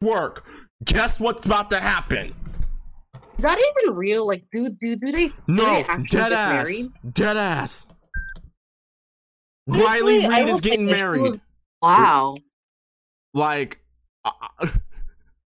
work. 0.00 0.44
Guess 0.84 1.20
what's 1.20 1.44
about 1.44 1.70
to 1.70 1.80
happen? 1.80 2.34
Is 3.36 3.42
that 3.42 3.58
even 3.58 3.96
real? 3.96 4.26
Like, 4.26 4.44
do 4.52 4.68
do 4.80 4.96
do 4.96 5.12
they? 5.12 5.28
do 5.28 5.34
No, 5.48 5.64
they 5.64 5.84
actually 5.84 6.06
dead 6.18 6.32
ass, 6.32 6.66
married? 6.66 6.86
Dead 7.12 7.36
ass. 7.36 7.86
Honestly, 9.68 9.84
Riley 9.86 10.28
Reid 10.28 10.48
is 10.48 10.60
getting 10.60 10.86
married. 10.86 11.22
was- 11.22 11.44
wow. 11.82 12.34
like 13.34 13.80
I- 14.24 14.72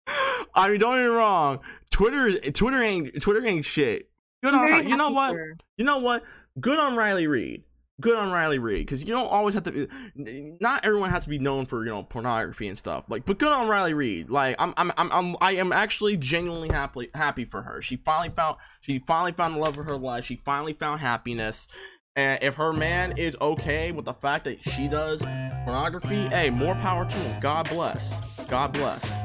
I 0.55 0.69
mean 0.69 0.81
don't 0.81 0.97
get 0.97 1.03
me 1.03 1.07
wrong 1.07 1.61
Twitter 1.91 2.33
Twitter 2.51 2.83
ain't 2.83 3.21
Twitter 3.21 3.45
ain't 3.47 3.65
shit 3.65 4.09
good 4.43 4.55
on 4.55 4.89
you 4.89 4.97
know 4.97 5.11
what 5.11 5.35
her. 5.35 5.57
you 5.77 5.85
know 5.85 5.99
what 5.99 6.23
good 6.61 6.79
on 6.79 6.97
Riley 6.97 7.27
Reid 7.27 7.63
good 8.01 8.17
on 8.17 8.33
Riley 8.33 8.59
Reid 8.59 8.87
because 8.87 9.03
you 9.03 9.13
don't 9.13 9.29
always 9.29 9.55
have 9.55 9.63
to 9.65 9.73
be. 9.73 10.57
not 10.61 10.85
everyone 10.85 11.11
has 11.11 11.25
to 11.25 11.31
be 11.31 11.39
known 11.39 11.67
for 11.67 11.85
you 11.85 11.91
know 11.91 12.03
pornography 12.03 12.67
and 12.67 12.77
stuff 12.77 13.05
like 13.09 13.25
but 13.25 13.39
good 13.39 13.53
on 13.53 13.69
Riley 13.69 13.95
Reid 13.95 14.31
like 14.31 14.57
I'm 14.59 14.75
I'm 14.77 14.93
I'm, 14.97 15.13
I'm 15.13 15.37
I 15.41 15.53
am 15.53 15.73
actually 15.73 16.17
genuinely 16.17 16.71
happy 16.73 17.11
happy 17.15 17.45
for 17.45 17.63
her 17.63 17.81
she 17.81 17.97
finally 17.97 18.31
found 18.31 18.57
she 18.81 18.99
finally 18.99 19.33
found 19.33 19.55
the 19.55 19.59
love 19.61 19.79
of 19.79 19.87
her 19.87 19.97
life 19.97 20.25
she 20.25 20.41
finally 20.45 20.73
found 20.73 21.01
happiness 21.01 21.69
and 22.17 22.43
if 22.43 22.55
her 22.57 22.73
man 22.73 23.15
is 23.17 23.37
okay 23.41 23.91
with 23.91 24.05
the 24.05 24.15
fact 24.15 24.45
that 24.45 24.63
she 24.63 24.87
does 24.87 25.21
pornography, 25.65 26.29
hey, 26.29 26.49
more 26.49 26.77
power 26.77 27.05
to 27.05 27.17
him. 27.17 27.41
God 27.41 27.69
bless. 27.69 28.47
God 28.47 28.73
bless. 28.73 29.24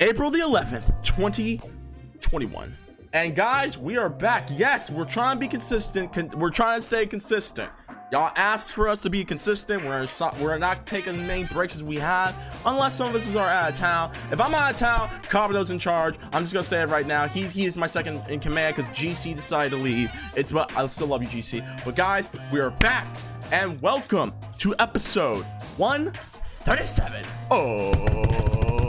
April 0.00 0.28
the 0.30 0.40
11th, 0.40 1.04
2021. 1.04 2.76
And 3.12 3.36
guys, 3.36 3.78
we 3.78 3.96
are 3.96 4.08
back. 4.08 4.48
Yes, 4.50 4.90
we're 4.90 5.04
trying 5.04 5.36
to 5.36 5.40
be 5.40 5.46
consistent. 5.46 6.12
Con- 6.12 6.32
we're 6.36 6.50
trying 6.50 6.78
to 6.78 6.82
stay 6.82 7.06
consistent. 7.06 7.70
Y'all 8.10 8.32
asked 8.34 8.72
for 8.72 8.88
us 8.88 9.02
to 9.02 9.10
be 9.10 9.24
consistent. 9.24 9.84
We're 9.84 10.08
we're 10.40 10.58
not 10.58 10.84
taking 10.84 11.16
the 11.16 11.22
main 11.22 11.46
breaks 11.46 11.76
as 11.76 11.84
we 11.84 11.96
have, 11.98 12.36
unless 12.66 12.96
some 12.96 13.08
of 13.08 13.14
us 13.14 13.36
are 13.36 13.48
out 13.48 13.70
of 13.70 13.78
town. 13.78 14.12
If 14.32 14.40
I'm 14.40 14.52
out 14.52 14.72
of 14.72 14.78
town, 14.78 15.10
Kabuto's 15.22 15.70
in 15.70 15.78
charge. 15.78 16.16
I'm 16.32 16.42
just 16.42 16.52
gonna 16.52 16.64
say 16.64 16.82
it 16.82 16.88
right 16.88 17.06
now. 17.06 17.28
He's 17.28 17.52
he 17.52 17.64
is 17.64 17.76
my 17.76 17.86
second 17.86 18.20
in 18.28 18.40
command 18.40 18.74
because 18.74 18.90
GC 18.90 19.36
decided 19.36 19.76
to 19.76 19.82
leave. 19.82 20.10
It's 20.36 20.50
but 20.50 20.76
I 20.76 20.84
still 20.88 21.06
love 21.06 21.22
you, 21.22 21.28
GC. 21.28 21.84
But 21.84 21.94
guys, 21.94 22.28
we 22.52 22.58
are 22.58 22.70
back 22.70 23.06
and 23.52 23.80
welcome 23.80 24.32
to 24.58 24.74
episode 24.80 25.44
137 25.76 27.24
of 27.50 28.83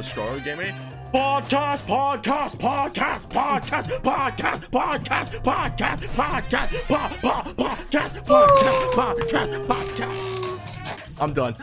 the 0.00 0.08
Star 0.08 0.40
Gaming 0.40 0.74
Podcast, 1.12 1.80
podcast, 1.84 2.56
podcast, 2.56 3.28
podcast, 3.28 4.00
podcast, 4.00 4.70
podcast, 4.70 5.42
podcast, 5.42 5.98
podcast, 6.14 6.70
po- 6.88 7.16
po- 7.20 7.52
podcast, 7.52 8.24
podcast, 8.24 9.66
podcast, 9.66 9.66
podcast. 9.66 11.20
I'm 11.20 11.34
done. 11.34 11.54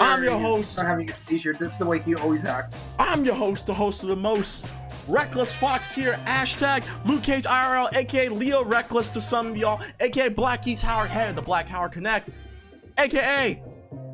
I'm 0.00 0.22
your 0.24 0.38
host. 0.38 0.78
Not 0.78 0.86
having 0.86 1.10
a 1.10 1.14
seizure. 1.14 1.52
This 1.52 1.72
is 1.72 1.78
the 1.78 1.84
way 1.84 1.98
he 1.98 2.14
always 2.14 2.46
acts. 2.46 2.82
I'm 2.98 3.26
your 3.26 3.34
host, 3.34 3.66
the 3.66 3.74
host 3.74 4.02
of 4.04 4.08
the 4.08 4.16
most 4.16 4.66
reckless 5.06 5.52
fox 5.52 5.94
here. 5.94 6.14
Hashtag 6.24 6.86
Luke 7.04 7.22
Cage 7.22 7.44
IRL, 7.44 7.94
aka 7.94 8.30
Leo 8.30 8.64
Reckless 8.64 9.10
to 9.10 9.20
some 9.20 9.48
of 9.48 9.56
y'all, 9.58 9.82
aka 10.00 10.30
Black 10.30 10.66
East 10.66 10.82
Howard 10.82 11.10
Head, 11.10 11.36
the 11.36 11.42
Black 11.42 11.68
Howard 11.68 11.92
Connect, 11.92 12.30
aka 12.96 13.62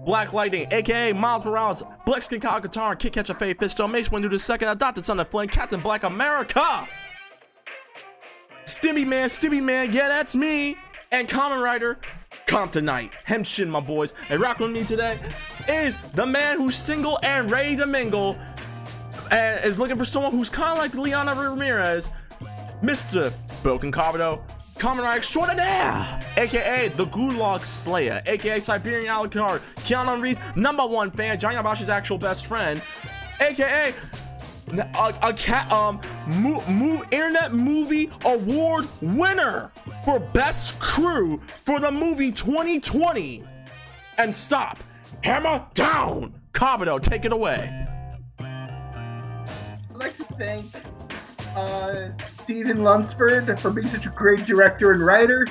Black 0.08 0.32
Lightning, 0.32 0.66
aka 0.70 1.12
Miles 1.12 1.44
Morales, 1.44 1.82
Black 2.06 2.22
Skin 2.22 2.40
Kyle 2.40 2.60
Guitar, 2.60 2.96
Kick 2.96 3.12
Catch 3.12 3.28
a 3.28 3.34
Faye 3.34 3.52
Fisto, 3.52 3.86
Mace 3.90 4.08
Windu 4.08 4.30
the 4.30 4.38
Second, 4.38 4.70
Adopted 4.70 5.04
Son 5.04 5.20
of 5.20 5.28
Flynn, 5.28 5.48
Captain 5.48 5.82
Black 5.82 6.02
America. 6.02 6.88
Stimmy 8.64 9.06
Man, 9.06 9.28
Stimmy 9.28 9.62
Man, 9.62 9.92
yeah, 9.92 10.08
that's 10.08 10.34
me. 10.34 10.78
And 11.12 11.28
Kamen 11.28 11.62
Rider, 11.62 11.98
Compton 12.46 12.86
Knight, 12.86 13.12
Henshin, 13.26 13.68
my 13.68 13.80
boys. 13.80 14.14
And 14.30 14.40
rocking 14.40 14.68
with 14.68 14.76
me 14.76 14.84
today 14.84 15.20
is 15.68 15.94
the 16.12 16.24
man 16.24 16.56
who's 16.56 16.76
single 16.78 17.18
and 17.22 17.50
ready 17.50 17.76
to 17.76 17.86
mingle 17.86 18.38
and 19.30 19.62
is 19.62 19.78
looking 19.78 19.98
for 19.98 20.06
someone 20.06 20.32
who's 20.32 20.48
kind 20.48 20.72
of 20.72 20.78
like 20.78 20.94
Liana 20.94 21.34
Ramirez, 21.34 22.08
Mr. 22.82 23.30
Bouken 23.62 23.92
Kabuto, 23.92 24.40
Kamen 24.78 25.02
Rider 25.02 25.18
Extraordinaire, 25.18 26.20
aka 26.36 26.88
the 26.88 27.06
Gulag 27.06 27.64
Slayer, 27.64 28.22
aka 28.26 28.60
Siberian 28.60 29.06
Alucard, 29.12 29.60
Keanu 29.78 30.20
Reeves' 30.22 30.40
number 30.54 30.86
one 30.86 31.10
fan, 31.10 31.38
Johnny 31.38 31.56
Abashi's 31.56 31.88
actual 31.88 32.18
best 32.18 32.46
friend, 32.46 32.80
aka 33.40 33.92
a, 34.70 35.14
a 35.22 35.32
cat 35.32 35.70
um 35.72 36.00
mo- 36.26 36.62
mo- 36.68 37.02
internet 37.10 37.52
movie 37.52 38.10
award 38.24 38.86
winner 39.00 39.70
for 40.04 40.20
best 40.20 40.78
crew 40.78 41.40
for 41.48 41.80
the 41.80 41.90
movie 41.90 42.30
2020 42.30 43.42
and 44.18 44.34
stop. 44.34 44.78
Hammer 45.24 45.66
down. 45.74 46.34
Kabuto 46.52 47.00
take 47.00 47.24
it 47.24 47.32
away. 47.32 47.86
I'd 48.38 49.96
like 49.96 50.16
to 50.16 50.24
thank 50.24 50.66
uh, 51.56 52.12
Stephen 52.28 52.82
Lunsford 52.82 53.58
for 53.60 53.70
being 53.70 53.86
such 53.86 54.06
a 54.06 54.10
great 54.10 54.44
director 54.46 54.92
and 54.92 55.04
writer. 55.04 55.46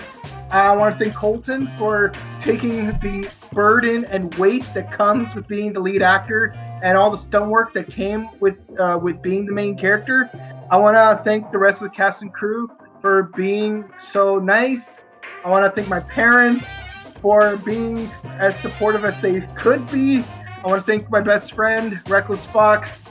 I 0.51 0.75
want 0.75 0.97
to 0.97 1.03
thank 1.03 1.15
Colton 1.15 1.67
for 1.67 2.11
taking 2.39 2.87
the 2.99 3.29
burden 3.51 4.05
and 4.05 4.33
weight 4.35 4.63
that 4.73 4.91
comes 4.91 5.35
with 5.35 5.47
being 5.47 5.73
the 5.73 5.79
lead 5.79 6.01
actor 6.01 6.53
and 6.81 6.97
all 6.97 7.09
the 7.09 7.17
stunt 7.17 7.49
work 7.49 7.73
that 7.73 7.87
came 7.87 8.29
with 8.39 8.65
uh, 8.79 8.97
with 9.01 9.21
being 9.21 9.45
the 9.45 9.51
main 9.51 9.77
character. 9.77 10.29
I 10.71 10.77
want 10.77 10.95
to 10.95 11.21
thank 11.23 11.51
the 11.51 11.57
rest 11.57 11.81
of 11.81 11.89
the 11.89 11.95
cast 11.95 12.21
and 12.21 12.33
crew 12.33 12.69
for 13.01 13.23
being 13.35 13.85
so 13.99 14.39
nice. 14.39 15.03
I 15.43 15.49
want 15.49 15.65
to 15.65 15.71
thank 15.71 15.89
my 15.89 15.99
parents 15.99 16.83
for 17.21 17.57
being 17.57 18.09
as 18.25 18.57
supportive 18.57 19.03
as 19.03 19.19
they 19.19 19.41
could 19.55 19.89
be. 19.91 20.23
I 20.63 20.67
want 20.67 20.85
to 20.85 20.91
thank 20.91 21.09
my 21.09 21.21
best 21.21 21.53
friend, 21.53 21.99
Reckless 22.09 22.45
Fox, 22.45 23.05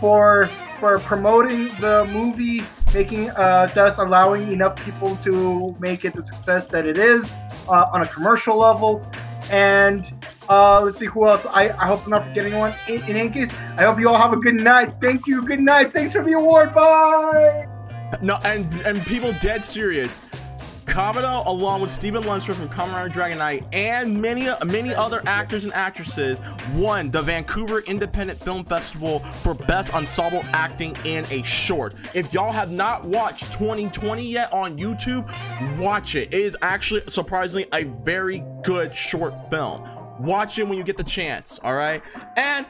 for 0.00 0.46
for 0.80 0.98
promoting 0.98 1.68
the 1.80 2.08
movie, 2.12 2.62
making 2.92 3.30
uh, 3.30 3.70
thus 3.74 3.98
allowing 3.98 4.52
enough 4.52 4.76
people 4.84 5.14
to 5.16 5.76
make 5.78 6.04
it 6.04 6.14
the 6.14 6.22
success 6.22 6.66
that 6.66 6.86
it 6.86 6.98
is 6.98 7.40
uh, 7.68 7.86
on 7.92 8.02
a 8.02 8.06
commercial 8.06 8.56
level. 8.56 9.06
And 9.50 10.12
uh, 10.48 10.80
let's 10.80 10.98
see 10.98 11.06
who 11.06 11.28
else. 11.28 11.46
I, 11.46 11.68
I 11.78 11.86
hope 11.86 12.04
I'm 12.04 12.10
not 12.10 12.24
forgetting 12.24 12.52
anyone. 12.52 12.74
In, 12.88 13.02
any 13.02 13.30
case, 13.30 13.52
I 13.76 13.84
hope 13.84 14.00
you 14.00 14.08
all 14.08 14.18
have 14.18 14.32
a 14.32 14.36
good 14.36 14.54
night. 14.54 14.94
Thank 15.00 15.26
you. 15.26 15.42
Good 15.42 15.60
night. 15.60 15.92
Thanks 15.92 16.14
for 16.14 16.24
the 16.24 16.32
award. 16.32 16.74
Bye. 16.74 17.68
No, 18.20 18.36
and 18.44 18.66
and 18.82 19.00
people 19.02 19.32
dead 19.40 19.64
serious. 19.64 20.20
Kabuto, 20.84 21.46
along 21.46 21.80
with 21.80 21.90
Stephen 21.90 22.22
Lunsford 22.24 22.56
from 22.56 22.68
Kamen 22.68 23.12
Dragon 23.12 23.38
Knight 23.38 23.64
and 23.72 24.20
many 24.20 24.48
many 24.66 24.94
other 24.94 25.22
actors 25.26 25.64
and 25.64 25.72
actresses, 25.72 26.40
won 26.74 27.10
the 27.10 27.22
Vancouver 27.22 27.80
Independent 27.80 28.38
Film 28.38 28.64
Festival 28.64 29.20
for 29.20 29.54
Best 29.54 29.94
Ensemble 29.94 30.42
Acting 30.52 30.96
in 31.04 31.24
a 31.30 31.42
Short. 31.42 31.94
If 32.14 32.32
y'all 32.32 32.52
have 32.52 32.70
not 32.70 33.04
watched 33.04 33.52
2020 33.52 34.22
yet 34.24 34.52
on 34.52 34.78
YouTube, 34.78 35.26
watch 35.78 36.14
it. 36.14 36.28
It 36.34 36.40
is 36.40 36.56
actually 36.62 37.02
surprisingly 37.08 37.66
a 37.72 37.84
very 37.84 38.44
good 38.62 38.94
short 38.94 39.34
film. 39.50 39.88
Watch 40.18 40.58
it 40.58 40.68
when 40.68 40.78
you 40.78 40.84
get 40.84 40.96
the 40.96 41.04
chance, 41.04 41.58
all 41.62 41.74
right? 41.74 42.02
And 42.36 42.66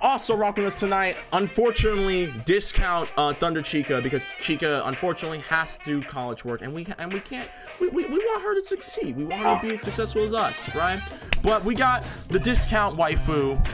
also 0.00 0.36
rocking 0.36 0.64
us 0.64 0.78
tonight, 0.78 1.16
unfortunately, 1.32 2.32
discount 2.44 3.08
uh, 3.16 3.34
Thunder 3.34 3.62
Chica 3.62 4.00
because 4.00 4.24
Chica 4.40 4.82
unfortunately 4.84 5.40
has 5.40 5.76
to 5.78 5.84
do 5.84 6.02
college 6.02 6.44
work, 6.44 6.62
and 6.62 6.72
we 6.72 6.86
and 6.98 7.12
we 7.12 7.20
can't. 7.20 7.48
We, 7.80 7.88
we, 7.88 8.04
we 8.06 8.18
want 8.18 8.42
her 8.42 8.54
to 8.54 8.64
succeed. 8.64 9.16
We 9.16 9.24
want 9.24 9.42
her 9.42 9.60
to 9.60 9.68
be 9.68 9.74
as 9.74 9.80
successful 9.80 10.22
as 10.22 10.32
us, 10.32 10.74
right? 10.74 11.00
But 11.42 11.64
we 11.64 11.74
got 11.74 12.04
the 12.28 12.38
discount 12.38 12.96
waifu, 12.96 13.64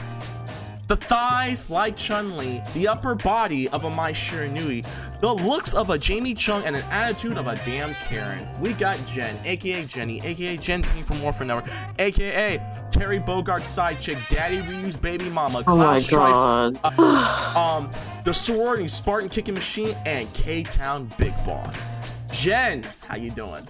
the 0.91 0.97
thighs 0.97 1.69
like 1.69 1.95
Chun 1.95 2.35
Li, 2.35 2.61
the 2.73 2.85
upper 2.85 3.15
body 3.15 3.69
of 3.69 3.85
a 3.85 3.89
Mai 3.89 4.11
Shiranui, 4.11 4.85
the 5.21 5.33
looks 5.33 5.73
of 5.73 5.89
a 5.89 5.97
Jamie 5.97 6.33
Chung, 6.33 6.65
and 6.65 6.75
an 6.75 6.83
attitude 6.91 7.37
of 7.37 7.47
a 7.47 7.55
damn 7.63 7.93
Karen. 7.93 8.45
We 8.59 8.73
got 8.73 8.99
Jen, 9.07 9.37
aka 9.45 9.85
Jenny, 9.85 10.19
aka 10.21 10.57
Jen 10.57 10.83
Ping 10.83 11.03
from 11.03 11.21
Morphin 11.21 11.47
Network, 11.47 11.71
aka 11.97 12.61
Terry 12.89 13.19
Bogard's 13.19 13.63
side 13.63 14.01
chick, 14.01 14.17
Daddy 14.29 14.59
Ryu's 14.59 14.97
baby 14.97 15.29
mama, 15.29 15.63
Oh 15.65 15.77
my 15.77 16.01
god. 16.01 16.77
uh, 16.83 17.53
um, 17.55 17.89
the 18.25 18.33
sorority 18.33 18.89
Spartan 18.89 19.29
kicking 19.29 19.53
machine, 19.53 19.95
and 20.05 20.27
K 20.33 20.63
Town 20.63 21.09
Big 21.17 21.33
Boss. 21.45 21.87
Jen, 22.33 22.85
how 23.07 23.15
you 23.15 23.31
doing? 23.31 23.65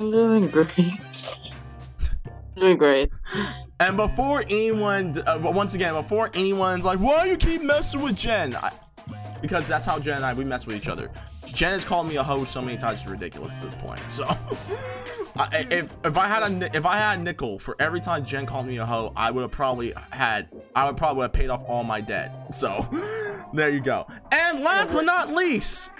I'm 0.00 0.10
doing 0.10 0.48
great. 0.48 0.98
Doing 2.56 2.76
great. 2.76 3.10
And 3.80 3.96
before 3.96 4.42
anyone, 4.48 5.22
uh, 5.26 5.38
once 5.42 5.74
again, 5.74 5.94
before 5.94 6.30
anyone's 6.34 6.84
like, 6.84 6.98
why 6.98 7.24
do 7.24 7.30
you 7.30 7.36
keep 7.36 7.62
messing 7.62 8.00
with 8.00 8.16
Jen? 8.16 8.54
I, 8.56 8.72
because 9.40 9.66
that's 9.66 9.84
how 9.84 9.98
Jen 9.98 10.16
and 10.16 10.24
I 10.24 10.32
we 10.34 10.44
mess 10.44 10.66
with 10.66 10.76
each 10.76 10.88
other. 10.88 11.10
Jen 11.46 11.72
has 11.72 11.84
called 11.84 12.08
me 12.08 12.16
a 12.16 12.22
hoe 12.22 12.44
so 12.44 12.62
many 12.62 12.78
times 12.78 13.00
it's 13.00 13.08
ridiculous 13.08 13.52
at 13.52 13.62
this 13.62 13.74
point. 13.74 14.00
So, 14.12 14.24
I, 15.36 15.66
if 15.70 15.94
if 16.04 16.16
I 16.16 16.28
had 16.28 16.42
a 16.42 16.76
if 16.76 16.86
I 16.86 16.96
had 16.96 17.18
a 17.18 17.22
nickel 17.22 17.58
for 17.58 17.76
every 17.78 18.00
time 18.00 18.24
Jen 18.24 18.46
called 18.46 18.66
me 18.66 18.78
a 18.78 18.86
hoe, 18.86 19.12
I 19.16 19.30
would 19.30 19.42
have 19.42 19.50
probably 19.50 19.92
had 20.10 20.48
I 20.74 20.86
would 20.86 20.96
probably 20.96 21.22
have 21.22 21.32
paid 21.32 21.50
off 21.50 21.64
all 21.66 21.84
my 21.84 22.00
debt. 22.00 22.54
So, 22.54 22.88
there 23.52 23.68
you 23.68 23.80
go. 23.80 24.06
And 24.30 24.60
last 24.60 24.92
but 24.92 25.04
not 25.04 25.30
least, 25.30 25.90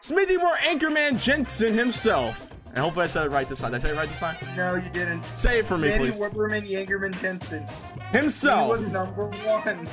Smithy 0.00 0.36
Moore 0.36 0.56
Anchorman 0.64 1.20
Jensen 1.20 1.74
himself. 1.74 2.53
And 2.74 2.78
hopefully 2.78 3.04
I 3.04 3.06
said 3.06 3.26
it 3.26 3.30
right 3.30 3.48
this 3.48 3.60
time. 3.60 3.70
Did 3.70 3.76
I 3.76 3.80
say 3.82 3.90
it 3.90 3.96
right 3.96 4.08
this 4.08 4.18
time? 4.18 4.36
No, 4.56 4.74
you 4.74 4.90
didn't. 4.90 5.22
Say 5.38 5.60
it 5.60 5.66
for 5.66 5.78
me, 5.78 5.88
Manny 5.90 6.10
please. 6.10 6.14
Webberman 6.20 6.62
Yangerman 6.68 7.20
Jensen. 7.20 7.64
Himself. 8.10 8.10
He 8.10 8.18
Himself. 8.18 8.70
was 8.70 8.88
number 8.92 9.26
one. 9.26 9.88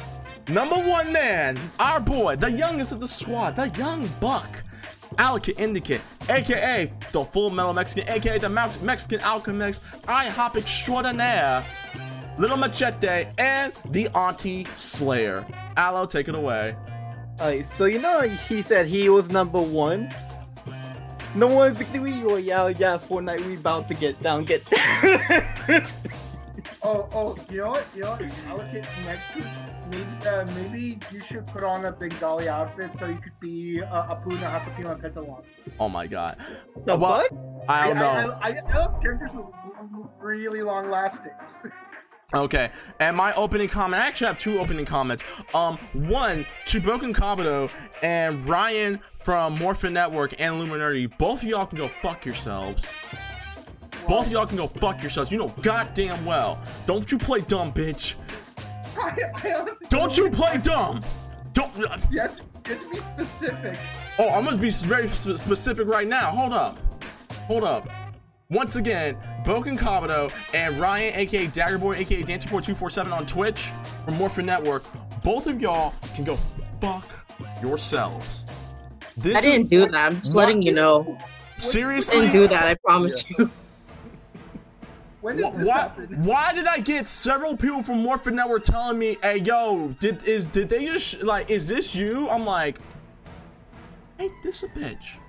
Number 0.48 0.76
one 0.90 1.14
man, 1.14 1.60
our 1.80 2.00
boy, 2.00 2.36
the 2.36 2.52
youngest 2.52 2.92
of 2.92 3.00
the 3.00 3.08
squad, 3.08 3.56
the 3.56 3.70
young 3.70 4.08
buck, 4.20 4.64
Allocate 5.20 5.60
Indicate, 5.60 6.02
aka 6.30 6.92
the 7.12 7.24
Full 7.24 7.52
Metal 7.52 7.74
Mexican, 7.74 8.10
aka 8.10 8.40
the 8.40 8.50
Mex- 8.50 8.82
Mexican 8.82 9.22
Alchemist, 9.22 9.80
IHOP 10.08 10.56
extraordinaire, 10.56 11.64
Little 12.40 12.58
Machete, 12.58 13.28
and 13.38 13.72
the 13.92 14.08
Auntie 14.16 14.66
Slayer. 14.76 15.46
Aloe, 15.78 16.08
take 16.08 16.28
it 16.28 16.34
away. 16.36 16.76
Alright, 17.40 17.66
so 17.68 17.86
you 17.86 18.00
know 18.00 18.22
he 18.22 18.64
said 18.64 18.88
he 18.88 19.10
was 19.10 19.30
number 19.30 19.62
one. 19.62 20.12
No 21.34 21.48
one 21.48 21.74
victory 21.74 22.22
royale, 22.22 22.70
yeah, 22.70 22.78
yeah, 22.78 22.98
Fortnite, 22.98 23.46
we 23.46 23.56
about 23.56 23.88
to 23.88 23.94
get 23.94 24.22
down, 24.22 24.44
get 24.46 24.64
down. 24.70 25.88
Oh, 26.84 27.08
oh, 27.14 27.38
you 27.50 27.58
know 27.58 27.70
what? 27.70 27.86
You 27.96 28.02
know 28.02 28.12
what? 28.12 28.22
Allocate 28.48 28.86
next 29.06 29.36
week. 29.36 29.46
Maybe, 29.92 30.28
uh, 30.28 30.46
maybe 30.56 31.00
you 31.12 31.22
should 31.22 31.46
put 31.48 31.64
on 31.64 31.86
a 31.86 31.92
Bengali 31.92 32.50
outfit 32.50 32.98
so 32.98 33.06
you 33.06 33.18
could 33.18 33.40
be 33.40 33.82
uh, 33.82 34.16
Apuna 34.16 34.52
Hasapima 34.52 35.00
Pentalon. 35.00 35.44
Oh 35.80 35.90
my 35.90 36.08
god. 36.08 36.38
the 36.86 36.98
Well, 36.98 37.28
what? 37.30 37.32
I 37.68 37.88
don't 37.88 37.98
know. 37.98 38.38
I, 38.42 38.50
I, 38.50 38.62
I 38.68 38.76
love 38.76 39.02
characters 39.02 39.32
with 39.34 39.46
really 40.20 40.62
long 40.62 40.90
lastings. 40.90 41.64
Okay, 42.34 42.70
and 43.00 43.18
my 43.18 43.34
opening 43.34 43.68
comment. 43.68 44.02
I 44.02 44.08
actually 44.08 44.28
have 44.28 44.40
two 44.40 44.60
opening 44.60 44.86
comments. 44.86 45.22
Um, 45.54 45.78
one 45.94 46.46
to 46.68 46.80
Bouken 46.80 47.14
Kabuto 47.14 47.70
and 48.02 48.46
Ryan 48.48 49.02
from 49.20 49.58
Morphin 49.58 49.94
Network 49.94 50.34
and 50.40 50.58
Luminary. 50.58 51.08
Both 51.08 51.44
of 51.44 51.50
y'all 51.50 51.66
can 51.66 51.78
go 51.78 51.90
fuck 52.02 52.26
yourselves. 52.26 52.86
Both 54.08 54.28
of 54.28 54.32
y'all 54.32 54.46
can 54.48 54.58
go 54.58 54.68
fuck 54.68 55.02
yourselves. 55.02 55.30
You 55.30 55.40
know 55.40 55.54
goddamn 55.62 56.26
well. 56.26 56.62
Don't 56.88 57.12
you 57.12 57.18
play 57.18 57.42
dumb, 57.42 57.74
bitch. 57.74 58.16
I, 58.98 59.18
I 59.36 59.66
Don't 59.90 60.18
you 60.18 60.30
play 60.30 60.58
dumb. 60.58 61.02
Don't. 61.54 61.76
You 61.78 61.88
have, 61.88 62.08
to, 62.08 62.14
you 62.14 62.20
have 62.22 62.38
to 62.64 62.90
be 62.90 62.98
specific. 62.98 63.78
Oh, 64.18 64.30
I 64.30 64.40
must 64.42 64.62
be 64.62 64.72
very 64.72 65.10
sp- 65.12 65.36
specific 65.38 65.88
right 65.88 66.08
now. 66.08 66.32
Hold 66.32 66.54
up. 66.54 66.80
Hold 67.48 67.64
up. 67.64 67.90
Once 68.52 68.76
again, 68.76 69.18
Bouken 69.46 69.78
Kabuto 69.78 70.30
and 70.54 70.78
Ryan, 70.78 71.16
aka 71.16 71.48
Daggerboy, 71.48 72.00
aka 72.00 72.22
Dancerboy247 72.22 73.12
on 73.14 73.26
Twitch 73.26 73.70
from 74.04 74.18
Morphin 74.18 74.46
Network. 74.46 74.84
Both 75.24 75.48
of 75.48 75.62
y'all 75.62 75.94
can 76.16 76.26
go 76.26 76.38
fuck 76.82 77.08
yourselves. 77.62 78.44
This 79.16 79.38
I 79.38 79.42
didn't 79.42 79.70
do 79.70 79.88
that. 79.88 79.96
I'm 79.96 80.20
just 80.20 80.36
letting 80.36 80.62
you 80.62 80.74
know. 80.74 81.18
I 81.58 81.62
seriously. 81.62 82.22
didn't 82.22 82.34
do 82.34 82.48
that. 82.50 82.64
I 82.68 82.76
promise 82.76 83.24
you. 83.30 83.50
When 85.22 85.38
did 85.38 85.46
Wh- 85.46 85.58
this 85.58 85.68
Why, 85.68 85.78
happen? 85.78 86.24
why 86.26 86.54
did 86.54 86.66
I 86.66 86.80
get 86.80 87.08
several 87.08 87.56
people 87.56 87.84
from 87.84 88.00
Morphin 88.02 88.36
Network 88.36 88.64
telling 88.66 88.98
me, 89.00 89.18
"Hey, 89.22 89.38
yo, 89.38 89.96
did 90.00 90.26
is 90.26 90.48
did 90.48 90.68
they 90.68 90.86
just 90.86 91.22
like 91.24 91.50
is 91.50 91.68
this 91.70 91.94
you?" 91.96 92.28
I'm 92.28 92.44
like, 92.46 92.80
"Ain't 94.20 94.34
this 94.44 94.64
a 94.64 94.68
bitch?" 94.68 95.20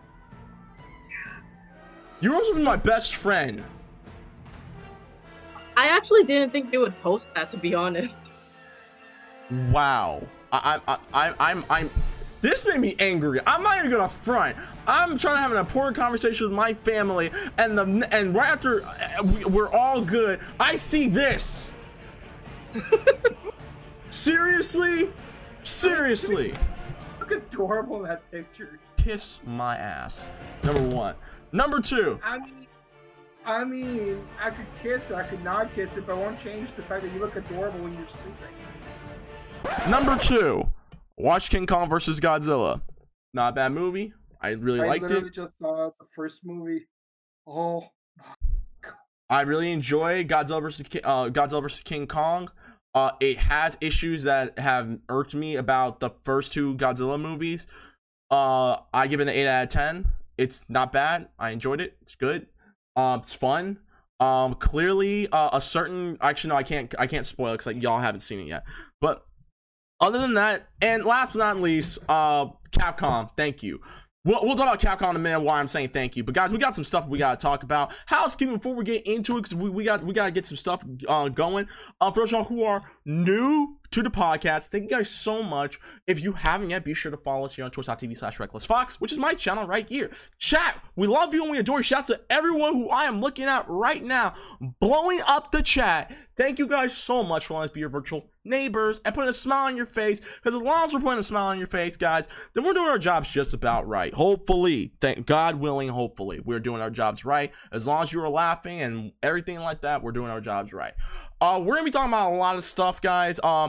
You're 2.23 2.35
also 2.35 2.55
my 2.55 2.77
best 2.77 3.17
friend. 3.17 3.63
I 5.77 5.89
actually 5.89 6.23
didn't 6.23 6.53
think 6.53 6.71
they 6.71 6.79
would 6.79 6.97
post 6.99 7.35
that, 7.35 7.51
to 7.51 7.57
be 7.57 7.75
honest. 7.75 8.31
Wow. 9.71 10.23
I, 10.53 10.81
I, 10.87 10.99
I, 11.13 11.35
I'm, 11.51 11.65
I'm. 11.69 11.91
This 12.41 12.67
made 12.67 12.79
me 12.81 12.95
angry. 12.99 13.41
I'm 13.47 13.63
not 13.63 13.79
even 13.79 13.91
gonna 13.91 14.09
front. 14.09 14.57
I'm 14.87 15.19
trying 15.19 15.37
to 15.37 15.41
have 15.41 15.51
an 15.51 15.59
important 15.59 15.97
conversation 15.97 16.47
with 16.47 16.55
my 16.55 16.75
family, 16.75 17.31
and 17.59 17.77
the 17.77 18.09
and 18.13 18.35
right 18.35 18.51
after 18.51 18.85
uh, 18.85 19.23
we, 19.23 19.45
we're 19.45 19.71
all 19.71 20.01
good, 20.01 20.41
I 20.61 20.77
see 20.77 21.09
this. 21.09 21.71
Seriously, 24.11 25.11
seriously, 25.63 26.55
Look 27.19 27.33
adorable 27.33 28.03
that 28.03 28.31
picture. 28.31 28.79
kiss 28.97 29.41
my 29.47 29.77
ass. 29.77 30.29
Number 30.63 30.83
one. 30.83 31.15
Number 31.53 31.81
two. 31.81 32.19
I 32.25 32.39
mean, 32.39 32.67
I 33.45 33.65
mean, 33.65 34.27
I 34.41 34.51
could 34.51 34.67
kiss 34.83 35.11
it, 35.11 35.17
I 35.17 35.25
could 35.25 35.45
not 35.45 35.75
kiss 35.75 35.97
it, 35.97 36.07
but 36.07 36.15
it 36.15 36.19
won't 36.19 36.43
change 36.43 36.71
the 36.77 36.83
fact 36.83 37.03
that 37.03 37.13
you 37.13 37.21
look 37.21 37.37
adorable 37.37 37.81
when 37.81 37.95
you're 37.95 38.09
sleeping. 38.09 39.91
Number 39.91 40.17
two. 40.17 40.73
Watch 41.19 41.51
King 41.51 41.67
Kong 41.67 41.89
versus 41.89 42.21
Godzilla. 42.21 42.81
Not 43.35 43.51
a 43.51 43.53
bad 43.53 43.73
movie. 43.73 44.13
I 44.41 44.51
really 44.51 44.81
liked 44.81 44.83
it. 44.83 44.87
I 44.87 44.89
liked 44.89 45.03
literally 45.03 45.29
it. 45.29 45.35
just 45.35 45.53
saw 45.61 45.91
the 45.99 46.07
first 46.17 46.41
movie. 46.45 46.87
Oh, 47.47 47.91
I 49.29 49.43
really 49.43 49.73
enjoy 49.73 50.25
Godzilla 50.25 50.61
versus 50.61 50.87
uh, 51.05 51.29
Godzilla 51.29 51.63
versus 51.63 51.83
King 51.83 52.07
Kong. 52.07 52.51
Uh, 52.95 53.13
it 53.21 53.39
has 53.39 53.79
issues 53.81 54.25
that 54.25 54.59
have 54.59 54.99
irked 55.09 55.35
me 55.35 55.57
about 55.57 56.01
the 56.01 56.11
first 56.11 56.53
two 56.53 56.75
Godzilla 56.75 57.21
movies. 57.21 57.67
Uh, 58.31 58.77
I 58.93 59.07
give 59.07 59.21
it 59.21 59.25
an 59.25 59.29
eight 59.31 59.47
out 59.47 59.65
of 59.65 59.69
ten. 59.71 60.07
It's 60.39 60.63
not 60.69 60.93
bad. 60.93 61.29
I 61.39 61.51
enjoyed 61.51 61.81
it. 61.81 61.97
It's 62.03 62.15
good. 62.15 62.47
Um, 62.97 63.21
it's 63.21 63.35
fun. 63.35 63.79
Um, 64.21 64.55
clearly, 64.55 65.29
uh, 65.29 65.51
a 65.53 65.61
certain 65.61 66.17
actually 66.21 66.51
no, 66.51 66.57
I 66.57 66.63
can't 66.63 66.95
I 66.99 67.07
can't 67.07 67.27
spoil 67.27 67.53
it 67.53 67.59
because 67.59 67.67
like, 67.67 67.83
y'all 67.83 68.01
haven't 68.01 68.21
seen 68.21 68.41
it 68.41 68.47
yet. 68.47 68.65
But 69.01 69.27
other 70.01 70.21
than 70.21 70.35
that, 70.35 70.69
and 70.81 71.05
last 71.05 71.33
but 71.33 71.41
not 71.41 71.61
least, 71.61 71.99
uh, 72.09 72.47
Capcom. 72.73 73.31
Thank 73.37 73.63
you. 73.63 73.81
We'll, 74.25 74.39
we'll 74.45 74.55
talk 74.55 74.81
about 74.81 75.01
Capcom 75.01 75.11
in 75.11 75.17
a 75.17 75.19
minute. 75.19 75.41
Why 75.41 75.59
I'm 75.59 75.67
saying 75.67 75.89
thank 75.89 76.17
you, 76.17 76.23
but 76.23 76.33
guys, 76.35 76.53
we 76.53 76.59
got 76.59 76.77
some 76.77 76.85
stuff 76.85 77.09
we 77.09 77.19
gotta 77.19 77.41
talk 77.41 77.65
about. 77.65 77.93
Housekeeping 78.07 78.57
before 78.57 78.75
we 78.75 78.85
get 78.85 79.05
into 79.05 79.37
it, 79.37 79.43
because 79.43 79.55
we, 79.57 79.69
we 79.69 79.83
got 79.83 80.05
we 80.05 80.13
gotta 80.13 80.31
get 80.31 80.47
some 80.47 80.57
stuff 80.57 80.85
uh, 81.09 81.29
going. 81.29 81.67
Uh, 82.01 82.13
for 82.13 82.21
those 82.21 82.29
of 82.29 82.33
y'all 82.33 82.45
who 82.45 82.63
are 82.63 82.83
new 83.05 83.79
to 83.91 84.03
the 84.03 84.11
podcast, 84.11 84.69
thank 84.69 84.85
you 84.85 84.91
guys 84.91 85.11
so 85.11 85.43
much. 85.43 85.81
If 86.07 86.21
you 86.21 86.33
haven't 86.33 86.71
yet, 86.71 86.85
be 86.85 86.95
sure 86.95 87.11
to 87.11 87.17
follow 87.17 87.47
us 87.47 87.57
here 87.57 87.65
on 87.65 87.73
twitch.tv 87.73 88.17
slash 88.17 88.39
reckless 88.39 88.65
fox, 88.65 89.01
which 89.01 89.11
is 89.11 89.19
my 89.19 89.35
channel 89.35 89.67
right 89.67 89.89
here. 89.89 90.11
Chat, 90.39 90.81
we 90.95 91.09
love 91.09 91.35
you 91.35 91.43
and 91.43 91.51
we 91.51 91.59
adore 91.59 91.81
you. 91.81 91.83
Shout 91.83 92.01
out 92.01 92.07
to 92.07 92.21
everyone 92.31 92.75
who 92.75 92.91
I 92.91 93.05
am 93.05 93.21
looking 93.21 93.47
at 93.47 93.65
right 93.69 94.05
now, 94.05 94.35
blowing 94.81 95.21
up 95.27 95.51
the 95.51 95.63
chat. 95.63 96.15
Thank 96.37 96.61
you 96.61 96.69
guys 96.69 96.97
so 96.97 97.25
much 97.25 97.47
for 97.47 97.55
letting 97.55 97.71
us 97.71 97.75
be 97.75 97.81
your 97.81 97.89
virtual 97.89 98.32
neighbors 98.45 99.01
and 99.05 99.15
putting 99.15 99.31
a 99.31 99.35
smile 99.35 99.67
on 99.67 99.77
your 99.77 99.87
face. 99.87 100.21
Because 100.21 100.55
as 100.55 100.63
long 100.63 100.85
as 100.85 100.95
we're 100.95 101.01
putting 101.01 101.19
a 101.19 101.25
smile 101.25 101.47
on 101.47 101.59
your 101.59 101.67
face, 101.67 101.97
guys, 101.97 102.29
then 102.55 102.65
we're 102.65 102.73
doing 102.73 102.89
our 102.89 102.99
jobs 102.99 103.31
just 103.31 103.55
about 103.55 103.87
right. 103.87 104.13
Hopefully, 104.15 104.93
thank 105.01 105.27
God 105.27 105.57
willing, 105.57 105.89
hopefully, 105.89 106.41
we're 106.41 106.61
doing 106.61 106.83
our 106.83 106.91
jobs 106.91 107.25
right. 107.25 107.53
As 107.71 107.87
long 107.87 108.03
as 108.03 108.13
you 108.13 108.21
are 108.23 108.29
laughing 108.29 108.81
and 108.81 109.13
everything 109.23 109.61
like 109.61 109.83
that, 109.83 110.03
we're 110.03 110.13
doing 110.13 110.31
our 110.31 110.41
jobs 110.41 110.73
right. 110.73 110.95
Uh, 111.41 111.61
we're 111.63 111.75
gonna 111.75 111.85
be 111.85 111.91
talking 111.91 112.11
about 112.11 112.33
a 112.33 112.37
lot 112.37 112.57
of 112.57 112.65
stuff, 112.65 113.01
guys. 113.01 113.41
Uh, 113.43 113.69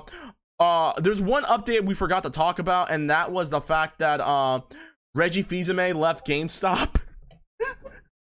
uh, 0.59 0.93
there's 0.99 1.21
one 1.21 1.43
update 1.45 1.85
we 1.85 1.93
forgot 1.93 2.23
to 2.23 2.29
talk 2.29 2.59
about, 2.59 2.91
and 2.91 3.09
that 3.09 3.31
was 3.31 3.49
the 3.49 3.61
fact 3.61 3.99
that 3.99 4.21
uh, 4.21 4.61
Reggie 5.15 5.41
Fils-Aimé 5.41 5.95
left 5.95 6.25
GameStop. 6.27 6.95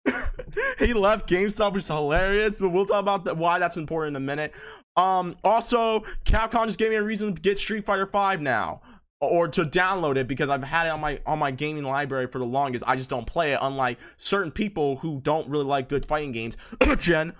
he 0.78 0.92
left 0.92 1.28
GameStop, 1.28 1.72
which 1.72 1.84
is 1.84 1.88
hilarious, 1.88 2.60
but 2.60 2.70
we'll 2.70 2.86
talk 2.86 3.00
about 3.00 3.36
why 3.36 3.58
that's 3.58 3.76
important 3.76 4.16
in 4.16 4.22
a 4.22 4.26
minute. 4.26 4.52
Um, 4.96 5.36
also, 5.42 6.04
Capcom 6.24 6.66
just 6.66 6.78
gave 6.78 6.90
me 6.90 6.96
a 6.96 7.02
reason 7.02 7.34
to 7.34 7.40
get 7.40 7.58
Street 7.58 7.84
Fighter 7.84 8.06
5 8.06 8.40
now. 8.40 8.80
Or 9.20 9.48
to 9.48 9.62
download 9.62 10.16
it 10.16 10.28
because 10.28 10.50
I've 10.50 10.64
had 10.64 10.86
it 10.86 10.90
on 10.90 11.00
my 11.00 11.18
on 11.24 11.38
my 11.38 11.50
gaming 11.50 11.84
library 11.84 12.26
for 12.26 12.38
the 12.38 12.44
longest. 12.44 12.84
I 12.86 12.94
just 12.94 13.08
don't 13.08 13.26
play 13.26 13.52
it, 13.52 13.58
unlike 13.62 13.96
certain 14.18 14.50
people 14.50 14.96
who 14.96 15.18
don't 15.20 15.48
really 15.48 15.64
like 15.64 15.88
good 15.88 16.04
fighting 16.04 16.32
games. 16.32 16.58
Jen. 16.98 17.32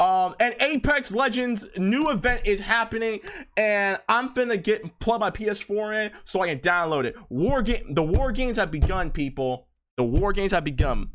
Um, 0.00 0.34
and 0.40 0.54
Apex 0.60 1.12
Legends 1.12 1.66
new 1.76 2.10
event 2.10 2.42
is 2.46 2.60
happening, 2.60 3.20
and 3.56 3.98
I'm 4.08 4.32
finna 4.34 4.62
get 4.62 4.98
plug 4.98 5.20
my 5.20 5.30
PS4 5.30 6.06
in 6.06 6.12
so 6.24 6.40
I 6.40 6.48
can 6.48 6.60
download 6.60 7.04
it. 7.04 7.16
War 7.28 7.60
game, 7.60 7.92
the 7.92 8.02
war 8.02 8.32
games 8.32 8.56
have 8.56 8.70
begun, 8.70 9.10
people. 9.10 9.66
The 9.96 10.04
war 10.04 10.32
games 10.32 10.52
have 10.52 10.64
begun. 10.64 11.10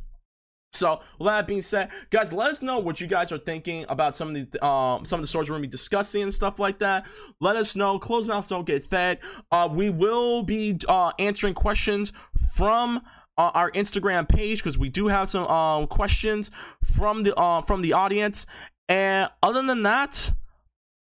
So, 0.74 1.02
with 1.20 1.28
that 1.28 1.48
being 1.48 1.62
said, 1.62 1.90
guys, 2.12 2.32
let 2.32 2.52
us 2.52 2.62
know 2.62 2.80
what 2.80 3.02
you 3.02 3.08
guys 3.08 3.32
are 3.32 3.38
thinking 3.38 3.86
about 3.90 4.16
some 4.16 4.34
of 4.34 4.52
the 4.52 4.66
um 4.66 5.04
some 5.06 5.20
of 5.20 5.22
the 5.22 5.28
stories 5.28 5.50
we're 5.50 5.56
gonna 5.56 5.64
be 5.64 5.68
discussing 5.68 6.24
and 6.24 6.34
stuff 6.34 6.60
like 6.60 6.80
that. 6.80 7.06
Let 7.42 7.58
us 7.58 7.76
know. 7.76 8.00
Closed 8.00 8.30
mouths 8.30 8.48
don't 8.48 8.66
get 8.66 8.88
fed. 8.88 9.20
Uh, 9.52 9.68
we 9.70 9.90
will 9.90 10.44
be 10.44 10.80
uh 10.88 11.12
answering 11.20 11.54
questions 11.56 12.14
from 12.54 13.02
uh, 13.38 13.52
our 13.54 13.72
Instagram 13.72 14.28
page 14.30 14.60
because 14.60 14.78
we 14.78 14.88
do 14.88 15.08
have 15.10 15.30
some 15.30 15.46
um 15.48 15.88
questions 15.88 16.50
from 16.84 17.24
the 17.24 17.36
uh 17.36 17.62
from 17.62 17.82
the 17.82 17.92
audience. 17.92 18.46
And 18.88 19.30
other 19.44 19.62
than 19.62 19.84
that, 19.84 20.32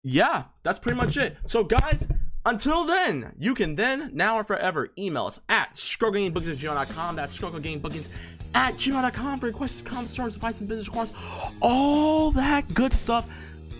yeah, 0.02 0.44
that's 0.62 0.78
pretty 0.78 0.98
much 0.98 1.16
it. 1.16 1.38
So, 1.46 1.64
guys, 1.64 2.06
until 2.44 2.84
then, 2.84 3.32
you 3.38 3.54
can 3.54 3.76
then, 3.76 4.10
now 4.12 4.36
or 4.36 4.44
forever, 4.44 4.90
email 4.98 5.26
us 5.26 5.40
at 5.48 5.74
gmail.com. 5.74 7.16
That's 7.16 7.38
strugglegamebookings 7.38 8.06
at 8.54 8.74
gmail.com 8.74 9.40
for 9.40 9.46
requests, 9.46 9.82
comments, 9.82 10.12
stars, 10.12 10.36
advice, 10.36 10.60
and 10.60 10.68
business 10.68 10.88
cards. 10.88 11.12
All 11.60 12.30
that 12.32 12.72
good 12.74 12.92
stuff. 12.92 13.26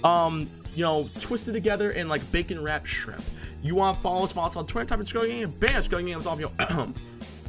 Um, 0.02 0.48
you 0.74 0.82
know, 0.82 1.08
twisted 1.20 1.54
together 1.54 1.90
in 1.90 2.08
like 2.08 2.30
bacon 2.32 2.62
wrapped 2.62 2.88
shrimp. 2.88 3.22
You 3.62 3.74
want 3.74 3.96
to 3.96 4.02
follow 4.02 4.24
us, 4.24 4.32
follow 4.32 4.48
us 4.48 4.56
on 4.56 4.66
Twitter, 4.66 4.88
type 4.88 5.00
in 5.00 5.06
Struggle 5.06 5.30
Game, 5.30 5.50
bam, 5.52 5.82
Struggle 5.82 6.06
Games 6.06 6.26
off 6.26 6.38
your 6.40 6.50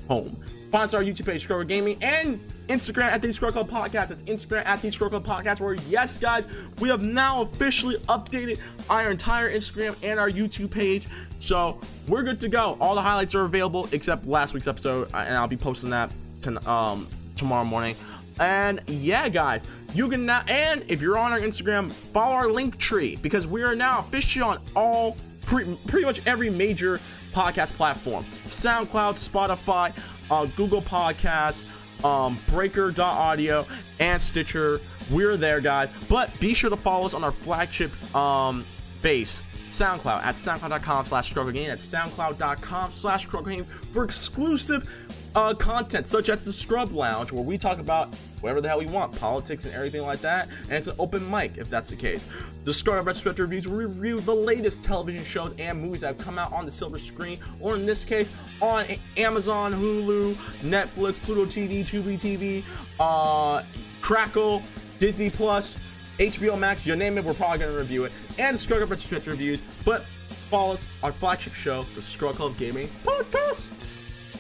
home. 0.08 0.36
On 0.74 0.82
our 0.82 1.04
YouTube 1.04 1.26
page, 1.26 1.44
Scroll 1.44 1.64
Gaming, 1.64 1.98
and 2.04 2.38
Instagram 2.68 3.06
at 3.06 3.22
the 3.22 3.32
Scrub 3.32 3.54
Club 3.54 3.70
Podcast. 3.70 4.12
It's 4.12 4.22
Instagram 4.24 4.66
at 4.66 4.82
the 4.82 4.92
Scrub 4.92 5.12
Club 5.12 5.26
Podcast. 5.26 5.62
Where 5.62 5.76
yes, 5.76 6.18
guys, 6.18 6.48
we 6.80 6.90
have 6.90 7.02
now 7.02 7.44
officially 7.44 7.96
updated 8.10 8.60
our 8.90 9.10
entire 9.10 9.50
Instagram 9.50 9.96
and 10.04 10.20
our 10.20 10.30
YouTube 10.30 10.72
page. 10.72 11.08
So 11.40 11.80
we're 12.10 12.24
good 12.24 12.42
to 12.42 12.50
go. 12.50 12.78
All 12.82 12.94
the 12.94 13.02
highlights 13.02 13.34
are 13.36 13.46
available 13.46 13.88
except 13.94 14.28
last 14.28 14.54
week's 14.54 14.68
episode, 14.68 15.08
uh, 15.14 15.18
and 15.20 15.38
I'll 15.38 15.48
be 15.48 15.56
posting 15.56 15.92
that 15.92 16.12
to, 16.42 16.70
um, 16.70 17.08
tomorrow 17.38 17.64
morning. 17.64 17.96
And 18.40 18.82
yeah, 18.88 19.30
guys, 19.30 19.66
you 19.94 20.10
can 20.10 20.26
now, 20.26 20.44
and 20.50 20.84
if 20.90 21.02
you're 21.02 21.18
on 21.18 21.32
our 21.32 21.40
Instagram, 21.40 21.90
follow 21.92 22.36
our 22.36 22.50
link 22.50 22.78
tree 22.78 23.16
because 23.22 23.48
we 23.48 23.64
are 23.64 23.76
now 23.76 24.00
officially 24.00 24.44
on 24.44 24.60
all 24.76 25.16
pre- 25.46 25.78
pretty 25.88 26.06
much 26.06 26.26
every 26.28 26.50
major 26.50 27.00
podcast 27.32 27.74
platform 27.76 28.24
SoundCloud, 28.46 29.16
Spotify, 29.16 29.94
uh, 30.32 30.46
Google 30.58 30.82
Podcasts, 30.82 32.04
um, 32.04 32.38
Breaker.audio, 32.50 33.66
and 34.00 34.22
Stitcher. 34.22 34.80
We're 35.12 35.38
there, 35.38 35.62
guys. 35.62 35.92
But 36.08 36.38
be 36.40 36.54
sure 36.54 36.70
to 36.70 36.78
follow 36.78 37.06
us 37.06 37.14
on 37.14 37.24
our 37.24 37.32
flagship 37.32 37.92
um, 38.16 38.64
base, 39.02 39.42
SoundCloud, 39.56 40.24
at 40.24 40.36
soundcloud.com 40.36 41.06
slash. 41.06 41.34
That's 41.34 41.86
soundcloud.com 41.94 42.92
slash 42.92 43.26
for 43.26 44.04
exclusive 44.04 44.90
uh, 45.36 45.54
content 45.54 46.08
such 46.08 46.30
as 46.30 46.46
the 46.46 46.54
Scrub 46.54 46.92
Lounge, 46.92 47.32
where 47.32 47.44
we 47.44 47.58
talk 47.58 47.80
about 47.80 48.16
whatever 48.40 48.62
the 48.62 48.68
hell 48.68 48.80
we 48.80 48.86
want, 48.86 49.18
politics 49.20 49.66
and 49.66 49.74
everything 49.74 50.02
like 50.02 50.22
that. 50.22 50.48
And 50.64 50.74
it's 50.74 50.88
an 50.88 50.96
open 50.98 51.30
mic 51.30 51.58
if 51.58 51.70
that's 51.70 51.90
the 51.90 51.96
case. 51.96 52.28
The 52.64 52.74
Scrub 52.74 53.06
Retrospective 53.06 53.44
Reviews 53.44 53.68
will 53.68 53.78
review 53.78 54.20
the 54.22 54.34
latest 54.34 54.84
television 54.84 55.24
shows 55.24 55.54
and 55.60 55.82
movies 55.82 56.02
that 56.02 56.16
have 56.16 56.18
come 56.18 56.40
out 56.40 56.54
on 56.54 56.66
the 56.66 56.72
silver 56.72 57.00
screen, 57.00 57.38
or 57.60 57.76
in 57.76 57.86
this 57.86 58.06
case, 58.06 58.42
on 58.62 58.86
Amazon, 59.18 59.74
Hulu, 59.74 60.34
Netflix, 60.62 61.20
Pluto 61.22 61.46
TV, 61.46 61.84
Tubi 61.84 62.18
TV, 62.18 62.64
uh, 63.00 63.62
Crackle, 64.02 64.64
Disney 65.00 65.30
Plus, 65.30 65.78
HBO 66.18 66.58
Max, 66.58 66.86
you 66.86 66.96
name 66.96 67.18
it, 67.18 67.26
we're 67.26 67.34
probably 67.34 67.60
gonna 67.60 67.78
review 67.78 68.06
it. 68.06 68.14
And 68.40 68.56
the 68.56 68.60
Scrub 68.60 68.80
Retrospective 68.80 69.28
Reviews, 69.28 69.62
but 69.84 70.02
follow 70.02 70.76
us, 70.76 71.04
our 71.04 71.12
flagship 71.12 71.54
show, 71.54 71.84
the 71.84 72.02
Scrub 72.02 72.36
Club 72.36 72.58
Gaming 72.58 72.88
Podcast. 73.04 73.85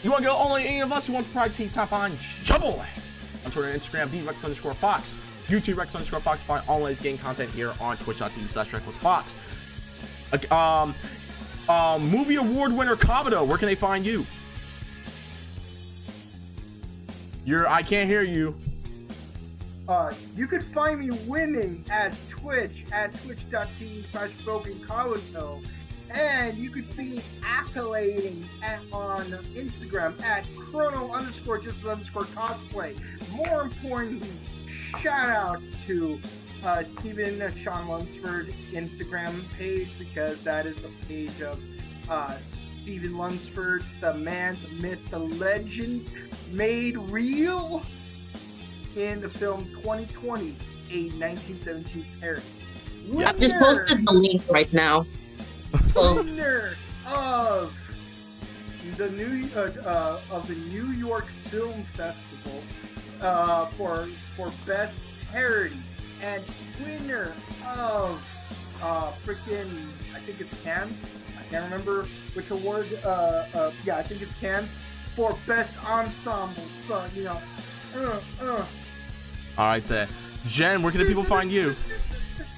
You 0.05 0.11
want 0.11 0.23
to 0.23 0.29
go 0.29 0.37
only 0.37 0.67
any 0.67 0.81
of 0.81 0.91
us 0.91 1.07
who 1.07 1.13
wants 1.13 1.27
Pride 1.29 1.51
Team 1.55 1.67
Top 1.67 1.91
on 1.91 2.11
away 2.51 2.87
on 3.43 3.51
Twitter 3.51 3.69
and 3.69 3.81
Instagram, 3.81 4.07
the 4.11 4.21
Rex 4.21 4.43
underscore 4.43 4.75
Fox. 4.75 5.11
YouTube 5.47 5.77
Rex 5.77 5.95
underscore 5.95 6.19
Fox. 6.19 6.43
Find 6.43 6.63
all 6.69 6.81
latest 6.81 7.01
game 7.01 7.17
content 7.17 7.49
here 7.49 7.71
on 7.81 7.97
twitch.tv 7.97 8.47
slash 8.49 8.71
Reckless 8.71 8.97
Fox. 8.97 9.33
Um, 10.51 10.93
um, 11.67 12.07
movie 12.07 12.35
award 12.35 12.71
winner 12.71 12.95
Kabuto, 12.95 13.47
where 13.47 13.57
can 13.57 13.67
they 13.67 13.73
find 13.73 14.05
you? 14.05 14.27
You're, 17.43 17.67
I 17.67 17.81
can't 17.81 18.07
hear 18.07 18.21
you. 18.21 18.55
Uh, 19.87 20.13
you 20.35 20.45
could 20.45 20.63
find 20.63 20.99
me 20.99 21.17
winning 21.25 21.83
at 21.89 22.15
Twitch 22.29 22.85
at 22.91 23.11
twitch.tv 23.23 24.03
slash 24.03 24.29
broken. 24.43 24.79
And 26.15 26.57
you 26.57 26.69
can 26.69 26.89
see 26.91 27.09
me 27.09 27.21
accolading 27.41 28.43
at, 28.63 28.79
on 28.93 29.25
Instagram 29.53 30.19
at 30.23 30.45
chrono 30.71 31.11
underscore 31.11 31.59
just 31.59 31.85
underscore 31.85 32.23
cosplay. 32.23 32.97
More 33.35 33.63
importantly, 33.63 34.29
shout 34.99 35.29
out 35.29 35.61
to 35.87 36.19
uh, 36.63 36.83
Stephen 36.83 37.53
Sean 37.55 37.87
Lunsford 37.87 38.47
Instagram 38.71 39.57
page 39.57 39.99
because 39.99 40.41
that 40.43 40.65
is 40.65 40.77
the 40.81 40.89
page 41.07 41.41
of 41.41 41.61
uh, 42.09 42.33
Stephen 42.81 43.17
Lunsford, 43.17 43.83
the 43.99 44.13
man, 44.13 44.55
the 44.63 44.81
myth, 44.81 45.09
the 45.09 45.19
legend, 45.19 46.05
made 46.51 46.97
real 46.97 47.83
in 48.95 49.19
the 49.19 49.29
film 49.29 49.65
2020, 49.81 50.55
a 50.91 51.09
1917 51.17 52.05
parody. 52.21 52.43
Yeah. 53.07 53.29
I 53.29 53.33
just 53.33 53.55
posted 53.57 54.05
the 54.05 54.13
link 54.13 54.43
right 54.49 54.71
now. 54.71 55.05
Winner 55.95 56.75
of 57.07 57.73
the 58.97 59.09
new 59.11 59.47
uh, 59.55 59.71
uh, 59.85 60.19
of 60.31 60.47
the 60.47 60.55
New 60.71 60.91
York 60.93 61.25
Film 61.25 61.81
Festival 61.83 62.61
uh, 63.21 63.65
for 63.67 64.05
for 64.35 64.51
best 64.65 65.25
parody 65.31 65.75
and 66.23 66.43
winner 66.83 67.33
of 67.77 68.21
uh, 68.81 69.07
freaking 69.07 69.69
I 70.13 70.19
think 70.19 70.39
it's 70.39 70.63
Cannes. 70.63 71.21
I 71.37 71.43
can't 71.43 71.63
remember 71.65 72.03
which 72.33 72.49
award. 72.51 72.87
Uh, 73.03 73.45
uh, 73.53 73.71
yeah, 73.83 73.97
I 73.97 74.03
think 74.03 74.21
it's 74.21 74.39
Cannes 74.39 74.73
for 75.15 75.37
best 75.47 75.77
ensemble. 75.85 76.63
So 76.87 77.03
you 77.15 77.25
know, 77.25 77.39
uh, 77.95 78.19
uh. 78.41 78.65
All 79.57 79.67
right, 79.67 79.83
there. 79.87 80.07
Jen, 80.47 80.81
where 80.83 80.91
can 80.91 81.01
the 81.01 81.07
people 81.07 81.23
find 81.23 81.51
you? 81.51 81.75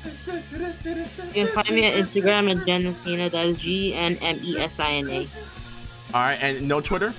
You 0.08 1.46
can 1.46 1.48
find 1.48 1.70
me 1.70 1.86
on 1.88 2.04
Instagram 2.04 2.56
at 2.56 2.66
Jen 2.66 2.84
Messina. 2.84 3.30
That 3.30 3.46
is 3.46 3.60
G 3.60 3.94
N 3.94 4.18
M 4.22 4.40
E 4.42 4.58
S 4.58 4.80
I 4.80 4.92
N 4.94 5.10
A. 5.10 5.28
All 6.14 6.22
right, 6.22 6.38
and 6.42 6.68
no 6.68 6.82
Twitter? 6.82 7.14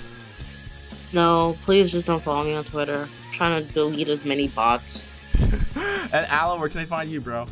No, 1.13 1.57
please 1.65 1.93
just 1.93 2.07
don't 2.07 2.23
follow 2.23 2.45
me 2.45 2.55
on 2.55 2.65
Twitter. 2.65 3.03
I'm 3.03 3.33
trying 3.33 3.67
to 3.67 3.73
delete 3.73 4.09
as 4.09 4.25
many 4.25 4.49
bots. 4.49 5.05
and 5.75 6.27
Alan, 6.27 6.61
where 6.61 6.69
can 6.69 6.79
they 6.79 6.87
find 6.87 7.11
you, 7.11 7.21
bro? 7.21 7.47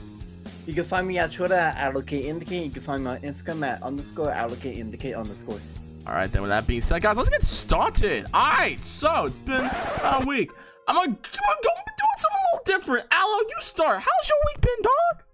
You 0.66 0.74
can 0.74 0.84
find 0.84 1.06
me 1.06 1.18
at 1.18 1.32
Twitter 1.32 1.54
at 1.54 1.76
allocate 1.76 2.24
indicate. 2.24 2.64
You 2.64 2.70
can 2.70 2.82
find 2.82 3.04
me 3.04 3.10
on 3.10 3.18
Instagram 3.20 3.66
at 3.66 3.82
underscore 3.82 4.30
allocate 4.30 4.78
indicate 4.78 5.14
underscore. 5.14 5.60
All 6.06 6.14
right, 6.14 6.30
then 6.30 6.42
with 6.42 6.50
that 6.50 6.66
being 6.66 6.80
said, 6.80 7.02
guys, 7.02 7.16
let's 7.16 7.28
get 7.28 7.42
started. 7.42 8.26
All 8.32 8.50
right, 8.50 8.82
so 8.84 9.26
it's 9.26 9.38
been 9.38 9.64
a 9.64 10.24
week. 10.26 10.50
I'm 10.88 10.94
gonna, 10.94 11.06
I'm 11.06 11.14
gonna 11.14 11.62
go 11.62 11.70
doing 11.98 12.16
something 12.16 12.40
a 12.40 12.56
little 12.56 12.78
different. 12.78 13.06
Allo, 13.10 13.38
you 13.38 13.56
start. 13.60 14.00
How's 14.00 14.28
your 14.28 14.38
week 14.46 14.60
been, 14.60 14.82
dog? 14.82 15.25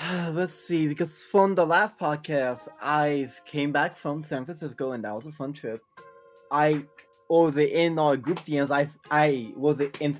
Let's 0.32 0.52
see, 0.52 0.88
because 0.88 1.22
from 1.24 1.54
the 1.54 1.64
last 1.64 1.98
podcast, 1.98 2.68
I 2.80 3.30
came 3.44 3.72
back 3.72 3.96
from 3.96 4.24
San 4.24 4.44
Francisco 4.44 4.92
and 4.92 5.04
that 5.04 5.14
was 5.14 5.26
a 5.26 5.32
fun 5.32 5.52
trip. 5.52 5.80
I 6.50 6.84
was 7.28 7.56
in 7.56 7.98
our 7.98 8.16
group 8.16 8.40
DMs. 8.40 8.70
I 8.70 8.88
I 9.10 9.52
was 9.56 9.80
in. 9.80 10.16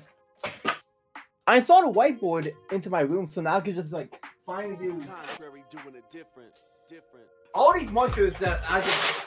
I 1.47 1.61
saw 1.61 1.81
the 1.81 1.91
whiteboard 1.91 2.51
into 2.71 2.89
my 2.89 3.01
room, 3.01 3.27
so 3.27 3.41
now 3.41 3.57
I 3.57 3.61
could 3.61 3.75
just 3.75 3.93
like 3.93 4.25
find 4.45 4.79
these 4.79 5.07
doing 5.69 5.95
it 5.95 6.09
different, 6.09 6.57
different. 6.87 7.27
all 7.53 7.73
these 7.73 7.91
markers 7.91 8.37
that 8.39 8.61
I 8.67 8.81
just 8.81 9.25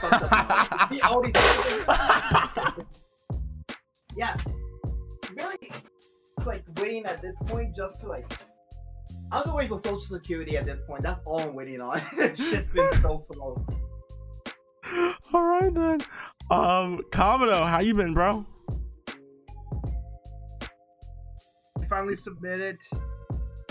fucked 0.00 0.32
up. 0.32 0.92
All 1.04 1.22
these. 1.22 1.34
yeah, 4.16 4.36
really, 5.36 5.70
it's 6.36 6.46
like 6.46 6.62
waiting 6.80 7.06
at 7.06 7.20
this 7.20 7.34
point 7.46 7.74
just 7.76 8.00
to 8.02 8.08
like. 8.08 8.30
I'm 9.30 9.44
just 9.44 9.54
waiting 9.56 9.76
for 9.76 9.82
social 9.82 10.00
security 10.00 10.56
at 10.56 10.64
this 10.64 10.80
point. 10.86 11.02
That's 11.02 11.20
all 11.24 11.40
I'm 11.40 11.54
waiting 11.54 11.80
on. 11.80 12.00
Shit's 12.16 12.72
been 12.72 12.92
so 13.02 13.18
slow. 13.18 13.64
All 15.34 15.44
right 15.44 15.72
then. 15.72 16.00
Um, 16.50 17.02
Kamado, 17.10 17.68
how 17.68 17.80
you 17.80 17.94
been, 17.94 18.14
bro? 18.14 18.46
I 21.78 21.84
finally 21.88 22.16
submitted 22.16 22.78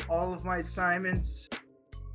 all 0.09 0.33
of 0.33 0.45
my 0.45 0.57
assignments 0.57 1.49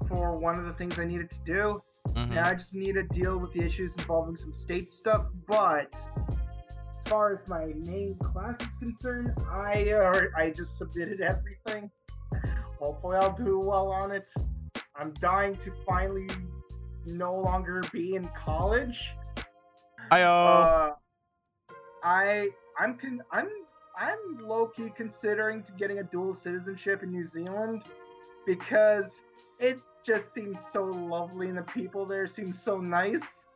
for 0.09 0.39
one 0.39 0.57
of 0.59 0.65
the 0.65 0.73
things 0.73 0.99
I 0.99 1.05
needed 1.05 1.31
to 1.31 1.41
do. 1.45 1.83
Mhm. 2.11 2.35
Yeah, 2.35 2.49
I 2.49 2.55
just 2.55 2.75
need 2.75 2.95
to 2.95 3.03
deal 3.05 3.39
with 3.39 3.53
the 3.53 3.61
issues 3.63 3.95
involving 3.97 4.37
some 4.37 4.53
state 4.53 4.91
stuff. 4.91 5.27
But 5.49 5.95
as 6.29 7.09
far 7.11 7.33
as 7.33 7.49
my 7.49 7.73
main 7.87 8.17
class 8.19 8.61
is 8.61 8.77
concerned, 8.79 9.33
I 9.51 9.91
uh, 9.91 10.25
I 10.37 10.51
just 10.51 10.79
submitted 10.79 11.21
everything. 11.21 11.91
Hopefully, 12.83 13.17
I'll 13.17 13.33
do 13.33 13.61
well 13.61 13.93
on 13.93 14.11
it. 14.11 14.29
I'm 14.97 15.13
dying 15.15 15.55
to 15.59 15.73
finally 15.87 16.27
no 17.07 17.37
longer 17.37 17.81
be 17.93 18.17
in 18.17 18.25
college. 18.37 19.15
I 20.11 20.23
uh, 20.23 20.91
I 22.03 22.49
I'm 22.81 22.99
con- 22.99 23.23
I'm 23.31 23.49
I'm 23.97 24.19
low 24.41 24.67
key 24.67 24.91
considering 24.97 25.63
to 25.63 25.73
getting 25.73 26.01
a 26.01 26.03
dual 26.03 26.35
citizenship 26.35 27.05
in 27.05 27.13
New 27.13 27.25
Zealand 27.25 27.85
because 28.47 29.23
it 29.61 29.81
just 30.05 30.35
seems 30.35 30.59
so 30.59 30.87
lovely 30.87 31.51
and 31.51 31.59
the 31.59 31.63
people 31.63 32.05
there 32.05 32.27
seem 32.27 32.53
so 32.53 32.79
nice. 32.79 33.47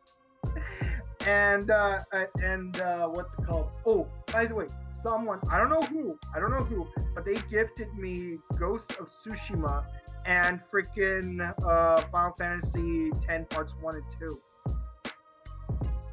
And 1.25 1.69
uh, 1.69 1.99
and 2.41 2.79
uh, 2.79 3.09
what's 3.09 3.33
it 3.33 3.45
called? 3.45 3.71
Oh, 3.85 4.07
by 4.31 4.45
the 4.45 4.55
way, 4.55 4.67
someone 5.01 5.39
I 5.51 5.57
don't 5.57 5.69
know 5.69 5.81
who 5.81 6.17
I 6.35 6.39
don't 6.39 6.51
know 6.51 6.65
who, 6.65 6.87
but 7.13 7.25
they 7.25 7.35
gifted 7.49 7.93
me 7.95 8.37
Ghost 8.59 8.91
of 8.99 9.09
Tsushima 9.09 9.85
and 10.25 10.61
freaking 10.71 11.53
uh, 11.63 12.01
Final 12.01 12.33
Fantasy 12.37 13.11
Ten 13.25 13.45
Parts 13.45 13.73
One 13.81 13.95
and 13.95 14.05
Two. 14.19 14.41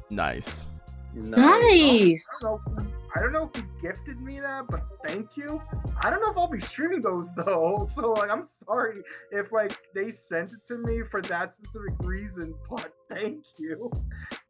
nice. 0.09 0.67
Nice. 1.13 2.27
I 2.41 2.43
don't 2.43 2.43
know. 2.43 2.57
Who, 2.65 2.91
I 3.15 3.21
don't 3.21 3.31
know 3.31 3.49
who 3.55 3.61
gifted 3.81 4.19
me 4.19 4.39
that, 4.41 4.65
but 4.67 4.83
thank 5.07 5.37
you. 5.37 5.61
I 6.01 6.09
don't 6.09 6.21
know 6.21 6.31
if 6.31 6.37
I'll 6.37 6.49
be 6.49 6.59
streaming 6.59 7.01
those 7.01 7.33
though, 7.35 7.89
so 7.95 8.11
like 8.11 8.29
I'm 8.29 8.45
sorry 8.45 9.01
if 9.31 9.51
like 9.53 9.77
they 9.93 10.11
sent 10.11 10.51
it 10.51 10.65
to 10.67 10.77
me 10.77 11.03
for 11.09 11.21
that 11.23 11.53
specific 11.53 11.93
reason, 12.01 12.53
but 12.69 12.91
thank 13.09 13.45
you. 13.57 13.89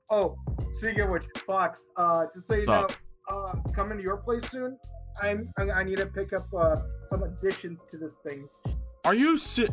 Oh, 0.09 0.37
speaking 0.73 1.01
of 1.01 1.09
which, 1.09 1.25
Fox, 1.45 1.83
uh, 1.97 2.25
just 2.33 2.47
so 2.47 2.55
you 2.55 2.65
know, 2.65 2.87
Fuck. 2.87 3.01
Uh, 3.29 3.53
coming 3.73 3.97
to 3.97 4.03
your 4.03 4.17
place 4.17 4.49
soon. 4.49 4.77
I'm, 5.21 5.49
I, 5.57 5.71
I 5.71 5.83
need 5.83 5.97
to 5.97 6.05
pick 6.05 6.33
up 6.33 6.45
uh, 6.57 6.75
some 7.09 7.23
additions 7.23 7.85
to 7.85 7.97
this 7.97 8.17
thing. 8.27 8.47
Are 9.05 9.15
you 9.15 9.37
si- 9.37 9.69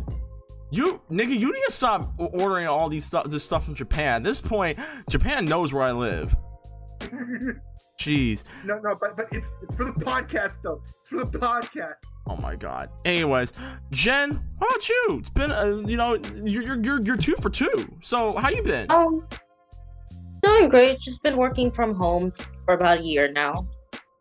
you 0.71 1.01
nigga? 1.11 1.39
You 1.39 1.53
need 1.53 1.65
to 1.67 1.73
stop 1.73 2.07
ordering 2.19 2.67
all 2.67 2.89
these 2.89 3.05
stuff, 3.05 3.29
this 3.29 3.45
stuff 3.45 3.65
from 3.65 3.75
Japan. 3.75 4.17
At 4.17 4.25
this 4.25 4.41
point, 4.41 4.79
Japan 5.09 5.45
knows 5.45 5.73
where 5.73 5.83
I 5.83 5.93
live. 5.93 6.35
Jeez. 8.01 8.43
no, 8.65 8.79
no, 8.79 8.97
but 9.01 9.17
but 9.17 9.27
it's, 9.33 9.47
it's 9.63 9.75
for 9.77 9.85
the 9.85 9.93
podcast 9.93 10.63
though. 10.63 10.81
It's 10.85 11.09
for 11.09 11.25
the 11.25 11.39
podcast. 11.39 11.99
Oh 12.27 12.37
my 12.37 12.57
god. 12.57 12.91
Anyways, 13.05 13.53
Jen, 13.91 14.33
how 14.61 14.67
about 14.67 14.89
you? 14.89 15.07
It's 15.21 15.31
been, 15.31 15.51
uh, 15.53 15.83
you 15.87 15.97
know, 15.97 16.15
you're 16.45 16.63
you're 16.63 16.83
you're, 16.83 17.03
you're 17.03 17.17
two 17.17 17.37
for 17.41 17.51
two. 17.51 17.97
So 18.03 18.37
how 18.37 18.49
you 18.51 18.63
been? 18.63 18.91
Um, 18.91 19.27
doing 20.59 20.69
great. 20.71 21.01
Just 21.01 21.23
been 21.23 21.37
working 21.37 21.71
from 21.71 21.95
home 21.95 22.33
for 22.65 22.75
about 22.75 22.99
a 22.99 23.03
year 23.03 23.31
now. 23.31 23.67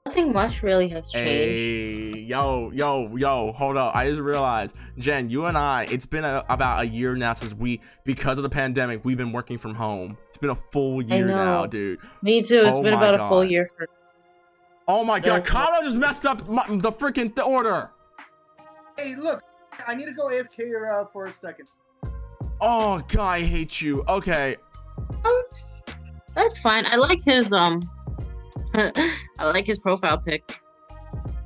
Nothing 0.06 0.34
much 0.34 0.64
really 0.64 0.90
has 0.90 1.12
changed. 1.12 1.30
Hey, 1.30 2.20
yo, 2.22 2.72
yo, 2.72 3.16
yo, 3.16 3.52
hold 3.52 3.78
up. 3.78 3.96
I 3.96 4.10
just 4.10 4.20
realized, 4.20 4.76
Jen, 4.98 5.30
you 5.30 5.46
and 5.46 5.56
I, 5.56 5.84
it's 5.92 6.08
been 6.08 6.26
a, 6.26 6.44
about 6.50 6.82
a 6.82 6.88
year 6.88 7.16
now 7.16 7.36
since 7.36 7.54
we, 7.54 7.82
because 8.04 8.38
of 8.38 8.44
the 8.44 8.50
pandemic, 8.50 9.06
we've 9.06 9.18
been 9.18 9.32
working 9.32 9.60
from 9.60 9.76
home. 9.76 10.18
It's 10.28 10.38
been 10.38 10.50
a 10.50 10.58
full 10.72 11.04
year 11.04 11.28
now, 11.28 11.68
dude. 11.68 12.00
Me 12.24 12.42
too. 12.42 12.62
It's 12.62 12.70
Oh 12.78 12.82
been 12.82 12.96
my 12.96 13.08
about 13.10 13.22
a 13.22 13.28
full 13.28 13.46
year 13.46 13.70
for. 13.78 13.88
Oh 14.88 15.04
my 15.04 15.20
god, 15.20 15.36
Yeah. 15.38 15.40
Kano 15.42 15.84
just 15.84 15.96
messed 15.98 16.26
up 16.26 16.50
my, 16.50 16.66
the 16.68 16.92
freaking 16.92 17.34
th- 17.36 17.46
order. 17.48 17.92
Hey, 18.98 19.16
look, 19.16 19.44
I 19.88 19.94
need 19.94 20.06
to 20.06 20.14
go 20.14 20.26
AFK 20.26 20.92
uh, 20.92 21.06
for 21.14 21.26
a 21.26 21.32
second. 21.32 21.70
Oh 22.60 23.02
god, 23.08 23.22
I 23.34 23.42
hate 23.42 23.80
you. 23.82 24.04
Okay, 24.08 24.56
Um, 25.24 25.42
that's 26.36 26.58
fine. 26.60 26.86
I 26.86 26.96
like 26.96 27.20
his 27.24 27.52
um. 27.54 27.90
I 28.74 29.12
like 29.40 29.66
his 29.66 29.80
profile 29.80 30.18
pic. 30.22 30.44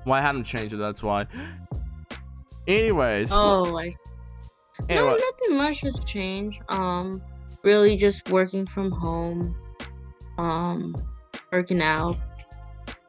well, 0.06 0.14
I 0.16 0.22
had 0.22 0.36
him 0.36 0.44
change 0.44 0.74
it, 0.74 0.78
that's 0.78 1.02
why. 1.02 1.26
Anyways, 2.68 3.32
Oh, 3.32 3.62
like 3.62 3.94
no, 4.90 5.12
nothing 5.16 5.58
much 5.58 5.82
has 5.82 6.00
changed. 6.02 6.62
Um, 6.70 7.22
really 7.64 7.96
just 7.98 8.30
working 8.30 8.66
from 8.66 8.92
home. 8.92 9.56
Um, 10.38 10.96
working 11.52 11.82
out. 11.82 12.18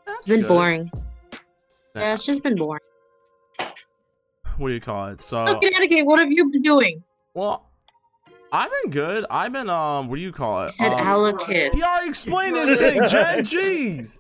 that's 0.07 0.21
It's 0.21 0.29
been 0.29 0.41
good. 0.43 0.49
boring. 0.49 0.91
Yeah, 1.95 2.15
it's 2.15 2.23
just 2.25 2.43
been 2.43 2.55
boring. 2.57 2.81
What 4.59 4.69
do 4.69 4.75
you 4.75 4.81
call 4.81 5.09
it? 5.09 5.21
So, 5.21 5.45
Oh, 5.47 5.59
Connecticut, 5.59 6.07
what 6.07 6.19
have 6.19 6.31
you 6.31 6.51
been 6.51 6.63
doing? 6.63 7.03
well, 7.35 7.66
I've 8.53 8.71
been 8.83 8.91
good. 8.91 9.27
I've 9.31 9.53
been 9.53 9.69
um, 9.69 10.09
what 10.09 10.17
do 10.17 10.23
you 10.23 10.33
call 10.33 10.63
it? 10.63 10.67
I 10.67 10.69
said 10.69 10.93
um, 10.93 11.01
Alakid. 11.07 11.75
He 11.75 11.83
already 11.83 12.09
explained 12.09 12.57
this 12.57 12.79
thing, 12.79 13.03
Jen. 13.09 13.45
Jeez. 13.45 14.19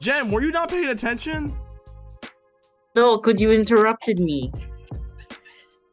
Jen, 0.00 0.30
were 0.30 0.42
you 0.42 0.50
not 0.50 0.68
paying 0.68 0.88
attention? 0.88 1.56
No, 2.94 3.16
because 3.16 3.40
you 3.40 3.50
interrupted 3.50 4.20
me. 4.20 4.52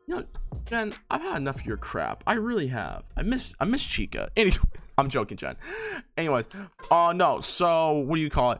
You 0.08 0.16
know, 0.16 0.26
Jen, 0.66 0.94
I've 1.10 1.22
had 1.22 1.38
enough 1.38 1.62
of 1.62 1.66
your 1.66 1.78
crap. 1.78 2.24
I 2.28 2.34
really 2.34 2.68
have. 2.68 3.06
I 3.16 3.24
miss 3.24 3.56
I 3.60 3.66
miss 3.66 3.84
Chica. 3.84 4.30
Anyway, 4.38 4.58
I'm 4.98 5.10
joking, 5.10 5.38
Jen. 5.38 5.56
Anyways, 6.18 6.48
uh 6.92 7.14
no, 7.16 7.40
so 7.42 7.94
what 7.94 8.18
do 8.18 8.22
you 8.22 8.30
call 8.30 8.52
it? 8.54 8.60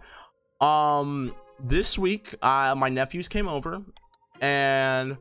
Um 0.66 1.36
this 1.60 1.98
week 2.00 2.36
uh 2.42 2.74
my 2.76 2.90
nephews 2.90 3.28
came 3.28 3.48
over 3.48 3.82
and 4.40 5.18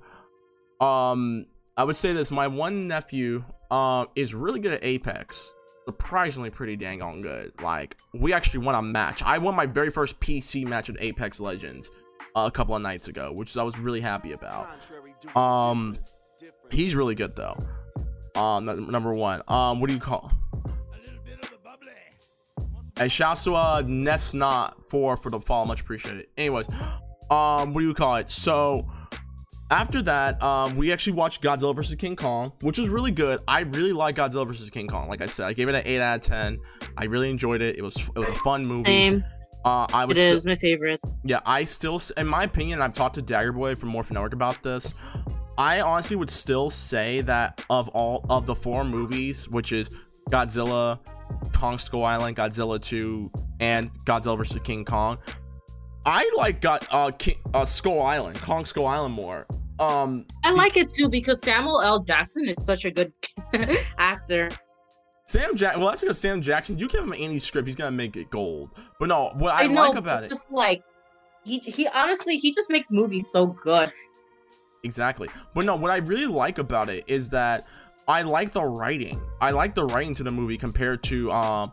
um 0.80 1.46
I 1.80 1.84
would 1.84 1.96
say 1.96 2.12
this, 2.12 2.30
my 2.30 2.46
one 2.46 2.88
nephew 2.88 3.42
um 3.70 4.08
is 4.14 4.34
really 4.34 4.60
good 4.60 4.74
at 4.74 4.84
Apex. 4.84 5.50
Surprisingly 5.86 6.50
pretty 6.50 6.76
dang 6.76 7.00
on 7.00 7.22
good. 7.22 7.52
Like 7.62 7.96
we 8.12 8.34
actually 8.34 8.60
won 8.60 8.74
a 8.74 8.82
match. 8.82 9.22
I 9.22 9.38
won 9.38 9.56
my 9.56 9.64
very 9.64 9.90
first 9.90 10.20
PC 10.20 10.68
match 10.68 10.88
with 10.88 10.98
Apex 11.00 11.40
Legends 11.40 11.90
uh, 12.36 12.40
a 12.40 12.50
couple 12.50 12.76
of 12.76 12.82
nights 12.82 13.08
ago, 13.08 13.32
which 13.32 13.56
I 13.56 13.62
was 13.62 13.78
really 13.78 14.02
happy 14.02 14.32
about. 14.32 14.66
Contrary, 14.68 15.14
do 15.22 15.28
it 15.28 15.36
Um, 15.38 15.92
different, 15.92 16.16
different. 16.38 16.74
He's 16.74 16.94
really 16.94 17.14
good 17.14 17.34
though. 17.34 17.56
Um, 18.34 18.66
number 18.90 19.14
one. 19.14 19.40
Um, 19.48 19.80
what 19.80 19.88
do 19.88 19.94
you 19.94 20.00
call? 20.00 20.30
And 22.98 23.10
shouts 23.10 23.44
to 23.44 23.54
uh 23.54 23.82
Ness 23.86 24.34
not 24.34 24.90
for 24.90 25.16
for 25.16 25.30
the 25.30 25.40
follow, 25.40 25.64
much 25.64 25.80
appreciated. 25.80 26.26
Anyways, 26.36 26.68
um, 27.30 27.72
what 27.72 27.80
do 27.80 27.86
you 27.86 27.94
call 27.94 28.16
it? 28.16 28.28
So 28.28 28.86
after 29.70 30.02
that, 30.02 30.42
um, 30.42 30.76
we 30.76 30.92
actually 30.92 31.14
watched 31.14 31.42
Godzilla 31.42 31.74
vs 31.74 31.94
King 31.96 32.16
Kong, 32.16 32.52
which 32.62 32.78
was 32.78 32.88
really 32.88 33.10
good. 33.10 33.40
I 33.46 33.60
really 33.60 33.92
like 33.92 34.16
Godzilla 34.16 34.46
vs 34.46 34.68
King 34.70 34.88
Kong. 34.88 35.08
Like 35.08 35.20
I 35.20 35.26
said, 35.26 35.46
I 35.46 35.52
gave 35.52 35.68
it 35.68 35.74
an 35.74 35.82
eight 35.84 36.00
out 36.00 36.16
of 36.16 36.22
ten. 36.22 36.58
I 36.96 37.04
really 37.04 37.30
enjoyed 37.30 37.62
it. 37.62 37.76
It 37.76 37.82
was 37.82 37.96
it 37.96 38.18
was 38.18 38.28
a 38.28 38.34
fun 38.36 38.66
movie. 38.66 38.84
Same. 38.84 39.24
Uh, 39.64 39.86
I 39.92 40.06
would 40.06 40.16
It 40.16 40.32
is 40.34 40.46
my 40.46 40.54
favorite. 40.54 41.00
yeah, 41.22 41.40
I 41.44 41.64
still, 41.64 42.00
in 42.16 42.26
my 42.26 42.44
opinion, 42.44 42.80
I've 42.80 42.94
talked 42.94 43.16
to 43.16 43.22
Dagger 43.22 43.52
Boy 43.52 43.74
from 43.74 43.90
Morphin 43.90 44.14
Network 44.14 44.32
about 44.32 44.62
this. 44.62 44.94
I 45.58 45.82
honestly 45.82 46.16
would 46.16 46.30
still 46.30 46.70
say 46.70 47.20
that 47.22 47.62
of 47.68 47.88
all 47.90 48.24
of 48.30 48.46
the 48.46 48.54
four 48.54 48.84
movies, 48.84 49.46
which 49.50 49.72
is 49.72 49.90
Godzilla, 50.30 50.98
Kong 51.52 51.78
Skull 51.78 52.04
Island, 52.04 52.38
Godzilla 52.38 52.80
2, 52.80 53.30
and 53.60 53.90
Godzilla 54.06 54.38
vs. 54.38 54.62
King 54.62 54.86
Kong, 54.86 55.18
I 56.06 56.30
like 56.36 56.60
got 56.60 56.86
uh, 56.90 57.10
King, 57.12 57.36
uh 57.52 57.64
Skull 57.64 58.00
Island, 58.00 58.40
Kong 58.40 58.64
Skull 58.64 58.86
Island 58.86 59.14
more. 59.14 59.46
Um, 59.78 60.26
I 60.44 60.52
like 60.52 60.76
it 60.76 60.92
too 60.94 61.08
because 61.08 61.40
Samuel 61.42 61.80
L. 61.80 62.00
Jackson 62.00 62.48
is 62.48 62.62
such 62.64 62.84
a 62.84 62.90
good 62.90 63.12
actor. 63.98 64.48
Sam 65.26 65.54
Jack. 65.56 65.76
Well, 65.76 65.88
that's 65.88 66.00
because 66.00 66.18
Sam 66.18 66.42
Jackson. 66.42 66.78
You 66.78 66.88
give 66.88 67.04
him 67.04 67.14
any 67.16 67.38
script, 67.38 67.68
he's 67.68 67.76
gonna 67.76 67.90
make 67.90 68.16
it 68.16 68.30
gold. 68.30 68.70
But 68.98 69.08
no, 69.08 69.30
what 69.34 69.54
I, 69.54 69.66
know, 69.66 69.88
like 69.88 69.96
about 69.96 70.24
it 70.24 70.28
just 70.28 70.50
like 70.50 70.82
he 71.44 71.58
he 71.58 71.86
honestly 71.88 72.36
he 72.36 72.54
just 72.54 72.70
makes 72.70 72.90
movies 72.90 73.30
so 73.30 73.46
good. 73.46 73.92
Exactly. 74.82 75.28
But 75.54 75.66
no, 75.66 75.76
what 75.76 75.90
I 75.90 75.98
really 75.98 76.26
like 76.26 76.58
about 76.58 76.88
it 76.88 77.04
is 77.06 77.30
that 77.30 77.64
I 78.10 78.22
like 78.22 78.52
the 78.52 78.64
writing. 78.64 79.22
I 79.40 79.52
like 79.52 79.74
the 79.74 79.84
writing 79.84 80.14
to 80.16 80.24
the 80.24 80.32
movie 80.32 80.58
compared 80.58 81.02
to 81.04 81.30
um 81.30 81.72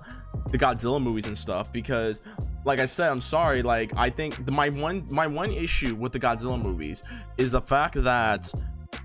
the 0.52 0.58
Godzilla 0.58 1.02
movies 1.02 1.28
and 1.28 1.38
stuff 1.38 1.74
because 1.74 2.22
like 2.64 2.80
I 2.80 2.86
said, 2.86 3.12
I'm 3.12 3.22
sorry, 3.22 3.64
like 3.64 3.92
I 3.98 4.10
think 4.10 4.46
the, 4.46 4.52
my 4.52 4.70
one 4.70 5.08
my 5.10 5.26
one 5.26 5.52
issue 5.52 5.96
with 5.96 6.12
the 6.12 6.20
Godzilla 6.20 6.62
movies 6.62 7.02
is 7.38 7.52
the 7.52 7.62
fact 7.62 8.02
that 8.04 8.52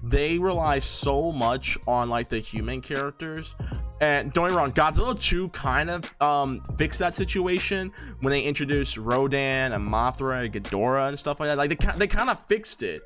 they 0.02 0.38
rely 0.38 0.78
so 0.78 1.32
much 1.32 1.78
on 1.86 2.10
like 2.10 2.28
the 2.28 2.38
human 2.38 2.82
characters. 2.82 3.54
And 4.00 4.32
don't 4.32 4.48
get 4.48 4.52
me 4.52 4.56
wrong 4.58 4.72
godzilla 4.72 5.18
2 5.18 5.50
kind 5.50 5.88
of 5.88 6.20
um 6.20 6.60
fixed 6.76 6.98
that 6.98 7.14
situation 7.14 7.92
when 8.20 8.32
they 8.32 8.42
introduced 8.42 8.96
rodan 8.96 9.72
and 9.72 9.88
mothra 9.88 10.44
and 10.44 10.52
ghidorah 10.52 11.08
and 11.08 11.18
stuff 11.18 11.38
like 11.40 11.48
that. 11.48 11.56
Like 11.56 11.70
they, 11.70 11.98
they 11.98 12.06
kind 12.08 12.28
of 12.28 12.44
fixed 12.46 12.82
it 12.82 13.02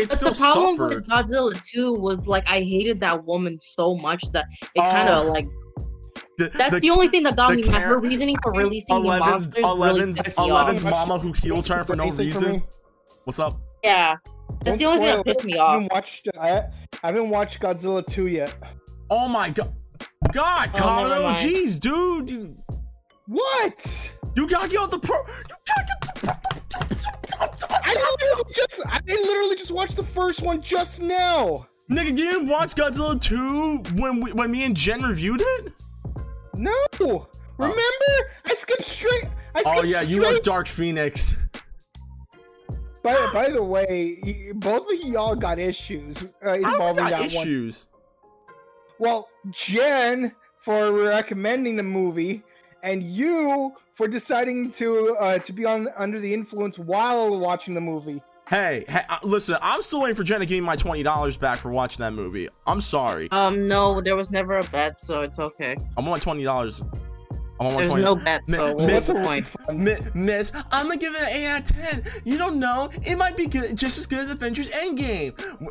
it 0.00 0.08
But 0.08 0.20
the 0.20 0.32
problem 0.32 0.76
suffered 0.76 0.94
with 0.96 1.08
Godzilla 1.08 1.60
2 1.72 1.94
was 1.94 2.26
like 2.26 2.44
I 2.46 2.60
hated 2.60 3.00
that 3.00 3.24
woman 3.24 3.58
so 3.60 3.96
much 3.96 4.22
that 4.32 4.46
it 4.74 4.80
Oh, 4.80 4.82
kind 4.82 5.08
of 5.08 5.26
like 5.26 5.46
the, 6.38 6.48
that's 6.56 6.80
the, 6.80 6.88
only 6.90 7.08
thing 7.08 7.22
that 7.24 7.36
got 7.36 7.54
me 7.54 7.62
mad. 7.64 7.82
Her 7.82 7.98
reasoning 7.98 8.36
for 8.42 8.52
releasing 8.52 8.96
the 8.96 9.02
Eleven's, 9.02 9.30
monsters 9.30 9.56
really 9.62 9.70
Eleven's, 9.72 10.16
pissed 10.18 10.38
me 10.38 10.48
Eleven's 10.48 10.84
off. 10.84 10.90
mama 10.90 11.18
who 11.18 11.32
heel 11.32 11.62
turned 11.62 11.86
for 11.86 11.96
no 11.96 12.10
reason. 12.10 12.62
What's 13.24 13.38
up? 13.38 13.60
Yeah, 13.84 14.16
that's 14.64 14.78
the 14.78 14.86
only 14.86 15.00
thing 15.04 15.16
that 15.16 15.24
pissed 15.24 15.44
me 15.44 15.52
spoil 15.52 15.60
it. 15.60 15.60
I 15.60 15.64
off. 15.64 15.72
haven't 15.72 15.92
watched. 15.92 16.28
I, 16.40 16.58
I 17.02 17.06
haven't 17.08 17.28
watched 17.28 17.60
Godzilla 17.60 18.06
2 18.06 18.26
yet. 18.28 18.56
Oh 19.10 19.28
my 19.28 19.50
god. 19.50 19.74
God, 20.32 20.70
Oh, 20.74 20.78
Kamado, 20.78 21.08
never 21.10 21.34
jeez, 21.46 21.78
dude. 21.78 22.56
What? 23.30 24.10
you 24.34 24.48
gotta 24.48 24.68
get 24.68 24.80
out 24.80 24.90
the 24.90 24.98
pro. 24.98 25.18
You 25.18 25.24
gotta 25.66 25.86
get 25.86 26.10
the 26.24 27.70
I 27.70 27.94
literally 27.94 28.54
just. 28.54 28.80
I 28.86 29.00
literally 29.06 29.56
just 29.56 29.70
watched 29.70 29.94
the 29.96 30.02
first 30.02 30.42
one 30.42 30.60
just 30.60 31.00
now. 31.00 31.66
Nigga, 31.90 32.08
you 32.08 32.12
didn't 32.16 32.48
watch 32.48 32.74
Godzilla 32.74 33.20
2 33.20 33.94
when 34.00 34.20
we, 34.20 34.32
when 34.32 34.50
me 34.50 34.64
and 34.64 34.76
Jen 34.76 35.02
reviewed 35.02 35.40
it? 35.40 35.72
No. 36.56 36.72
Remember? 37.56 38.30
I 38.46 38.54
skipped 38.58 38.84
straight. 38.84 39.24
I 39.54 39.62
Oh 39.64 39.72
skipped 39.76 39.86
yeah, 39.88 40.00
you 40.02 40.20
straight. 40.20 40.32
watched 40.34 40.44
Dark 40.44 40.66
Phoenix. 40.68 41.34
By, 43.02 43.30
by 43.32 43.48
the 43.48 43.62
way, 43.62 44.52
both 44.54 44.86
of 44.92 45.08
y'all 45.08 45.34
got 45.36 45.58
issues 45.60 46.16
uh, 46.44 46.52
involving 46.54 47.06
got 47.06 47.10
that 47.10 47.32
one. 47.32 47.46
issues. 47.46 47.86
Well, 48.98 49.28
Jen 49.52 50.32
for 50.58 50.92
recommending 50.92 51.76
the 51.76 51.82
movie, 51.82 52.42
and 52.82 53.02
you 53.02 53.72
for 53.94 54.08
deciding 54.08 54.70
to 54.72 55.16
uh, 55.18 55.38
to 55.38 55.52
be 55.52 55.64
on 55.64 55.88
under 55.96 56.18
the 56.18 56.32
influence 56.32 56.78
while 56.78 57.38
watching 57.38 57.74
the 57.74 57.80
movie. 57.80 58.22
Hey, 58.48 58.84
hey 58.88 59.02
uh, 59.08 59.18
listen, 59.22 59.56
I'm 59.62 59.80
still 59.82 60.00
waiting 60.02 60.16
for 60.16 60.24
Jen 60.24 60.40
to 60.40 60.46
give 60.46 60.56
me 60.56 60.60
my 60.66 60.76
twenty 60.76 61.02
dollars 61.02 61.36
back 61.36 61.58
for 61.58 61.70
watching 61.70 62.00
that 62.04 62.12
movie. 62.12 62.48
I'm 62.66 62.80
sorry. 62.80 63.28
Um, 63.30 63.68
no, 63.68 64.00
there 64.00 64.16
was 64.16 64.30
never 64.30 64.58
a 64.58 64.64
bet, 64.64 65.00
so 65.00 65.22
it's 65.22 65.38
okay. 65.38 65.76
I 65.96 66.00
want 66.00 66.10
my 66.10 66.18
twenty 66.18 66.44
dollars. 66.44 66.82
I 67.60 67.64
want 67.64 67.74
my 67.74 67.80
There's 67.82 67.90
twenty. 67.90 68.04
no 68.04 68.16
bet, 68.16 68.40
so 68.48 68.74
what 68.74 68.86
miss- 68.86 69.08
was 69.08 69.16
the 69.18 69.22
point? 69.22 69.46
Mi- 69.78 69.98
Miss, 70.14 70.50
I'm 70.72 70.86
gonna 70.86 70.96
give 70.96 71.14
it 71.14 71.20
an 71.20 71.28
8 71.28 71.46
out 71.46 71.70
of 71.70 71.76
10. 71.76 72.04
You 72.24 72.38
don't 72.38 72.58
know. 72.58 72.88
It 73.04 73.16
might 73.16 73.36
be 73.36 73.44
good, 73.44 73.76
just 73.76 73.98
as 73.98 74.06
good 74.06 74.20
as 74.20 74.30
Avengers 74.30 74.70
Endgame. 74.70 75.36
W- 75.36 75.70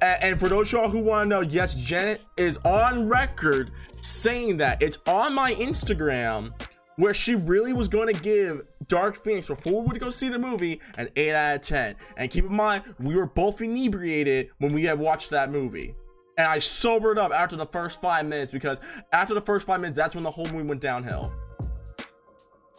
And, 0.00 0.22
and 0.24 0.40
for 0.40 0.48
those 0.48 0.68
of 0.68 0.72
y'all 0.72 0.88
who 0.88 1.00
want 1.00 1.26
to 1.26 1.28
know, 1.28 1.40
yes, 1.42 1.74
Janet 1.74 2.22
is 2.38 2.56
on 2.64 3.08
record 3.10 3.72
saying 4.02 4.58
that 4.58 4.82
it's 4.82 4.98
on 5.06 5.34
my 5.34 5.54
Instagram 5.54 6.52
where 6.96 7.14
she 7.14 7.34
really 7.34 7.72
was 7.72 7.88
going 7.88 8.12
to 8.12 8.20
give 8.22 8.62
Dark 8.86 9.24
Phoenix 9.24 9.46
before 9.46 9.80
we 9.80 9.88
would 9.88 10.00
go 10.00 10.10
see 10.10 10.28
the 10.28 10.38
movie 10.38 10.80
an 10.98 11.08
8 11.16 11.34
out 11.34 11.56
of 11.56 11.62
10. 11.62 11.96
And 12.16 12.30
keep 12.30 12.44
in 12.44 12.54
mind, 12.54 12.84
we 13.00 13.14
were 13.14 13.26
both 13.26 13.62
inebriated 13.62 14.50
when 14.58 14.72
we 14.72 14.84
had 14.84 14.98
watched 14.98 15.30
that 15.30 15.50
movie. 15.50 15.94
And 16.36 16.46
I 16.46 16.58
sobered 16.58 17.18
up 17.18 17.32
after 17.32 17.56
the 17.56 17.66
first 17.66 18.00
five 18.00 18.26
minutes 18.26 18.50
because 18.50 18.78
after 19.12 19.34
the 19.34 19.40
first 19.40 19.66
five 19.66 19.80
minutes, 19.80 19.96
that's 19.96 20.14
when 20.14 20.24
the 20.24 20.30
whole 20.30 20.46
movie 20.46 20.62
went 20.62 20.80
downhill. 20.80 21.32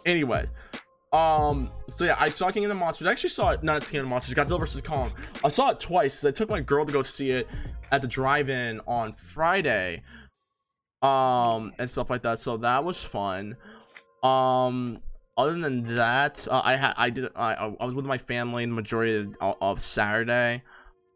Anyways, 0.06 0.52
um, 1.12 1.72
so 1.90 2.06
yeah, 2.06 2.16
I 2.20 2.30
saw 2.30 2.52
King 2.52 2.66
of 2.66 2.70
the 2.70 2.76
Monsters. 2.76 3.08
I 3.08 3.12
actually 3.12 3.30
saw 3.30 3.52
it, 3.52 3.64
not 3.64 3.86
King 3.86 4.00
of 4.00 4.06
the 4.06 4.10
Monsters, 4.10 4.34
Godzilla 4.34 4.60
vs. 4.60 4.82
Kong. 4.82 5.14
I 5.44 5.50
saw 5.50 5.70
it 5.70 5.80
twice 5.80 6.16
because 6.16 6.26
I 6.26 6.32
took 6.32 6.50
my 6.50 6.60
girl 6.60 6.86
to 6.86 6.92
go 6.92 7.04
see 7.04 7.30
it 7.30 7.48
at 7.92 8.02
the 8.02 8.08
drive-in 8.08 8.82
on 8.88 9.14
Friday. 9.14 10.02
Um, 11.04 11.74
and 11.78 11.89
stuff 11.89 12.10
like 12.10 12.22
that. 12.24 12.39
So 12.39 12.58
that 12.58 12.84
was 12.84 13.04
fun. 13.04 13.58
Um, 14.24 15.02
other 15.38 15.60
than 15.60 15.96
that, 15.96 16.48
uh, 16.50 16.62
I 16.63 16.76
had 16.76 16.94
I 16.96 17.10
did 17.10 17.30
I 17.36 17.54
I 17.56 17.86
was 17.86 17.94
with 17.94 18.06
my 18.06 18.18
family 18.18 18.63
in 18.63 18.70
the 18.70 18.76
majority 18.76 19.34
of, 19.42 19.56
of 19.62 19.82
Saturday. 19.82 20.63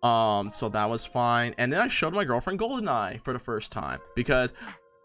Um, 0.03 0.51
so 0.51 0.69
that 0.69 0.89
was 0.89 1.05
fine. 1.05 1.55
And 1.57 1.71
then 1.73 1.81
I 1.81 1.87
showed 1.87 2.13
my 2.13 2.23
girlfriend 2.23 2.59
Goldeneye 2.59 3.23
for 3.23 3.33
the 3.33 3.39
first 3.39 3.71
time 3.71 3.99
because 4.15 4.53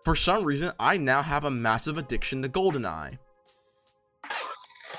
for 0.04 0.14
some 0.14 0.44
reason 0.44 0.72
I 0.78 0.96
now 0.96 1.22
have 1.22 1.44
a 1.44 1.50
massive 1.50 1.96
addiction 1.96 2.42
to 2.42 2.48
Goldeneye. 2.48 3.18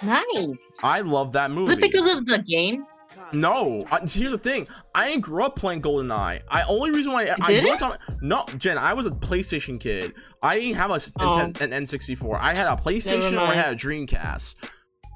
Nice. 0.01 0.79
I 0.83 1.01
love 1.01 1.33
that 1.33 1.51
movie. 1.51 1.71
is 1.71 1.77
it 1.77 1.81
because 1.81 2.11
of 2.11 2.25
the 2.25 2.39
game? 2.39 2.85
No, 3.33 3.85
uh, 3.91 3.99
here's 4.07 4.31
the 4.31 4.37
thing. 4.37 4.67
I 4.95 5.09
ain't 5.09 5.21
grew 5.21 5.43
up 5.43 5.55
playing 5.55 5.81
GoldenEye. 5.81 6.41
I 6.49 6.63
only 6.63 6.91
reason 6.91 7.11
why 7.11 7.23
I, 7.25 7.35
I 7.41 7.57
only 7.57 7.77
time- 7.77 7.97
no, 8.21 8.45
Jen, 8.57 8.77
I 8.77 8.93
was 8.93 9.05
a 9.05 9.11
PlayStation 9.11 9.79
kid. 9.79 10.13
I 10.41 10.59
didn't 10.59 10.75
have 10.75 10.91
a 10.91 10.99
Oh. 11.19 11.39
an, 11.39 11.53
an 11.71 11.85
N64. 11.85 12.39
I 12.39 12.53
had 12.53 12.67
a 12.67 12.75
PlayStation 12.81 13.33
or 13.35 13.39
I 13.41 13.55
had 13.55 13.73
a 13.73 13.75
Dreamcast. 13.75 14.55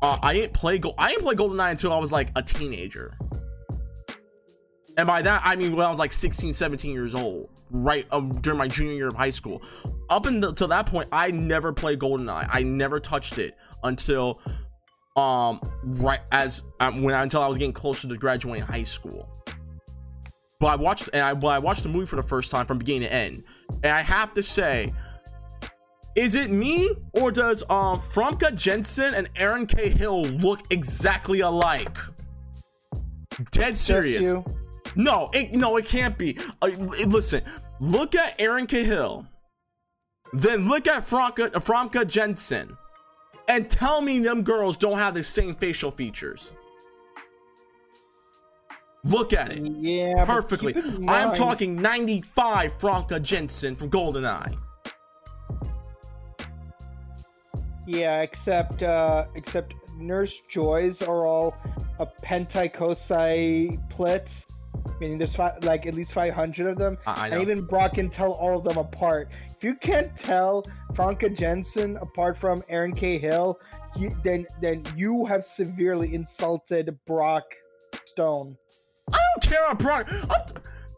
Uh, 0.02 0.18
I 0.22 0.34
didn't 0.34 0.54
play 0.54 0.78
Go- 0.78 0.94
I 0.98 1.10
didn't 1.10 1.24
play 1.24 1.36
GoldenEye 1.36 1.72
until 1.72 1.92
I 1.94 1.98
was 1.98 2.12
like 2.12 2.30
a 2.36 2.42
teenager. 2.44 3.18
And 4.98 5.06
by 5.06 5.22
that 5.22 5.44
I 5.46 5.56
mean 5.56 5.76
when 5.76 5.86
I 5.86 5.90
was 5.92 6.00
like 6.00 6.12
16, 6.12 6.54
17 6.54 6.92
years 6.92 7.14
old, 7.14 7.50
right 7.70 8.08
um, 8.12 8.32
during 8.42 8.58
my 8.58 8.68
junior 8.68 8.94
year 8.94 9.08
of 9.10 9.16
high 9.16 9.30
school. 9.30 9.62
Up 10.10 10.26
until 10.26 10.68
that 10.70 10.86
point, 10.88 11.08
I 11.12 11.32
never 11.32 11.72
played 11.74 12.00
GoldenEye. 12.00 12.48
I 12.50 12.64
never 12.64 13.00
touched 13.00 13.38
it 13.38 13.56
until 13.84 14.42
um 15.18 15.60
right 15.84 16.22
as 16.32 16.64
um, 16.80 17.02
when 17.02 17.16
until 17.16 17.42
I 17.42 17.48
was 17.48 17.58
getting 17.58 17.74
closer 17.74 18.08
to 18.08 18.16
graduating 18.16 18.64
high 18.66 18.84
school. 18.84 19.28
But 20.60 20.68
I 20.68 20.76
watched 20.76 21.10
and 21.14 21.22
I, 21.22 21.34
but 21.34 21.48
I 21.48 21.60
watched 21.60 21.84
the 21.84 21.90
movie 21.90 22.06
for 22.06 22.16
the 22.16 22.24
first 22.24 22.52
time 22.52 22.66
from 22.66 22.78
beginning 22.78 23.10
to 23.10 23.14
end, 23.14 23.44
and 23.84 23.92
I 23.92 24.02
have 24.02 24.34
to 24.36 24.44
say, 24.44 24.94
is 26.16 26.36
it 26.36 26.50
me 26.50 26.90
or 27.14 27.32
does 27.32 27.64
um 27.64 28.00
Famke 28.00 28.56
Janssen 28.56 29.14
and 29.14 29.30
Erin 29.36 29.68
Cahill 29.68 30.24
look 30.24 30.62
exactly 30.72 31.42
alike? 31.42 31.98
Dead 33.52 33.78
serious. 33.78 34.34
No, 34.96 35.30
it 35.34 35.54
no, 35.54 35.78
it 35.78 35.86
can't 35.86 36.18
be. 36.18 36.38
Uh, 36.62 36.72
l- 36.80 37.08
listen, 37.08 37.44
look 37.80 38.16
at 38.16 38.40
Erin 38.40 38.66
Cahill, 38.66 39.28
then 40.34 40.68
look 40.68 40.88
at 40.88 41.06
Franca 41.06 41.52
Fromka 41.52 42.08
Jensen, 42.08 42.76
and 43.48 43.70
tell 43.70 44.02
me 44.02 44.20
them 44.20 44.44
girls 44.44 44.78
don't 44.78 44.98
have 44.98 45.14
the 45.14 45.24
same 45.24 45.56
facial 45.56 45.92
features. 45.92 46.54
Look 49.04 49.32
at 49.32 49.52
it 49.52 49.64
Yeah, 49.80 50.26
perfectly. 50.26 50.76
I'm 51.08 51.34
talking 51.34 51.76
95 51.76 52.74
Franca 52.74 53.20
Jensen 53.20 53.76
from 53.76 53.90
GoldenEye. 53.90 54.58
Yeah, 57.86 58.22
except 58.22 58.84
uh, 58.84 59.26
except 59.36 59.74
Nurse 59.98 60.42
Joys 60.50 61.02
are 61.02 61.26
all 61.26 61.56
a 62.00 62.06
pentacosai 62.06 63.80
meaning 65.00 65.18
there's 65.18 65.36
fi- 65.36 65.58
like 65.64 65.86
at 65.86 65.94
least 65.94 66.14
500 66.14 66.68
of 66.68 66.78
them. 66.78 66.98
I, 67.06 67.26
I 67.26 67.28
And 67.28 67.42
even 67.42 67.64
Brock 67.64 67.96
can 67.96 68.10
tell 68.10 68.32
all 68.32 68.58
of 68.58 68.64
them 68.64 68.78
apart. 68.78 69.30
If 69.50 69.64
you 69.64 69.76
can't 69.76 70.16
tell 70.16 70.66
Franca 70.96 71.30
Jensen 71.30 71.98
apart 71.98 72.38
from 72.38 72.64
Erin 72.70 72.94
Cahill, 72.94 73.60
you, 73.96 74.10
then 74.24 74.46
then 74.62 74.84
you 74.96 75.26
have 75.26 75.46
severely 75.46 76.14
insulted 76.14 76.98
Brock 77.06 77.44
Stone. 78.06 78.58
I 79.12 79.18
don't 79.18 79.44
care 79.44 79.66
about 79.66 79.80
Brock. 79.80 80.08
I'm, 80.12 80.42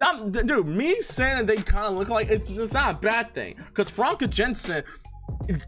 I'm, 0.02 0.32
dude, 0.32 0.66
me 0.66 1.02
saying 1.02 1.46
that 1.46 1.48
they 1.48 1.62
kind 1.62 1.86
of 1.86 1.98
look 1.98 2.10
like 2.10 2.30
it's, 2.30 2.50
it's 2.50 2.74
not 2.74 2.96
a 2.96 2.98
bad 2.98 3.34
thing. 3.34 3.56
Because 3.68 3.90
Franca 3.90 4.28
Jensen, 4.28 4.84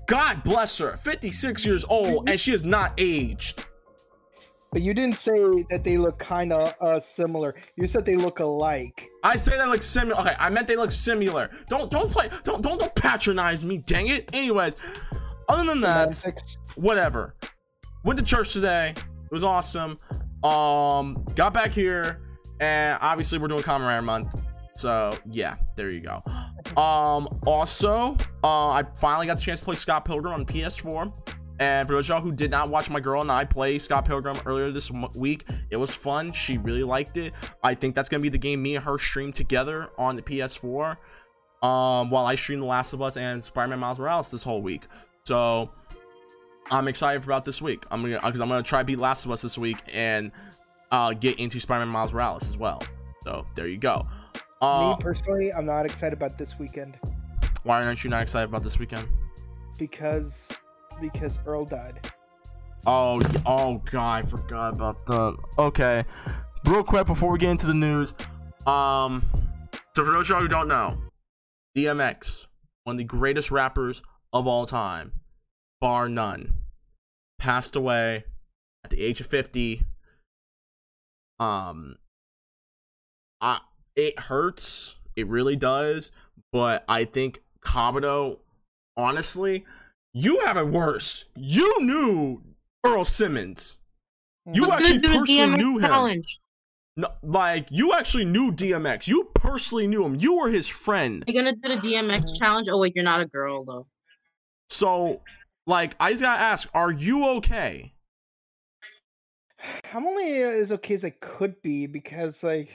God 0.08 0.44
bless 0.44 0.78
her, 0.78 0.98
56 0.98 1.66
years 1.66 1.86
old, 1.88 2.30
and 2.30 2.40
she 2.40 2.54
is 2.54 2.64
not 2.64 2.94
aged. 2.98 3.66
But 4.72 4.84
you 4.84 4.94
didn't 4.94 5.16
say 5.16 5.66
that 5.70 5.84
they 5.84 5.98
look 5.98 6.18
kind 6.18 6.54
of 6.54 6.74
uh, 6.80 7.00
similar. 7.02 7.54
You 7.76 7.88
said 7.88 8.06
they 8.06 8.16
look 8.16 8.40
alike. 8.40 9.10
I 9.22 9.36
say 9.36 9.58
they 9.58 9.66
look 9.66 9.84
similar. 9.84 10.22
Okay, 10.22 10.36
I 10.40 10.50
meant 10.50 10.68
they 10.68 10.78
look 10.78 10.94
similar. 10.94 11.52
Don't 11.68 11.92
don't 11.92 12.10
play. 12.10 12.30
Don't 12.44 12.62
don't 12.62 12.80
don't 12.80 12.96
patronize 12.96 13.66
me. 13.66 13.80
Dang 13.80 14.08
it. 14.08 14.30
Anyways, 14.32 14.76
other 15.50 15.66
than 15.66 15.82
that, 15.82 16.24
whatever. 16.76 17.36
Went 18.06 18.18
to 18.20 18.26
church 18.26 18.54
today. 18.54 18.94
It 18.96 19.32
was 19.32 19.44
awesome. 19.44 20.00
Um, 20.42 21.26
got 21.36 21.54
back 21.54 21.72
here, 21.72 22.22
and 22.62 22.98
obviously 23.02 23.40
we're 23.40 23.50
doing 23.50 23.64
Rider 23.64 24.02
month. 24.02 24.34
So 24.76 25.12
yeah, 25.30 25.58
there 25.76 25.90
you 25.90 26.00
go. 26.00 26.24
Um, 26.82 27.28
also, 27.46 28.16
uh, 28.42 28.70
I 28.70 28.84
finally 28.96 29.28
got 29.28 29.36
the 29.36 29.44
chance 29.44 29.60
to 29.60 29.66
play 29.66 29.76
Scott 29.76 30.06
Pilgrim 30.06 30.34
on 30.34 30.46
PS4. 30.46 31.12
And 31.62 31.88
for 31.88 31.94
those 31.94 32.06
of 32.06 32.10
y'all 32.10 32.22
who 32.22 32.32
did 32.32 32.50
not 32.50 32.70
watch 32.70 32.90
my 32.90 33.00
girl 33.00 33.22
and 33.22 33.32
I 33.32 33.46
play 33.46 33.78
Scott 33.78 34.06
Pilgrim 34.06 34.36
earlier 34.48 34.72
this 34.72 34.90
week, 35.16 35.46
it 35.70 35.78
was 35.78 35.94
fun. 35.94 36.32
She 36.32 36.58
really 36.58 36.82
liked 36.82 37.18
it. 37.18 37.34
I 37.64 37.76
think 37.76 37.94
that's 37.94 38.10
gonna 38.10 38.24
be 38.24 38.30
the 38.30 38.40
game 38.40 38.64
me 38.64 38.76
and 38.76 38.84
her 38.84 38.98
stream 38.98 39.32
together 39.32 39.92
on 39.96 40.16
the 40.16 40.24
PS4. 40.24 40.98
Um, 41.62 42.10
while 42.10 42.26
I 42.26 42.34
stream 42.34 42.62
The 42.62 42.66
Last 42.66 42.94
of 42.94 43.02
Us 43.04 43.16
and 43.16 43.44
Spider-Man 43.44 43.78
Miles 43.78 44.00
Morales 44.00 44.32
this 44.32 44.42
whole 44.42 44.64
week. 44.64 44.88
So 45.24 45.70
I'm 46.72 46.88
excited 46.88 47.24
about 47.24 47.46
this 47.46 47.62
week. 47.62 47.86
I'm 47.92 48.02
gonna 48.02 48.20
because 48.26 48.42
I'm 48.42 48.50
gonna 48.50 48.64
try 48.64 48.82
beat 48.82 48.98
Last 48.98 49.26
of 49.26 49.32
Us 49.32 49.44
this 49.44 49.60
week 49.60 49.78
and 49.94 50.32
uh 50.92 51.14
get 51.14 51.38
into 51.38 51.60
Spider-Man 51.60 51.90
Miles 51.90 52.12
Morales 52.12 52.50
as 52.50 52.58
well. 52.58 52.82
So 53.24 53.46
there 53.54 53.68
you 53.68 53.78
go. 53.78 54.08
Uh, 54.64 54.96
Me 54.98 55.04
personally, 55.04 55.54
I'm 55.54 55.68
not 55.68 55.86
excited 55.86 56.14
about 56.14 56.40
this 56.40 56.58
weekend 56.58 56.98
why 57.64 57.84
aren't 57.86 58.04
you 58.04 58.10
not 58.10 58.24
excited 58.24 58.50
about 58.50 58.64
this 58.64 58.80
weekend? 58.80 59.08
because 59.78 60.48
because 61.02 61.38
Earl 61.46 61.66
died. 61.66 62.12
Oh, 62.86 63.20
oh 63.46 63.82
god, 63.92 64.26
I 64.26 64.28
forgot 64.28 64.74
about 64.74 65.06
that. 65.08 65.38
Okay, 65.58 66.04
real 66.66 66.84
quick 66.84 67.06
before 67.06 67.32
we 67.32 67.40
get 67.40 67.52
into 67.52 67.68
the 67.68 67.74
news, 67.74 68.14
um, 68.66 69.24
so 69.96 70.04
for 70.06 70.12
those 70.12 70.26
of 70.26 70.30
y'all 70.30 70.42
who 70.42 70.48
don't 70.48 70.68
know, 70.68 70.98
DMX, 71.78 72.48
one 72.84 72.96
of 72.96 72.98
the 72.98 73.04
greatest 73.04 73.52
rappers 73.52 74.02
of 74.34 74.48
all 74.48 74.66
time, 74.66 75.12
bar 75.80 76.10
none, 76.10 76.54
passed 77.38 77.76
away 77.76 78.24
at 78.84 78.90
the 78.90 79.02
age 79.02 79.22
of 79.22 79.28
fifty. 79.28 79.84
Um, 81.40 81.98
I 83.42 83.60
it 83.96 84.18
hurts, 84.20 84.96
it 85.16 85.28
really 85.28 85.56
does, 85.56 86.12
but 86.52 86.84
I 86.88 87.06
think 87.06 87.42
Kabuto, 87.64 88.40
honestly, 88.98 89.66
you 90.14 90.40
have 90.42 90.58
it 90.58 90.68
worse. 90.68 91.26
You 91.36 91.84
knew 91.84 92.42
Earl 92.86 93.06
Simmons. 93.06 93.78
You 94.52 94.64
Who's 94.64 94.72
actually 94.72 94.88
gonna 94.90 95.02
do 95.02 95.08
the 95.08 95.20
personally 95.20 95.58
knew 95.58 95.78
him. 95.78 95.90
challenge? 95.90 96.40
No, 96.98 97.10
like 97.24 97.68
you 97.70 97.94
actually 97.94 98.26
knew 98.26 98.52
DMX. 98.52 99.08
You 99.08 99.30
personally 99.34 99.88
knew 99.88 100.04
him. 100.04 100.16
You 100.16 100.38
were 100.38 100.50
his 100.50 100.68
friend. 100.68 101.24
You're 101.28 101.44
gonna 101.44 101.56
do 101.56 101.76
the 101.76 101.88
DMX 101.88 102.38
challenge? 102.38 102.68
Oh 102.70 102.80
wait, 102.80 102.94
you're 102.96 103.04
not 103.06 103.22
a 103.22 103.26
girl 103.26 103.64
though. 103.64 103.88
So, 104.70 105.22
like, 105.68 105.96
I 106.00 106.12
just 106.12 106.22
gotta 106.22 106.42
ask: 106.42 106.70
Are 106.74 106.92
you 106.92 107.28
okay? 107.38 107.94
I'm 109.94 110.06
only 110.06 110.42
as 110.42 110.72
okay 110.72 110.96
as 110.96 111.06
I 111.06 111.12
could 111.12 111.62
be 111.62 111.86
because 111.86 112.36
like 112.42 112.70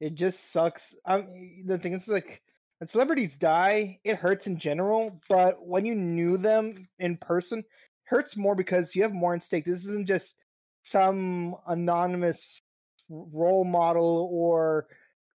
it 0.00 0.14
just 0.14 0.52
sucks. 0.52 0.94
Um, 1.04 1.26
the 1.66 1.78
thing 1.78 1.92
is 1.92 2.08
like 2.08 2.42
when 2.78 2.88
celebrities 2.88 3.36
die, 3.36 3.98
it 4.04 4.16
hurts 4.16 4.46
in 4.46 4.58
general, 4.58 5.20
but 5.28 5.66
when 5.66 5.86
you 5.86 5.94
knew 5.94 6.36
them 6.36 6.88
in 6.98 7.16
person, 7.16 7.64
hurts 8.04 8.36
more 8.36 8.54
because 8.54 8.94
you 8.94 9.02
have 9.02 9.12
more 9.12 9.34
in 9.34 9.40
stake. 9.40 9.64
This 9.64 9.84
isn't 9.84 10.06
just 10.06 10.34
some 10.82 11.56
anonymous 11.66 12.60
role 13.08 13.64
model 13.64 14.28
or 14.30 14.86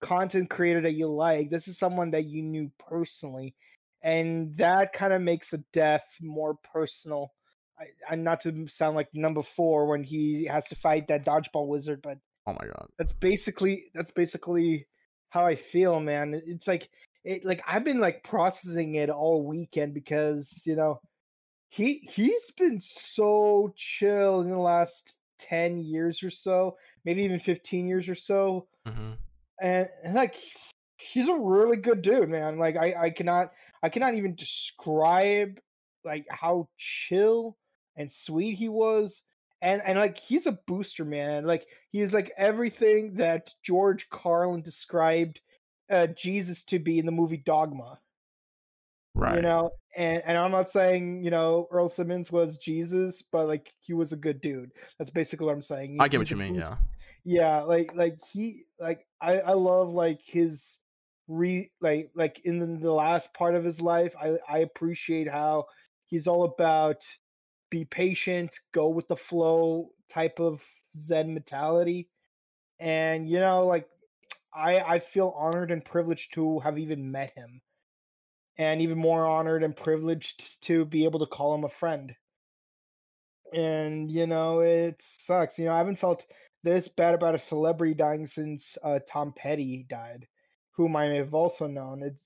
content 0.03 0.51
creator 0.51 0.81
that 0.83 0.95
you 0.95 1.09
like. 1.09 1.51
This 1.51 1.69
is 1.69 1.79
someone 1.79 2.11
that 2.11 2.27
you 2.27 2.43
knew 2.43 2.71
personally, 2.89 3.55
and 4.03 4.57
that 4.57 4.93
kind 4.93 5.13
of 5.13 5.23
makes 5.23 5.51
the 5.51 5.63
death 5.73 6.05
more 6.21 6.57
personal. 6.73 7.33
I, 7.79 8.13
am 8.13 8.25
not 8.25 8.43
to 8.43 8.67
sound 8.69 8.97
like 8.97 9.09
number 9.15 9.43
four 9.55 9.87
when 9.87 10.03
he 10.03 10.49
has 10.51 10.65
to 10.67 10.75
fight 10.75 11.07
that 11.09 11.25
dodgeball 11.25 11.69
wizard, 11.69 12.01
but 12.03 12.19
Oh 12.49 12.55
my 12.55 12.67
god. 12.67 12.89
that's 12.99 13.13
basically 13.13 13.85
that's 13.95 14.11
basically 14.11 14.87
how 15.31 15.47
I 15.47 15.55
feel, 15.55 16.01
man. 16.01 16.41
It's 16.47 16.67
like 16.67 16.89
it 17.29 17.45
like 17.45 17.63
I've 17.69 17.85
been 17.85 18.01
like 18.01 18.25
processing 18.25 18.95
it 18.95 19.11
all 19.11 19.45
weekend 19.45 19.93
because 19.93 20.63
you 20.65 20.75
know 20.75 21.01
he 21.69 22.09
he's 22.15 22.51
been 22.57 22.81
so 22.81 23.73
chill 23.77 24.41
in 24.41 24.51
the 24.51 24.59
last 24.59 25.13
10 25.41 25.79
years 25.79 26.23
or 26.23 26.31
so, 26.31 26.77
maybe 27.05 27.23
even 27.23 27.39
15 27.39 27.87
years 27.87 28.09
or 28.09 28.15
so. 28.15 28.67
Mhm. 28.87 29.17
And, 29.61 29.89
and 30.03 30.15
like 30.15 30.35
he's 30.97 31.29
a 31.29 31.35
really 31.35 31.77
good 31.77 32.01
dude, 32.01 32.31
man. 32.31 32.59
Like 32.59 32.77
I, 32.77 32.95
I 33.07 33.11
cannot 33.11 33.53
I 33.83 33.91
cannot 33.91 34.15
even 34.15 34.35
describe 34.35 35.61
like 36.05 36.25
how 36.31 36.69
chill 36.79 37.59
and 37.97 38.11
sweet 38.11 38.57
he 38.57 38.71
was. 38.71 39.21
And 39.61 39.83
and 39.85 39.99
like 39.99 40.17
he's 40.19 40.47
a 40.47 40.59
booster, 40.67 41.05
man. 41.05 41.45
Like 41.45 41.67
he's 41.91 42.15
like 42.15 42.33
everything 42.39 43.15
that 43.17 43.51
George 43.63 44.09
Carlin 44.09 44.63
described 44.63 45.41
uh, 45.91 46.07
Jesus 46.09 46.63
to 46.65 46.79
be 46.79 46.99
in 46.99 47.07
the 47.07 47.13
movie 47.13 47.43
Dogma. 47.45 47.99
Right. 49.15 49.37
You 49.37 49.43
know, 49.43 49.71
and 49.97 50.23
and 50.25 50.39
I'm 50.39 50.53
not 50.53 50.71
saying 50.71 51.25
you 51.25 51.31
know 51.31 51.67
Earl 51.73 51.89
Simmons 51.89 52.31
was 52.31 52.57
Jesus, 52.59 53.23
but 53.33 53.49
like 53.49 53.73
he 53.81 53.93
was 53.93 54.13
a 54.13 54.17
good 54.17 54.41
dude. 54.41 54.71
That's 54.99 55.11
basically 55.11 55.47
what 55.47 55.55
I'm 55.55 55.63
saying. 55.63 55.97
I 56.01 56.09
get 56.09 56.19
what 56.19 56.31
you 56.31 56.37
mean. 56.37 56.55
Yeah. 56.55 56.77
yeah 57.25 57.63
like 57.63 57.93
like 57.95 58.19
he 58.33 58.65
like 58.81 59.05
i 59.21 59.39
i 59.41 59.53
love 59.53 59.91
like 59.91 60.21
his 60.25 60.77
re 61.27 61.71
like 61.81 62.11
like 62.15 62.41
in 62.45 62.81
the 62.81 62.93
last 62.93 63.33
part 63.35 63.55
of 63.55 63.65
his 63.65 63.81
life 63.81 64.15
i 64.21 64.37
i 64.49 64.59
appreciate 64.59 65.29
how 65.29 65.67
he's 66.07 66.27
all 66.27 66.45
about 66.45 67.03
be 67.71 67.85
patient 67.85 68.59
go 68.73 68.89
with 68.89 69.07
the 69.09 69.17
flow 69.17 69.91
type 70.11 70.41
of 70.41 70.63
zen 70.97 71.35
mentality 71.35 72.09
and 72.81 73.29
you 73.29 73.39
know 73.39 73.67
like 73.67 73.87
i 74.55 74.79
i 74.79 74.99
feel 74.99 75.35
honored 75.37 75.71
and 75.71 75.85
privileged 75.85 76.33
to 76.35 76.59
have 76.61 76.79
even 76.79 77.11
met 77.11 77.33
him 77.35 77.61
and 78.59 78.81
even 78.81 78.99
more 78.99 79.27
honored 79.27 79.63
and 79.63 79.77
privileged 79.77 80.61
to 80.63 80.85
be 80.85 81.05
able 81.05 81.21
to 81.21 81.27
call 81.27 81.55
him 81.55 81.65
a 81.65 81.69
friend 81.69 82.15
and 83.53 84.11
you 84.11 84.27
know 84.27 84.61
it 84.61 85.01
sucks 85.01 85.59
you 85.59 85.65
know 85.65 85.73
i 85.73 85.79
haven't 85.79 85.99
felt 85.99 86.23
this 86.65 86.89
bad 86.89 87.15
about 87.15 87.35
a 87.35 87.39
celebrity 87.39 87.95
dying 87.95 88.27
since 88.27 88.77
uh, 88.83 88.99
Tom 89.11 89.33
Petty 89.37 89.87
died, 89.89 90.27
whom 90.73 90.97
I 90.97 91.07
have 91.07 91.35
also 91.35 91.67
known. 91.67 92.03
It's 92.03 92.19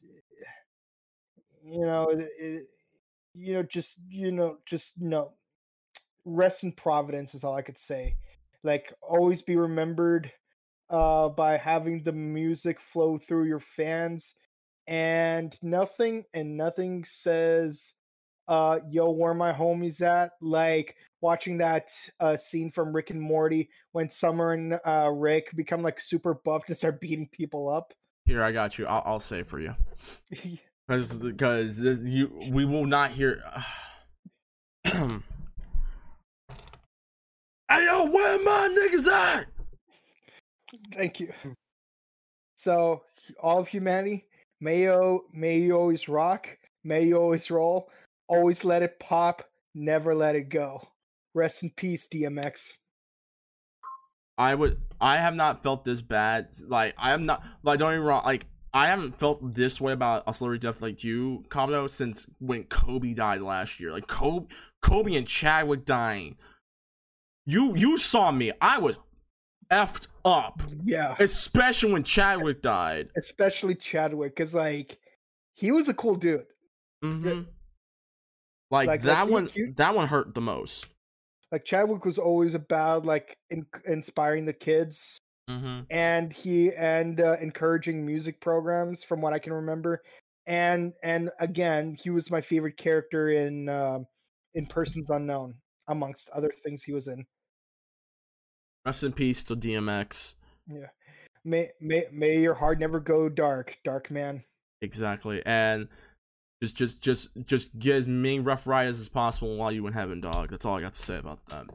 you 1.65 1.87
know, 1.87 2.09
it, 2.11 2.69
you 3.35 3.55
know, 3.55 3.63
just 3.63 3.95
you 4.09 4.33
know, 4.33 4.59
just 4.67 4.91
you 4.99 5.09
know, 5.09 5.33
rest 6.25 6.65
in 6.65 6.73
Providence 6.73 7.35
is 7.35 7.45
all 7.45 7.55
I 7.55 7.63
could 7.63 7.79
say. 7.79 8.17
Like 8.65 8.93
always 9.01 9.43
be 9.43 9.57
remembered 9.57 10.31
uh, 10.91 11.29
by 11.29 11.57
having 11.57 12.03
the 12.03 12.13
music 12.13 12.79
flow 12.81 13.19
through 13.19 13.45
your 13.45 13.63
fans, 13.77 14.35
and 14.87 15.57
nothing 15.63 16.25
and 16.35 16.57
nothing 16.57 17.05
says 17.23 17.93
uh 18.49 18.81
yo 18.91 19.09
where 19.11 19.35
my 19.35 19.53
homies 19.53 20.03
at 20.03 20.33
like 20.41 20.97
watching 21.21 21.59
that 21.59 21.91
uh 22.19 22.37
scene 22.37 22.73
from 22.73 22.93
rick 22.93 23.11
and 23.11 23.23
morty 23.23 23.69
when 23.93 24.11
summer 24.11 24.53
and 24.53 24.81
uh 24.85 25.09
rick 25.09 25.47
become 25.55 25.81
like 25.81 26.01
super 26.01 26.35
buffed 26.35 26.69
and 26.69 26.77
start 26.77 27.01
beating 27.01 27.29
people 27.31 27.69
up 27.69 27.95
Here, 28.25 28.43
I 28.43 28.53
got 28.53 28.79
you. 28.79 28.87
I'll, 28.87 29.03
I'll 29.05 29.21
say 29.21 29.43
for 29.43 29.61
you. 29.61 29.75
Because 30.89 31.79
this, 31.79 32.01
you 32.01 32.31
we 32.51 32.65
will 32.65 32.85
not 32.85 33.13
hear. 33.13 33.43
hey 34.85 35.21
yo, 37.71 38.05
where 38.11 38.43
my 38.43 38.69
niggas 38.69 39.07
at? 39.07 39.47
Thank 40.95 41.21
you 41.21 41.33
so 42.57 43.03
all 43.43 43.59
of 43.59 43.69
humanity 43.69 44.25
may 44.61 44.83
you 44.83 45.25
may 45.33 45.59
you 45.59 45.75
always 45.77 46.09
rock 46.09 46.47
may 46.85 47.05
you 47.05 47.17
always 47.17 47.51
roll 47.51 47.89
always 48.29 48.65
let 48.65 48.83
it 48.83 48.99
pop 48.99 49.43
never 49.75 50.15
let 50.15 50.35
it 50.35 50.49
go 50.49 50.87
rest 51.35 51.63
in 51.63 51.71
peace 51.71 52.07
dmx 52.13 52.73
I 54.39 54.55
would. 54.55 54.81
I 55.01 55.19
have 55.19 55.35
not 55.35 55.63
felt 55.63 55.85
this 55.85 56.01
bad. 56.01 56.49
Like 56.67 56.95
I 56.99 57.13
am 57.13 57.27
not. 57.27 57.43
Like 57.63 57.79
don't 57.79 57.93
get 57.93 58.01
me 58.01 58.07
wrong. 58.07 58.25
Like 58.25 58.47
I 58.73 58.87
haven't 58.87 59.19
felt 59.19 59.55
this 59.55 59.81
way 59.81 59.93
about 59.93 60.25
a 60.27 60.33
celebrity 60.33 60.67
death 60.67 60.81
like 60.81 61.05
you, 61.05 61.45
Kamado, 61.49 61.89
since 61.91 62.27
when 62.39 62.65
Kobe 62.65 63.13
died 63.13 63.43
last 63.43 63.79
year. 63.79 63.93
Like 63.93 64.07
Kobe, 64.07 64.47
Kobe 64.81 65.15
and 65.15 65.27
Chadwick 65.27 65.85
dying. 65.85 66.37
You 67.45 67.77
you 67.77 67.99
saw 67.99 68.31
me. 68.31 68.53
I 68.61 68.79
was 68.79 68.99
effed 69.73 70.07
up, 70.25 70.63
yeah 70.85 71.17
especially 71.19 71.93
when 71.93 72.05
Chadwick 72.05 72.63
died. 72.63 73.09
especially 73.17 73.75
chadwick 73.75 74.37
because 74.37 74.55
like 74.55 74.99
he 75.55 75.73
was 75.73 75.89
a 75.89 75.95
cool 75.95 76.15
dude 76.15 76.45
hmm 77.03 77.43
Like, 78.71 78.87
Like, 78.87 79.03
that 79.03 79.29
one. 79.29 79.51
you- 79.55 79.73
that 79.77 79.95
one 79.95 80.07
hurt 80.09 80.35
the 80.35 80.41
most. 80.41 80.87
like 81.51 81.65
Chadwick 81.65 82.05
was 82.05 82.19
always 82.19 82.55
about 82.55 83.05
like 83.05 83.37
in- 83.51 83.67
inspiring 83.87 84.45
the 84.47 84.53
kids 84.53 85.19
hmm 85.49 85.81
and 85.91 86.33
he 86.33 86.73
and 86.73 87.21
uh, 87.21 87.37
encouraging 87.41 88.07
music 88.07 88.41
programs 88.41 89.03
from 89.03 89.21
what 89.21 89.33
I 89.33 89.41
can 89.41 89.53
remember 89.53 90.03
and 90.47 90.93
and 91.03 91.31
again 91.41 91.97
he 92.01 92.11
was 92.11 92.31
my 92.31 92.41
favorite 92.41 92.77
character 92.77 93.31
in 93.31 93.69
um 93.69 94.07
in 94.55 94.67
Persons 94.67 95.11
Unknown 95.11 95.55
amongst 95.89 96.29
other 96.31 96.53
things 96.63 96.83
he 96.85 96.93
was 96.93 97.09
in 97.09 97.27
Rest 98.85 99.03
in 99.03 99.13
peace 99.13 99.45
to 99.45 99.57
DMX. 99.57 100.35
Yeah. 100.67 100.87
may 101.45 101.71
may 101.81 102.05
may 102.13 102.41
your 102.41 102.55
heart 102.55 102.79
never 102.79 103.01
go 103.01 103.29
dark 103.29 103.75
dark 103.85 104.11
man 104.11 104.45
Exactly, 104.83 105.41
and 105.47 105.87
just 106.61 106.77
just 106.77 107.01
just 107.01 107.29
just 107.47 107.79
get 107.79 107.95
as 107.95 108.09
many 108.09 108.41
rough 108.41 108.67
riders 108.67 108.99
as 108.99 109.09
possible 109.09 109.57
while 109.57 109.71
you 109.71 109.87
in 109.87 109.93
heaven, 109.93 110.21
dog. 110.21 110.51
That's 110.51 110.67
all 110.67 110.77
I 110.77 110.81
got 110.81 110.95
to 110.95 111.03
say 111.03 111.19
about 111.19 111.47
that. 111.47 111.67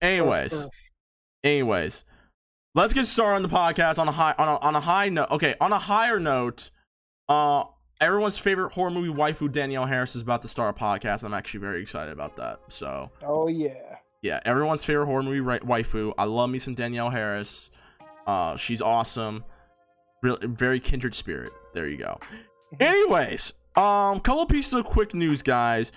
Anyways, 0.00 0.68
anyways, 1.44 2.02
let's 2.74 2.92
get 2.92 3.06
started 3.06 3.36
on 3.36 3.42
the 3.42 3.48
podcast 3.48 4.00
on 4.00 4.08
a 4.08 4.12
high 4.12 4.34
on 4.38 4.48
a, 4.48 4.58
on 4.58 4.74
a 4.74 4.80
high 4.80 5.08
note. 5.08 5.30
Okay, 5.30 5.54
on 5.60 5.72
a 5.72 5.78
higher 5.78 6.18
note, 6.18 6.70
uh, 7.28 7.62
everyone's 8.00 8.38
favorite 8.38 8.72
horror 8.72 8.90
movie 8.90 9.16
waifu 9.16 9.50
Danielle 9.50 9.86
Harris 9.86 10.16
is 10.16 10.22
about 10.22 10.42
to 10.42 10.48
start 10.48 10.76
a 10.76 10.80
podcast. 10.80 11.22
I'm 11.22 11.32
actually 11.32 11.60
very 11.60 11.80
excited 11.80 12.12
about 12.12 12.36
that. 12.38 12.58
So 12.70 13.12
oh 13.24 13.46
yeah 13.46 13.98
yeah, 14.22 14.40
everyone's 14.44 14.84
favorite 14.84 15.06
horror 15.06 15.22
movie 15.22 15.40
ri- 15.40 15.58
waifu. 15.60 16.14
I 16.16 16.24
love 16.24 16.48
me 16.50 16.58
some 16.58 16.74
Danielle 16.74 17.10
Harris. 17.10 17.70
Uh, 18.26 18.56
she's 18.56 18.80
awesome. 18.80 19.44
Real, 20.22 20.38
very 20.40 20.78
kindred 20.80 21.14
spirit. 21.14 21.50
There 21.74 21.88
you 21.88 21.96
go. 21.98 22.18
Anyways, 22.80 23.52
um, 23.76 24.20
couple 24.20 24.46
pieces 24.46 24.72
of 24.74 24.84
quick 24.84 25.12
news, 25.14 25.42
guys. 25.42 25.90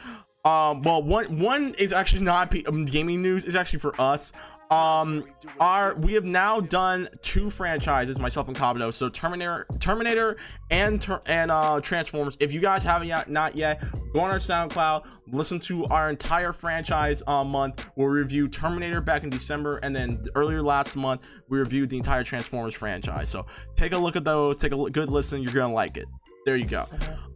Um, 0.44 0.82
well, 0.82 1.02
one 1.02 1.40
one 1.40 1.74
is 1.78 1.94
actually 1.94 2.24
not 2.24 2.52
pe- 2.52 2.64
um, 2.64 2.86
gaming 2.86 3.22
news. 3.22 3.46
It's 3.46 3.56
actually 3.56 3.80
for 3.80 4.00
us. 4.02 4.32
Um, 4.72 5.26
are 5.60 5.94
we 5.96 6.14
have 6.14 6.26
now 6.26 6.60
done 6.60 7.08
two 7.22 7.50
franchises, 7.50 8.18
myself 8.18 8.48
and 8.48 8.58
Kabuto. 8.58 8.94
So 8.94 9.10
Terminator, 9.10 9.68
Terminator, 9.80 10.38
and 10.72 11.06
and 11.28 11.52
uh 11.52 11.80
Transformers. 11.82 12.36
If 12.40 12.52
you 12.52 12.60
guys 12.60 12.82
haven't 12.82 13.08
yet, 13.08 13.30
not 13.30 13.56
yet, 13.56 13.84
go 14.12 14.22
on 14.22 14.32
our 14.32 14.40
SoundCloud, 14.40 15.06
listen 15.28 15.60
to 15.62 15.86
our 15.86 16.10
entire 16.10 16.52
franchise 16.52 17.22
uh, 17.28 17.44
month. 17.44 17.90
We'll 17.96 18.08
review 18.08 18.48
Terminator 18.48 19.02
back 19.02 19.24
in 19.24 19.30
December, 19.30 19.78
and 19.78 19.96
then 19.96 20.26
earlier 20.36 20.62
last 20.62 20.96
month 20.96 21.22
we 21.48 21.60
reviewed 21.60 21.90
the 21.90 21.98
entire 21.98 22.24
Transformers 22.24 22.74
franchise. 22.74 23.30
So 23.30 23.46
take 23.76 23.94
a 23.94 23.98
look 23.98 24.16
at 24.16 24.24
those. 24.24 24.58
Take 24.58 24.74
a 24.74 24.90
good 24.90 25.10
listen. 25.10 25.44
You're 25.44 25.54
gonna 25.54 25.74
like 25.74 25.98
it. 25.98 26.08
There 26.46 26.56
you 26.56 26.66
go. 26.66 26.88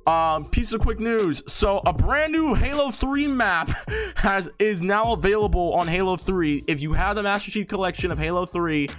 Um, 0.09 0.43
piece 0.43 0.73
of 0.73 0.81
quick 0.81 0.99
news. 0.99 1.43
So 1.45 1.83
a 1.85 1.93
brand 1.93 2.31
new 2.31 2.55
Halo 2.55 2.89
3 2.89 3.27
map 3.27 3.69
has 4.15 4.49
is 4.57 4.81
now 4.81 5.13
available 5.13 5.75
on 5.75 5.87
Halo 5.87 6.15
3. 6.15 6.63
If 6.67 6.81
you 6.81 6.93
have 6.93 7.15
the 7.15 7.21
Master 7.21 7.51
Chief 7.51 7.67
Collection 7.67 8.11
of 8.11 8.17
Halo 8.17 8.47
3, 8.47 8.89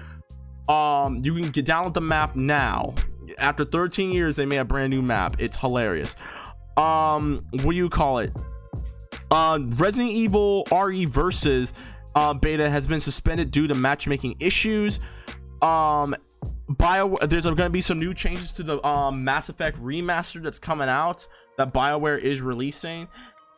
um, 0.68 1.20
you 1.24 1.34
can 1.34 1.50
get 1.50 1.66
download 1.66 1.94
the 1.94 2.00
map 2.00 2.36
now. 2.36 2.94
After 3.38 3.64
13 3.64 4.12
years, 4.12 4.36
they 4.36 4.46
made 4.46 4.58
a 4.58 4.64
brand 4.64 4.90
new 4.90 5.02
map. 5.02 5.34
It's 5.40 5.56
hilarious. 5.56 6.14
Um, 6.76 7.44
what 7.50 7.72
do 7.72 7.76
you 7.76 7.90
call 7.90 8.20
it? 8.20 8.30
Uh, 9.32 9.58
Resident 9.78 10.12
Evil 10.12 10.64
RE 10.70 11.06
Versus 11.06 11.74
uh, 12.14 12.34
beta 12.34 12.70
has 12.70 12.86
been 12.86 13.00
suspended 13.00 13.50
due 13.50 13.66
to 13.66 13.74
matchmaking 13.74 14.36
issues. 14.38 15.00
Um, 15.60 16.14
Bio, 16.70 17.18
there's 17.26 17.44
going 17.44 17.56
to 17.56 17.68
be 17.68 17.80
some 17.80 17.98
new 17.98 18.14
changes 18.14 18.52
to 18.52 18.62
the 18.62 18.86
um, 18.86 19.24
Mass 19.24 19.48
Effect 19.48 19.76
remaster 19.78 20.40
that's 20.40 20.60
coming 20.60 20.88
out 20.88 21.26
that 21.56 21.74
BioWare 21.74 22.20
is 22.20 22.40
releasing. 22.40 23.08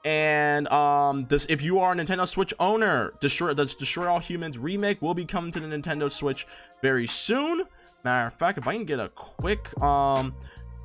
And 0.02 0.66
um, 0.68 1.26
this, 1.28 1.46
if 1.50 1.60
you 1.60 1.78
are 1.78 1.92
a 1.92 1.94
Nintendo 1.94 2.26
Switch 2.26 2.54
owner, 2.58 3.12
destroy 3.20 3.52
the 3.52 3.66
Destroy 3.66 4.08
All 4.08 4.18
Humans 4.18 4.56
remake 4.56 5.02
will 5.02 5.12
be 5.12 5.26
coming 5.26 5.52
to 5.52 5.60
the 5.60 5.66
Nintendo 5.66 6.10
Switch 6.10 6.46
very 6.80 7.06
soon. 7.06 7.64
Matter 8.02 8.28
of 8.28 8.34
fact, 8.34 8.56
if 8.56 8.66
I 8.66 8.72
can 8.72 8.86
get 8.86 8.98
a 8.98 9.10
quick, 9.10 9.68
um, 9.82 10.34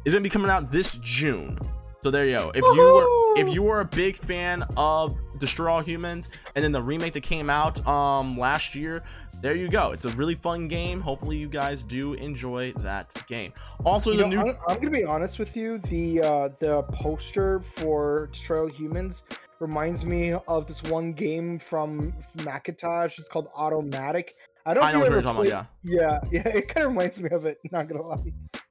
it's 0.04 0.14
gonna 0.14 0.22
be 0.22 0.30
coming 0.30 0.52
out 0.52 0.70
this 0.70 1.00
June. 1.02 1.58
So 2.04 2.12
there 2.12 2.26
you 2.26 2.38
go. 2.38 2.52
If 2.54 2.64
you 2.64 2.82
were 2.82 3.42
if 3.42 3.54
you 3.54 3.64
were 3.64 3.80
a 3.80 3.86
big 3.86 4.18
fan 4.18 4.64
of 4.76 5.20
Destroy 5.40 5.72
All 5.72 5.82
Humans 5.82 6.30
and 6.56 6.64
then 6.64 6.72
the 6.72 6.82
remake 6.82 7.14
that 7.14 7.24
came 7.24 7.50
out 7.50 7.86
um 7.88 8.38
last 8.38 8.76
year, 8.76 9.04
there 9.42 9.56
you 9.56 9.70
go. 9.70 9.92
It's 9.92 10.06
a 10.06 10.10
really 10.10 10.36
fun 10.36 10.68
game. 10.68 11.00
Hopefully, 11.02 11.38
you 11.38 11.48
guys 11.48 11.84
do 11.84 12.14
enjoy 12.14 12.74
that 12.78 13.14
game. 13.28 13.54
Also, 13.86 14.12
You 14.12 14.18
the 14.18 14.24
know, 14.28 14.30
new. 14.44 14.50
I'm, 14.52 14.58
I'm 14.68 14.76
gonna 14.80 14.92
be 14.92 15.04
honest 15.06 15.40
with 15.40 15.56
you. 15.56 15.78
The 15.80 16.22
uh, 16.22 16.50
the 16.60 16.84
poster 16.84 17.62
for 17.76 18.30
Destroy 18.34 18.68
Humans 18.70 19.22
reminds 19.60 20.06
me 20.06 20.34
of 20.48 20.68
this 20.68 20.82
one 20.84 21.14
game 21.14 21.60
from 21.60 22.14
Macintosh. 22.44 23.18
It's 23.20 23.28
called 23.30 23.48
Automatic. 23.56 24.34
I 24.66 24.74
don't. 24.74 24.84
I 24.84 24.92
know 24.92 25.00
what 25.00 25.08
you 25.10 25.14
you're 25.14 25.22
talking 25.22 25.48
about. 25.52 25.68
played- 25.84 25.96
Yeah, 26.00 26.20
yeah. 26.32 26.48
It 26.58 26.68
kind 26.68 26.86
of 26.86 26.92
reminds 26.94 27.20
me 27.22 27.30
of 27.30 27.46
it. 27.46 27.60
Not 27.72 27.88
gonna 27.88 28.02
lie. 28.06 28.18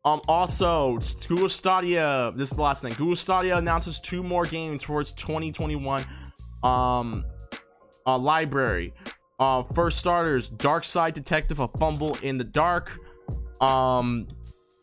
Um. 0.05 0.21
Also, 0.29 0.99
Google 1.29 1.49
Stadia. 1.49 2.33
This 2.37 2.51
is 2.51 2.57
the 2.57 2.63
last 2.63 2.83
thing. 2.83 2.93
Google 2.95 3.17
Stadia 3.17 3.57
announces 3.57 3.99
two 4.01 4.23
more 4.23 4.45
games 4.45 4.83
for 4.83 5.01
its 5.01 5.13
2021 5.13 6.05
um 6.63 7.25
uh, 8.07 8.19
library. 8.19 8.93
Uh, 9.39 9.63
first 9.75 9.99
starters: 9.99 10.49
Dark 10.49 10.85
Side 10.85 11.15
Detective: 11.15 11.61
A 11.61 11.69
Fumble 11.69 12.17
in 12.23 12.39
the 12.39 12.45
Dark. 12.45 12.99
Um, 13.61 14.29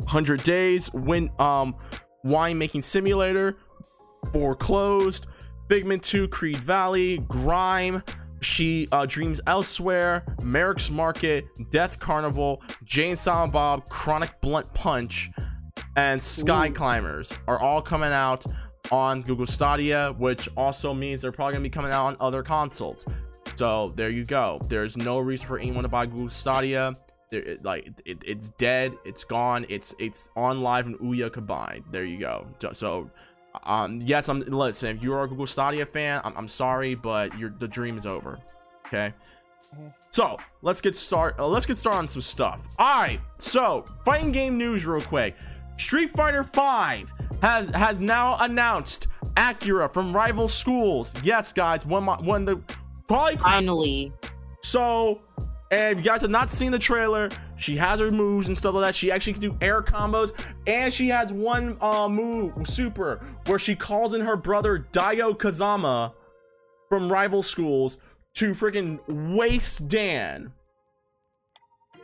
Hundred 0.08 0.44
Days. 0.44 0.92
Win. 0.94 1.30
Um, 1.40 1.76
Wine 2.24 2.58
Making 2.58 2.82
Simulator. 2.82 3.58
Foreclosed. 4.32 5.28
Figment 5.70 6.04
2, 6.04 6.28
Creed 6.28 6.58
Valley, 6.58 7.20
Grime, 7.28 8.04
She 8.42 8.88
uh, 8.92 9.06
Dreams 9.06 9.40
Elsewhere, 9.48 10.24
Merek's 10.42 10.92
Market, 10.92 11.46
Death 11.72 12.00
Carnival, 12.00 12.62
Jane 12.84 13.16
Silent 13.16 13.54
Bob, 13.54 13.88
Chronic 13.90 14.40
Blunt 14.42 14.72
Punch, 14.74 15.32
and 15.96 16.22
Sky 16.22 16.68
Ooh. 16.68 16.74
Climbers 16.74 17.36
are 17.48 17.60
all 17.60 17.82
coming 17.82 18.12
out 18.12 18.46
on 18.92 19.22
Google 19.22 19.48
Stadia, 19.48 20.14
which 20.18 20.50
also 20.58 20.94
means 20.94 21.22
they're 21.22 21.32
probably 21.32 21.54
gonna 21.54 21.64
be 21.64 21.70
coming 21.70 21.92
out 21.92 22.06
on 22.06 22.18
other 22.20 22.44
consoles. 22.44 23.06
So 23.56 23.94
there 23.96 24.10
you 24.10 24.26
go. 24.26 24.60
There's 24.68 24.98
no 24.98 25.20
reason 25.20 25.48
for 25.48 25.60
anyone 25.60 25.84
to 25.84 25.90
buy 25.90 26.06
Google 26.06 26.30
Stadia. 26.30 26.94
There, 27.30 27.42
it, 27.42 27.64
like 27.64 27.90
it, 28.06 28.24
it's 28.26 28.50
dead. 28.50 28.94
It's 29.06 29.24
gone. 29.24 29.66
It's 29.70 29.94
it's 30.00 30.30
OnLive 30.36 30.86
and 30.86 31.00
Ouya 31.00 31.32
combined. 31.32 31.86
There 31.92 32.04
you 32.04 32.20
go. 32.20 32.48
So 32.72 33.10
um 33.66 34.02
yes 34.02 34.30
i'm 34.30 34.40
listen 34.42 34.96
if 34.96 35.04
you're 35.04 35.24
a 35.24 35.28
google 35.28 35.46
stadia 35.46 35.86
fan 35.86 36.22
i'm, 36.24 36.34
I'm 36.36 36.48
sorry 36.48 36.96
but 36.96 37.38
your 37.38 37.54
the 37.60 37.68
dream 37.68 37.98
is 37.98 38.06
over 38.06 38.40
okay 38.86 39.14
so 40.10 40.38
let's 40.62 40.82
get 40.82 40.96
start 40.96 41.36
uh, 41.40 41.48
let's 41.48 41.66
get 41.66 41.78
started 41.78 42.00
on 42.00 42.08
some 42.08 42.22
stuff 42.22 42.68
all 42.80 43.02
right 43.02 43.20
so 43.38 43.86
fighting 44.06 44.32
game 44.32 44.58
news 44.58 44.86
real 44.86 45.02
quick 45.02 45.36
street 45.78 46.10
fighter 46.12 46.44
5 46.44 47.14
has 47.42 47.70
has 47.70 48.02
now 48.02 48.38
announced 48.40 49.08
acura 49.36 49.92
from 49.92 50.16
rival 50.16 50.48
schools 50.48 51.14
yes 51.24 51.54
guys 51.54 51.86
my 51.86 52.16
when 52.22 52.46
the 52.46 52.60
probably 53.08 53.38
Finally. 53.38 54.14
so, 54.62 55.22
and 55.72 55.98
if 55.98 56.04
you 56.04 56.10
guys 56.10 56.22
have 56.22 56.30
not 56.30 56.52
seen 56.52 56.72
the 56.72 56.80
trailer, 56.80 57.30
she 57.58 57.78
has 57.78 58.00
her 58.00 58.12
moves 58.12 58.48
and 58.48 58.58
stuff 58.58 58.76
like 58.76 58.86
that. 58.86 58.96
She 58.96 59.12
actually 59.12 59.34
can 59.34 59.42
do 59.42 59.58
air 59.62 59.82
combos, 59.82 60.34
and 60.68 60.94
she 60.94 61.10
has 61.10 61.32
one 61.32 61.78
uh, 61.82 62.10
move, 62.10 62.68
super, 62.68 63.26
where 63.48 63.60
she 63.60 63.76
calls 63.76 64.14
in 64.14 64.22
her 64.22 64.36
brother 64.36 64.86
Daigo 64.92 65.38
Kazama 65.38 66.14
from 66.90 67.12
rival 67.12 67.42
schools 67.44 67.98
to 68.36 68.54
freaking 68.54 69.00
waste 69.08 69.88
Dan. 69.88 70.54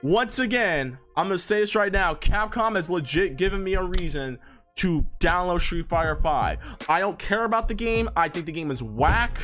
Once 0.02 0.40
again, 0.40 0.98
I'm 1.18 1.28
gonna 1.28 1.38
say 1.38 1.60
this 1.60 1.76
right 1.76 1.92
now. 1.92 2.14
Capcom 2.14 2.76
has 2.76 2.90
legit 2.90 3.36
given 3.36 3.64
me 3.64 3.74
a 3.74 3.84
reason 3.84 4.40
to 4.78 5.06
download 5.20 5.60
Street 5.60 5.88
Fighter 5.88 6.16
5. 6.16 6.86
I 6.88 7.00
don't 7.02 7.20
care 7.20 7.44
about 7.44 7.68
the 7.68 7.74
game. 7.74 8.10
I 8.16 8.30
think 8.30 8.46
the 8.46 8.54
game 8.54 8.72
is 8.72 8.82
whack 8.82 9.42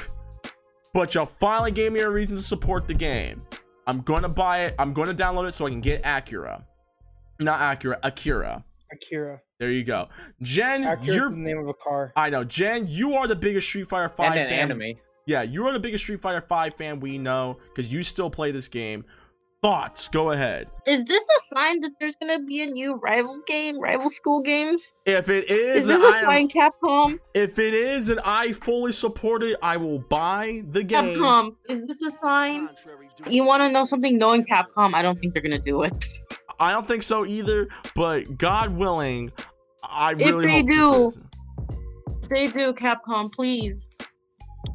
but 0.95 1.13
y'all 1.13 1.25
finally 1.25 1.71
gave 1.71 1.91
me 1.91 1.99
a 1.99 2.09
reason 2.09 2.37
to 2.37 2.41
support 2.41 2.87
the 2.87 2.93
game. 2.93 3.41
I'm 3.85 3.99
gonna 3.99 4.29
buy 4.29 4.61
it. 4.61 4.75
I'm 4.79 4.93
gonna 4.93 5.13
download 5.13 5.49
it 5.49 5.53
so 5.53 5.67
I 5.67 5.69
can 5.69 5.81
get 5.81 6.01
Acura. 6.03 6.63
Not 7.37 7.59
Acura, 7.59 7.99
Akira. 8.01 8.63
Akira. 8.89 9.41
There 9.59 9.69
you 9.69 9.83
go. 9.83 10.07
Gen, 10.41 10.85
Akira 10.85 11.01
is 11.01 11.15
you're 11.15 11.29
the 11.29 11.35
name 11.35 11.57
of 11.57 11.67
a 11.67 11.73
car. 11.73 12.13
I 12.15 12.29
know, 12.29 12.45
Gen, 12.45 12.87
you 12.87 13.15
are 13.15 13.27
the 13.27 13.35
biggest 13.35 13.67
Street 13.67 13.89
Fighter 13.89 14.07
5 14.07 14.31
and 14.31 14.39
an 14.39 14.47
fan. 14.47 14.59
anime. 14.71 14.97
Yeah, 15.25 15.41
you 15.41 15.67
are 15.67 15.73
the 15.73 15.81
biggest 15.81 16.05
Street 16.05 16.21
Fighter 16.21 16.39
5 16.39 16.75
fan 16.75 17.01
we 17.01 17.17
know 17.17 17.57
because 17.73 17.91
you 17.91 18.01
still 18.01 18.29
play 18.29 18.51
this 18.51 18.69
game. 18.69 19.03
Thoughts? 19.69 20.07
Go 20.09 20.29
ahead. 20.29 20.67
Is 20.85 21.05
this 21.05 21.23
a 21.23 21.55
sign 21.55 21.79
that 21.79 21.89
there's 21.99 22.15
gonna 22.17 22.37
be 22.37 22.61
a 22.61 22.67
new 22.67 22.97
rival 22.97 23.41
game, 23.47 23.79
rival 23.79 24.11
school 24.11 24.43
games? 24.43 24.93
If 25.07 25.27
it 25.27 25.49
is, 25.49 25.77
Is 25.77 25.87
this 25.87 26.03
a 26.03 26.05
a 26.05 26.11
I 26.11 26.17
am- 26.37 26.49
sign, 26.49 26.49
Capcom? 26.49 27.19
if 27.33 27.57
it 27.57 27.73
is 27.73 28.09
and 28.09 28.19
I 28.23 28.51
fully 28.51 28.91
support 28.91 29.41
it, 29.41 29.57
I 29.63 29.77
will 29.77 29.97
buy 29.97 30.61
the 30.69 30.83
game. 30.83 31.17
Capcom, 31.17 31.55
is 31.67 31.81
this 31.87 32.03
a 32.03 32.11
sign? 32.11 32.69
You 33.27 33.43
want 33.43 33.61
to 33.61 33.69
know 33.71 33.85
something? 33.85 34.19
Knowing 34.19 34.45
Capcom, 34.45 34.93
I 34.93 35.01
don't 35.01 35.17
think 35.17 35.33
they're 35.33 35.41
gonna 35.41 35.57
do 35.57 35.81
it. 35.81 35.93
I 36.59 36.71
don't 36.71 36.87
think 36.87 37.01
so 37.01 37.25
either, 37.25 37.67
but 37.95 38.37
God 38.37 38.69
willing, 38.77 39.31
I 39.83 40.11
If 40.11 40.19
really 40.19 40.45
they 40.45 40.57
hope 40.59 40.67
this 40.67 41.15
do. 41.15 42.17
If 42.21 42.29
they 42.29 42.47
do, 42.47 42.71
Capcom, 42.73 43.31
please. 43.31 43.89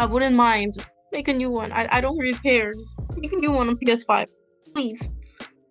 I 0.01 0.07
wouldn't 0.07 0.35
mind. 0.35 0.75
Just 0.75 0.91
make 1.13 1.29
a 1.29 1.33
new 1.33 1.53
one. 1.53 1.71
I, 1.71 1.87
I 1.93 2.01
don't 2.01 2.19
really 2.19 2.35
care. 2.39 2.73
Just 2.73 2.97
make 3.19 3.33
a 3.33 3.37
new 3.37 3.53
one 3.53 3.69
on 3.69 3.77
PS5, 3.77 4.27
please. 4.75 5.09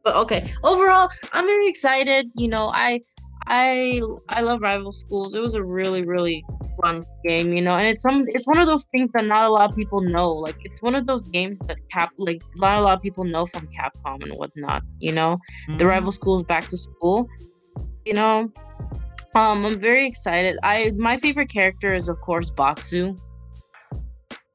But 0.04 0.16
okay. 0.16 0.52
Overall, 0.64 1.10
I'm 1.34 1.46
very 1.46 1.68
excited. 1.68 2.30
You 2.36 2.48
know, 2.48 2.72
I 2.74 3.02
I 3.48 4.02
I 4.30 4.42
love 4.42 4.62
Rival 4.62 4.92
Schools. 4.92 5.34
It 5.34 5.42
was 5.42 5.56
a 5.56 5.64
really 5.64 6.04
really 6.06 6.44
fun 6.82 7.04
game. 7.26 7.54
You 7.54 7.62
know, 7.62 7.76
and 7.76 7.88
it's 7.88 8.02
some 8.02 8.26
it's 8.28 8.48
one 8.48 8.60
of 8.60 8.68
those 8.68 8.86
things 8.88 9.12
that 9.12 9.26
not 9.26 9.46
a 9.46 9.50
lot 9.50 9.70
of 9.70 9.76
people 9.76 10.02
know. 10.02 10.32
Like 10.32 10.56
it's 10.64 10.82
one 10.82 10.96
of 10.96 11.06
those 11.06 11.24
games 11.30 11.60
that 11.68 11.78
Cap 11.92 12.12
like 12.18 12.42
not 12.56 12.80
a 12.80 12.82
lot 12.82 12.98
of 12.98 13.02
people 13.02 13.24
know 13.26 13.46
from 13.46 13.68
Capcom 13.78 14.24
and 14.24 14.34
whatnot. 14.34 14.84
You 15.00 15.12
know 15.14 15.38
the 15.78 15.86
Mhm. 15.86 15.90
rival 15.90 16.12
schools 16.12 16.44
back 16.44 16.68
to 16.70 16.78
school 16.78 17.28
you 18.06 18.14
know 18.14 18.52
um 19.36 19.66
i'm 19.66 19.80
very 19.80 20.08
excited 20.08 20.58
i 20.64 20.92
my 20.98 21.18
favorite 21.18 21.50
character 21.50 21.94
is 21.94 22.10
of 22.10 22.20
course 22.22 22.50
batsu 22.52 23.16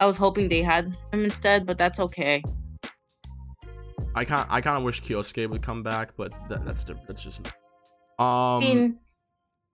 i 0.01 0.07
was 0.07 0.17
hoping 0.17 0.49
they 0.49 0.63
had 0.63 0.87
him 1.13 1.25
instead 1.25 1.67
but 1.67 1.79
that's 1.79 2.01
okay 2.01 2.43
I 4.15 4.25
kind 4.25 4.47
I 4.51 4.61
kind 4.61 4.77
of 4.77 4.85
wish 4.85 5.03
Kyosuke 5.03 5.49
would 5.51 5.63
come 5.63 5.83
back, 5.83 6.11
but 6.17 6.33
that, 6.49 6.65
that's 6.65 6.85
that's 7.07 7.23
just 7.23 7.41
me. 7.41 7.51
I 8.19 8.55
Um, 8.57 8.61
mean, 8.61 8.99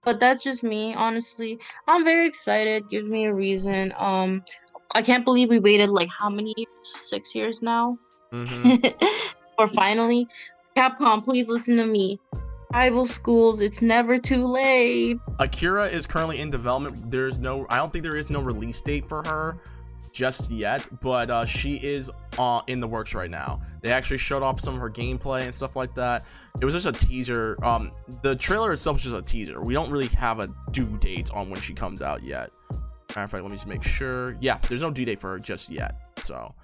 but 0.04 0.18
that's 0.18 0.42
just 0.42 0.62
me 0.62 0.94
honestly. 0.94 1.58
I'm 1.86 2.04
very 2.04 2.26
excited 2.26 2.88
gives 2.90 3.08
me 3.08 3.26
a 3.26 3.34
reason. 3.34 3.92
Um 3.98 4.44
i 4.92 5.02
can't 5.02 5.24
believe 5.24 5.48
we 5.50 5.60
waited 5.60 5.88
like 5.90 6.08
how 6.08 6.28
many 6.30 6.54
years? 6.56 6.68
Six 6.84 7.34
years 7.34 7.62
now? 7.62 7.98
Mhm. 8.32 8.94
or 9.58 9.68
finally? 9.68 10.26
Capcom 10.76 11.22
please 11.22 11.48
listen 11.48 11.76
to 11.76 11.86
me. 11.86 12.18
Rival 12.72 13.04
schools 13.04 13.60
it's 13.60 13.82
never 13.82 14.18
too 14.18 14.46
late. 14.46 15.18
Akira 15.38 15.86
is 15.88 16.06
currently 16.06 16.38
in 16.40 16.50
development. 16.50 17.10
There's 17.10 17.40
no, 17.40 17.66
I 17.68 17.76
don't 17.76 17.92
think 17.92 18.04
there 18.04 18.16
is 18.16 18.30
no 18.30 18.40
release 18.40 18.80
date 18.80 19.08
for 19.08 19.22
her 19.26 19.58
just 20.10 20.50
yet, 20.50 20.86
but 21.00 21.30
uh, 21.30 21.44
she 21.44 21.76
is 21.76 22.10
uh, 22.38 22.62
in 22.66 22.80
the 22.80 22.88
works 22.88 23.14
right 23.14 23.30
now. 23.30 23.60
They 23.82 23.92
actually 23.92 24.18
showed 24.18 24.42
off 24.42 24.60
some 24.60 24.74
of 24.74 24.80
her 24.80 24.90
gameplay 24.90 25.42
and 25.42 25.54
stuff 25.54 25.76
like 25.76 25.94
that. 25.94 26.24
It 26.60 26.64
was 26.64 26.74
just 26.74 26.86
a 26.86 26.92
teaser. 26.92 27.56
Um, 27.62 27.92
the 28.22 28.36
trailer 28.36 28.72
itself 28.72 28.98
is 28.98 29.04
just 29.04 29.16
a 29.16 29.22
teaser. 29.22 29.60
We 29.60 29.74
don't 29.74 29.90
really 29.90 30.08
have 30.08 30.40
a 30.40 30.52
due 30.70 30.98
date 30.98 31.30
on 31.30 31.50
when 31.50 31.60
she 31.60 31.72
comes 31.74 32.02
out 32.02 32.22
yet. 32.22 32.50
Matter 33.10 33.22
of 33.22 33.30
fact, 33.30 33.42
let 33.42 33.50
me 33.50 33.56
just 33.56 33.66
make 33.66 33.82
sure. 33.82 34.36
Yeah, 34.40 34.58
there's 34.68 34.82
no 34.82 34.90
due 34.90 35.04
date 35.04 35.20
for 35.20 35.30
her 35.30 35.38
just 35.38 35.70
yet. 35.70 35.94
So 36.24 36.54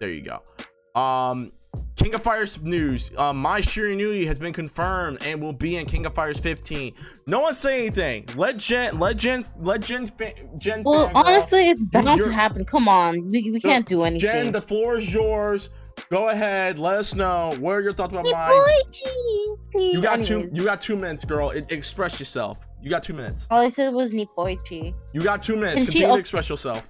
there 0.00 0.10
you 0.10 0.22
go. 0.22 1.00
Um, 1.00 1.52
King 1.96 2.14
of 2.14 2.22
Fighters 2.22 2.62
news. 2.62 3.10
Um, 3.16 3.38
Mai 3.38 3.60
Shiranui 3.60 4.26
has 4.26 4.38
been 4.38 4.52
confirmed 4.52 5.24
and 5.26 5.42
will 5.42 5.52
be 5.52 5.76
in 5.76 5.86
King 5.86 6.06
of 6.06 6.14
Fighters 6.14 6.38
15. 6.38 6.94
No 7.26 7.40
one 7.40 7.54
say 7.54 7.80
anything. 7.86 8.26
Legend, 8.36 9.00
legend, 9.00 9.46
legend, 9.58 9.58
Gen, 9.58 9.64
let 9.64 9.80
Gen, 9.82 10.06
fa- 10.06 10.58
Gen. 10.58 10.82
Well, 10.84 11.10
honestly, 11.14 11.68
it's 11.68 11.82
bound 11.82 12.22
to 12.22 12.32
happen. 12.32 12.64
Come 12.64 12.88
on, 12.88 13.28
we, 13.28 13.50
we 13.50 13.60
So, 13.60 13.68
can't 13.68 13.86
do 13.86 14.02
anything. 14.04 14.20
Gen, 14.20 14.52
the 14.52 14.60
floor 14.62 14.96
is 14.98 15.12
yours. 15.12 15.70
Go 16.10 16.28
ahead. 16.28 16.78
Let 16.78 16.98
us 16.98 17.14
know. 17.16 17.52
What 17.58 17.72
are 17.72 17.80
your 17.80 17.92
thoughts 17.92 18.12
about 18.12 18.26
Hey, 18.26 18.32
Mai? 18.32 18.48
boy, 18.50 18.90
gee, 18.92 19.54
gee. 19.72 19.92
You 19.94 20.00
got 20.00 20.22
two. 20.22 20.48
You 20.52 20.64
got 20.64 20.80
two 20.80 20.94
minutes, 20.96 21.24
girl. 21.24 21.50
It, 21.50 21.66
express 21.70 22.18
yourself. 22.20 22.64
You 22.80 22.90
got 22.90 23.02
two 23.02 23.14
minutes. 23.14 23.48
All 23.50 23.60
I 23.60 23.68
said 23.68 23.92
was 23.92 24.12
Nipoichi. 24.12 24.94
You 25.12 25.20
got 25.22 25.42
two 25.42 25.56
minutes. 25.56 25.80
She- 25.80 25.86
Continue 25.86 26.14
to 26.14 26.20
express 26.20 26.48
yourself. 26.48 26.88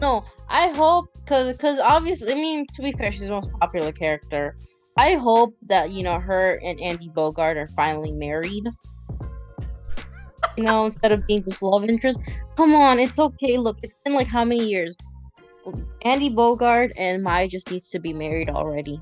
No, 0.00 0.24
I 0.48 0.68
hope 0.68 1.06
because 1.14 1.56
because 1.56 1.78
obviously, 1.78 2.32
I 2.32 2.34
mean, 2.34 2.66
to 2.74 2.82
be 2.82 2.92
fair, 2.92 3.12
she's 3.12 3.26
the 3.26 3.30
most 3.30 3.52
popular 3.60 3.92
character. 3.92 4.56
I 4.96 5.14
hope 5.14 5.56
that 5.66 5.90
you 5.90 6.02
know 6.02 6.20
her 6.20 6.60
and 6.62 6.80
Andy 6.80 7.08
Bogard 7.08 7.56
are 7.56 7.68
finally 7.68 8.12
married. 8.12 8.68
You 10.56 10.64
know, 10.64 10.84
instead 10.86 11.12
of 11.12 11.26
being 11.26 11.44
just 11.44 11.62
love 11.62 11.84
interest. 11.84 12.20
Come 12.56 12.74
on, 12.74 12.98
it's 12.98 13.18
okay. 13.18 13.58
Look, 13.58 13.78
it's 13.82 13.96
been 14.04 14.14
like 14.14 14.28
how 14.28 14.44
many 14.44 14.64
years? 14.64 14.96
Andy 16.02 16.30
Bogard 16.30 16.92
and 16.98 17.22
Mai 17.22 17.48
just 17.48 17.70
needs 17.70 17.88
to 17.90 17.98
be 17.98 18.12
married 18.12 18.50
already. 18.50 19.00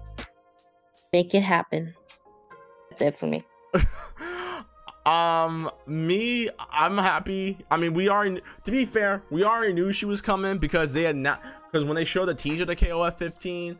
Make 1.12 1.34
it 1.34 1.42
happen. 1.42 1.94
That's 2.90 3.02
it 3.02 3.16
for 3.16 3.26
me. 3.26 3.44
um, 5.06 5.70
me, 5.86 6.48
I'm 6.70 6.98
happy. 6.98 7.58
I 7.70 7.76
mean, 7.76 7.94
we 7.94 8.08
already. 8.08 8.40
To 8.64 8.70
be 8.70 8.84
fair, 8.84 9.22
we 9.30 9.44
already 9.44 9.72
knew 9.72 9.92
she 9.92 10.06
was 10.06 10.20
coming 10.20 10.58
because 10.58 10.92
they 10.92 11.02
had 11.02 11.16
not. 11.16 11.42
Because 11.70 11.84
when 11.84 11.96
they 11.96 12.04
showed 12.04 12.26
the 12.26 12.34
teaser 12.34 12.66
to 12.66 12.76
KOF 12.76 13.16
15, 13.16 13.78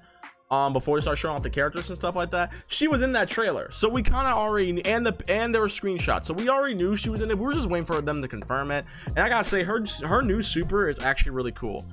um 0.52 0.72
before 0.72 0.98
they 0.98 1.02
start 1.02 1.18
showing 1.18 1.34
off 1.34 1.42
the 1.42 1.50
characters 1.50 1.88
and 1.88 1.98
stuff 1.98 2.14
like 2.14 2.30
that. 2.30 2.52
She 2.66 2.86
was 2.86 3.02
in 3.02 3.12
that 3.12 3.28
trailer, 3.28 3.70
so 3.72 3.88
we 3.88 4.02
kind 4.02 4.28
of 4.28 4.34
already 4.34 4.84
and 4.84 5.04
the 5.04 5.16
and 5.26 5.52
there 5.52 5.62
were 5.62 5.68
screenshots, 5.68 6.26
so 6.26 6.34
we 6.34 6.48
already 6.48 6.74
knew 6.74 6.94
she 6.94 7.08
was 7.08 7.22
in 7.22 7.30
it. 7.30 7.38
We 7.38 7.44
were 7.44 7.54
just 7.54 7.68
waiting 7.68 7.86
for 7.86 8.00
them 8.00 8.20
to 8.22 8.28
confirm 8.28 8.70
it. 8.70 8.84
And 9.08 9.20
I 9.20 9.28
gotta 9.28 9.44
say, 9.44 9.64
her 9.64 9.84
her 10.06 10.22
new 10.22 10.42
super 10.42 10.88
is 10.88 10.98
actually 11.00 11.32
really 11.32 11.52
cool. 11.52 11.84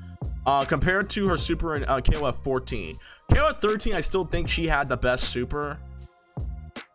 Uh, 0.46 0.66
compared 0.66 1.10
to 1.12 1.28
her 1.28 1.38
super 1.38 1.76
in 1.76 1.84
uh, 1.86 1.98
KOF 1.98 2.44
14, 2.44 2.96
KOF 3.32 3.58
13, 3.58 3.94
I 3.94 4.02
still 4.02 4.26
think 4.26 4.50
she 4.50 4.68
had 4.68 4.90
the 4.90 4.98
best 4.98 5.26
super 5.26 5.80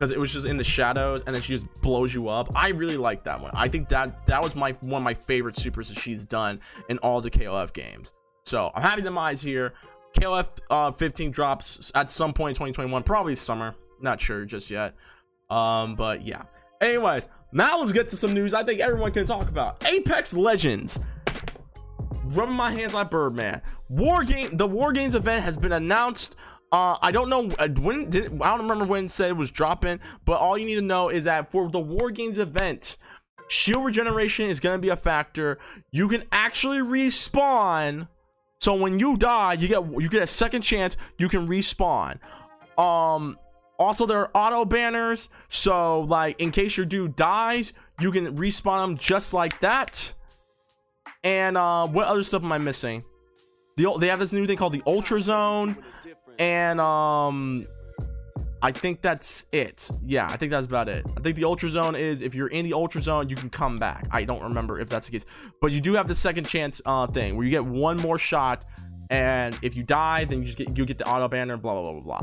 because 0.04 0.14
it 0.14 0.20
was 0.20 0.34
just 0.34 0.44
in 0.44 0.58
the 0.58 0.64
shadows 0.64 1.22
and 1.26 1.34
then 1.34 1.40
she 1.40 1.54
just 1.54 1.66
blows 1.80 2.12
you 2.12 2.28
up. 2.28 2.50
I 2.54 2.68
really 2.68 2.98
like 2.98 3.24
that 3.24 3.40
one. 3.40 3.52
I 3.54 3.68
think 3.68 3.88
that 3.88 4.26
that 4.26 4.42
was 4.42 4.54
my 4.54 4.72
one 4.82 5.00
of 5.00 5.02
my 5.02 5.14
favorite 5.14 5.56
supers 5.56 5.88
that 5.88 5.98
she's 5.98 6.26
done 6.26 6.60
in 6.90 6.98
all 6.98 7.22
the 7.22 7.30
KOF 7.30 7.72
games. 7.72 8.12
So 8.42 8.70
I'm 8.74 8.82
happy 8.82 9.00
the 9.00 9.10
Mai's 9.10 9.40
here. 9.40 9.72
KOF 10.18 10.48
uh, 10.68 10.90
15 10.90 11.30
drops 11.30 11.90
at 11.94 12.10
some 12.10 12.34
point 12.34 12.50
in 12.50 12.54
2021, 12.56 13.02
probably 13.02 13.34
summer. 13.34 13.74
Not 13.98 14.20
sure 14.20 14.44
just 14.44 14.70
yet. 14.70 14.94
Um, 15.48 15.94
but 15.94 16.26
yeah. 16.26 16.42
Anyways, 16.82 17.26
now 17.50 17.78
let's 17.78 17.92
get 17.92 18.10
to 18.10 18.16
some 18.16 18.34
news 18.34 18.52
I 18.52 18.62
think 18.62 18.80
everyone 18.80 19.12
can 19.12 19.24
talk 19.24 19.48
about. 19.48 19.86
Apex 19.86 20.34
Legends 20.34 21.00
rubbing 22.26 22.54
my 22.54 22.72
hands 22.72 22.92
like 22.92 23.10
Birdman. 23.10 23.62
War 23.88 24.22
game, 24.22 24.54
the 24.54 24.66
War 24.66 24.92
Games 24.92 25.14
event 25.14 25.44
has 25.44 25.56
been 25.56 25.72
announced. 25.72 26.36
Uh, 26.72 26.96
I 27.00 27.12
don't 27.12 27.28
know 27.28 27.50
uh, 27.58 27.68
when. 27.68 28.10
Did, 28.10 28.40
I 28.42 28.50
don't 28.50 28.62
remember 28.62 28.84
when 28.84 29.06
it 29.06 29.10
said 29.10 29.30
it 29.30 29.36
was 29.36 29.50
dropping, 29.50 30.00
but 30.24 30.40
all 30.40 30.58
you 30.58 30.66
need 30.66 30.74
to 30.76 30.82
know 30.82 31.08
is 31.08 31.24
that 31.24 31.50
for 31.50 31.70
the 31.70 31.80
War 31.80 32.10
Games 32.10 32.38
event, 32.38 32.96
shield 33.48 33.84
regeneration 33.84 34.48
is 34.48 34.60
going 34.60 34.76
to 34.76 34.82
be 34.82 34.88
a 34.88 34.96
factor. 34.96 35.58
You 35.92 36.08
can 36.08 36.24
actually 36.32 36.78
respawn. 36.78 38.08
So 38.60 38.74
when 38.74 38.98
you 38.98 39.16
die, 39.16 39.52
you 39.54 39.68
get 39.68 39.84
you 40.00 40.08
get 40.08 40.22
a 40.22 40.26
second 40.26 40.62
chance. 40.62 40.96
You 41.18 41.28
can 41.28 41.46
respawn. 41.46 42.18
Um. 42.78 43.38
Also, 43.76 44.06
there 44.06 44.18
are 44.18 44.30
auto 44.34 44.64
banners. 44.64 45.28
So, 45.48 46.02
like, 46.02 46.40
in 46.40 46.52
case 46.52 46.76
your 46.76 46.86
dude 46.86 47.16
dies, 47.16 47.72
you 48.00 48.12
can 48.12 48.36
respawn 48.36 48.78
them 48.84 48.96
just 48.96 49.34
like 49.34 49.58
that. 49.60 50.14
And 51.24 51.56
uh, 51.56 51.88
what 51.88 52.06
other 52.06 52.22
stuff 52.22 52.44
am 52.44 52.52
I 52.52 52.58
missing? 52.58 53.02
The, 53.76 53.92
they 53.98 54.06
have 54.06 54.20
this 54.20 54.32
new 54.32 54.46
thing 54.46 54.56
called 54.56 54.74
the 54.74 54.82
Ultra 54.86 55.20
Zone, 55.20 55.76
and 56.38 56.80
um, 56.80 57.66
I 58.62 58.72
think 58.72 59.02
that's 59.02 59.44
it. 59.52 59.90
Yeah, 60.04 60.26
I 60.26 60.36
think 60.36 60.50
that's 60.50 60.66
about 60.66 60.88
it. 60.88 61.04
I 61.16 61.20
think 61.20 61.36
the 61.36 61.44
Ultra 61.44 61.68
Zone 61.68 61.94
is 61.94 62.22
if 62.22 62.34
you're 62.34 62.48
in 62.48 62.64
the 62.64 62.72
Ultra 62.72 63.00
Zone, 63.00 63.28
you 63.28 63.36
can 63.36 63.50
come 63.50 63.78
back. 63.78 64.06
I 64.10 64.24
don't 64.24 64.42
remember 64.42 64.80
if 64.80 64.88
that's 64.88 65.06
the 65.06 65.12
case, 65.12 65.26
but 65.60 65.70
you 65.70 65.80
do 65.80 65.94
have 65.94 66.08
the 66.08 66.14
second 66.14 66.44
chance 66.44 66.80
uh 66.86 67.06
thing 67.06 67.36
where 67.36 67.44
you 67.44 67.50
get 67.50 67.64
one 67.64 67.98
more 67.98 68.18
shot. 68.18 68.64
And 69.10 69.56
if 69.60 69.76
you 69.76 69.82
die, 69.82 70.24
then 70.24 70.38
you 70.38 70.46
just 70.46 70.56
get 70.56 70.76
you 70.76 70.86
get 70.86 70.96
the 70.96 71.06
auto 71.06 71.28
banner, 71.28 71.58
blah 71.58 71.80
blah 71.80 71.92
blah 71.92 72.00
blah 72.00 72.20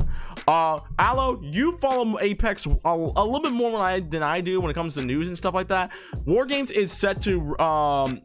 blah. 0.48 0.76
Uh, 0.76 0.80
Aloe, 0.98 1.40
you 1.44 1.74
follow 1.74 2.20
Apex 2.20 2.66
a, 2.66 2.72
a 2.86 2.96
little 2.96 3.40
bit 3.40 3.54
more 3.54 3.72
than 3.72 3.82
I 3.82 4.00
than 4.00 4.24
I 4.24 4.42
do 4.42 4.60
when 4.60 4.72
it 4.72 4.74
comes 4.74 4.96
to 4.96 5.04
news 5.04 5.28
and 5.28 5.38
stuff 5.38 5.54
like 5.54 5.68
that. 5.68 5.92
War 6.26 6.48
Games 6.48 6.72
is 6.72 6.92
set 6.92 7.22
to 7.22 7.58
um 7.60 8.22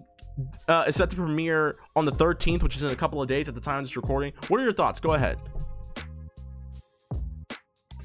uh, 0.69 0.85
is 0.87 0.97
set 0.97 1.11
to 1.11 1.17
premiere 1.17 1.77
on 1.95 2.05
the 2.05 2.13
13th, 2.13 2.63
which 2.63 2.77
is 2.77 2.83
in 2.83 2.91
a 2.91 2.97
couple 2.97 3.21
of 3.21 3.29
days 3.29 3.49
at 3.49 3.55
the 3.55 3.61
time 3.61 3.79
of 3.79 3.85
this 3.85 3.97
recording. 3.97 4.33
What 4.49 4.61
are 4.61 4.65
your 4.65 4.73
thoughts? 4.73 5.01
Go 5.01 5.13
ahead. 5.13 5.39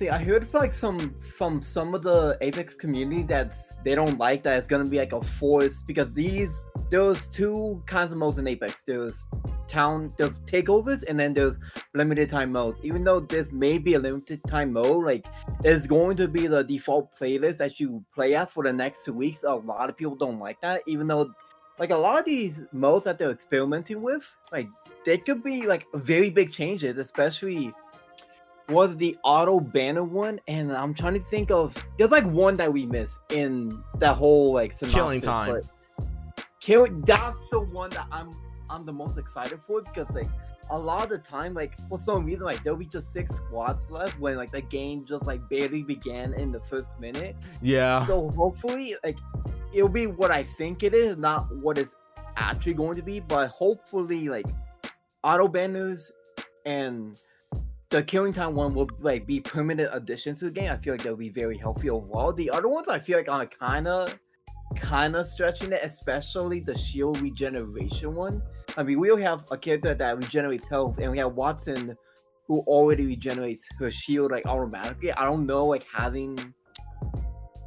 See, 0.01 0.09
I 0.09 0.17
heard 0.17 0.51
like 0.51 0.73
some 0.73 1.13
from 1.19 1.61
some 1.61 1.93
of 1.93 2.01
the 2.01 2.35
Apex 2.41 2.73
community 2.73 3.21
that 3.25 3.55
they 3.85 3.93
don't 3.93 4.17
like 4.17 4.41
that 4.41 4.57
it's 4.57 4.65
gonna 4.65 4.89
be 4.89 4.97
like 4.97 5.13
a 5.13 5.21
force 5.21 5.83
because 5.83 6.11
these 6.11 6.65
there's 6.89 7.27
two 7.27 7.83
kinds 7.85 8.11
of 8.11 8.17
modes 8.17 8.39
in 8.39 8.47
Apex. 8.47 8.81
There's 8.81 9.27
town, 9.67 10.11
there's 10.17 10.39
takeovers, 10.39 11.03
and 11.07 11.19
then 11.19 11.35
there's 11.35 11.59
limited 11.93 12.29
time 12.29 12.51
modes. 12.51 12.79
Even 12.81 13.03
though 13.03 13.19
this 13.19 13.51
may 13.51 13.77
be 13.77 13.93
a 13.93 13.99
limited 13.99 14.41
time 14.47 14.73
mode, 14.73 15.05
like 15.05 15.27
it's 15.63 15.85
going 15.85 16.17
to 16.17 16.27
be 16.27 16.47
the 16.47 16.63
default 16.63 17.15
playlist 17.15 17.57
that 17.57 17.79
you 17.79 18.03
play 18.15 18.33
as 18.33 18.51
for 18.51 18.63
the 18.63 18.73
next 18.73 19.05
two 19.05 19.13
weeks. 19.13 19.43
A 19.43 19.53
lot 19.53 19.87
of 19.87 19.95
people 19.95 20.15
don't 20.15 20.39
like 20.39 20.59
that, 20.61 20.81
even 20.87 21.05
though 21.05 21.31
like 21.77 21.91
a 21.91 21.95
lot 21.95 22.17
of 22.17 22.25
these 22.25 22.63
modes 22.71 23.05
that 23.05 23.19
they're 23.19 23.29
experimenting 23.29 24.01
with, 24.01 24.35
like 24.51 24.67
they 25.05 25.19
could 25.19 25.43
be 25.43 25.67
like 25.67 25.85
very 25.93 26.31
big 26.31 26.51
changes, 26.51 26.97
especially 26.97 27.71
was 28.69 28.95
the 28.97 29.17
auto 29.23 29.59
banner 29.59 30.03
one, 30.03 30.39
and 30.47 30.71
I'm 30.71 30.93
trying 30.93 31.13
to 31.13 31.19
think 31.19 31.51
of 31.51 31.75
there's 31.97 32.11
like 32.11 32.25
one 32.25 32.55
that 32.55 32.71
we 32.71 32.85
missed 32.85 33.19
in 33.31 33.83
that 33.99 34.15
whole 34.15 34.53
like 34.53 34.71
synopsis, 34.71 34.95
Killing 34.95 35.21
time. 35.21 35.61
Kill 36.59 36.87
that's 37.05 37.37
the 37.51 37.61
one 37.61 37.89
that 37.91 38.07
I'm 38.11 38.31
I'm 38.69 38.85
the 38.85 38.93
most 38.93 39.17
excited 39.17 39.59
for 39.67 39.81
because 39.81 40.09
like 40.15 40.27
a 40.69 40.79
lot 40.79 41.03
of 41.03 41.09
the 41.09 41.17
time, 41.17 41.53
like 41.53 41.77
for 41.89 41.97
some 41.97 42.25
reason, 42.25 42.45
like 42.45 42.63
there'll 42.63 42.79
be 42.79 42.85
just 42.85 43.11
six 43.11 43.35
squads 43.35 43.89
left 43.89 44.19
when 44.19 44.37
like 44.37 44.51
the 44.51 44.61
game 44.61 45.05
just 45.05 45.25
like 45.27 45.47
barely 45.49 45.83
began 45.83 46.33
in 46.33 46.51
the 46.51 46.61
first 46.61 46.99
minute. 46.99 47.35
Yeah. 47.61 48.05
So 48.05 48.29
hopefully, 48.29 48.95
like 49.03 49.17
it'll 49.73 49.89
be 49.89 50.07
what 50.07 50.31
I 50.31 50.43
think 50.43 50.83
it 50.83 50.93
is, 50.93 51.17
not 51.17 51.53
what 51.57 51.77
it's 51.77 51.95
actually 52.37 52.75
going 52.75 52.95
to 52.95 53.03
be. 53.03 53.19
But 53.19 53.49
hopefully, 53.49 54.29
like 54.29 54.45
auto 55.23 55.47
banners 55.47 56.11
and 56.65 57.19
the 57.91 58.01
killing 58.01 58.31
time 58.31 58.55
one 58.55 58.73
will 58.73 58.89
like 59.01 59.27
be 59.27 59.41
permanent 59.41 59.89
addition 59.93 60.33
to 60.37 60.45
the 60.45 60.51
game. 60.51 60.71
I 60.71 60.77
feel 60.77 60.93
like 60.93 61.03
they'll 61.03 61.15
be 61.15 61.29
very 61.29 61.57
healthy 61.57 61.89
overall. 61.89 62.31
The 62.31 62.49
other 62.49 62.69
ones 62.69 62.87
I 62.87 62.97
feel 62.97 63.17
like 63.17 63.29
are 63.29 63.45
kind 63.45 63.87
of 63.87 64.17
kind 64.77 65.15
of 65.15 65.27
stretching 65.27 65.73
it, 65.73 65.81
especially 65.83 66.61
the 66.61 66.77
shield 66.77 67.19
regeneration 67.19 68.15
one. 68.15 68.41
I 68.77 68.83
mean, 68.83 68.99
we'll 68.99 69.17
have 69.17 69.43
a 69.51 69.57
character 69.57 69.93
that 69.93 70.17
regenerates 70.17 70.69
health, 70.69 70.99
and 70.99 71.11
we 71.11 71.17
have 71.17 71.33
Wattson 71.33 71.95
who 72.47 72.61
already 72.61 73.05
regenerates 73.05 73.67
her 73.77 73.91
shield 73.91 74.31
like 74.31 74.45
automatically. 74.45 75.11
I 75.11 75.25
don't 75.25 75.45
know, 75.45 75.65
like 75.65 75.85
having 75.93 76.37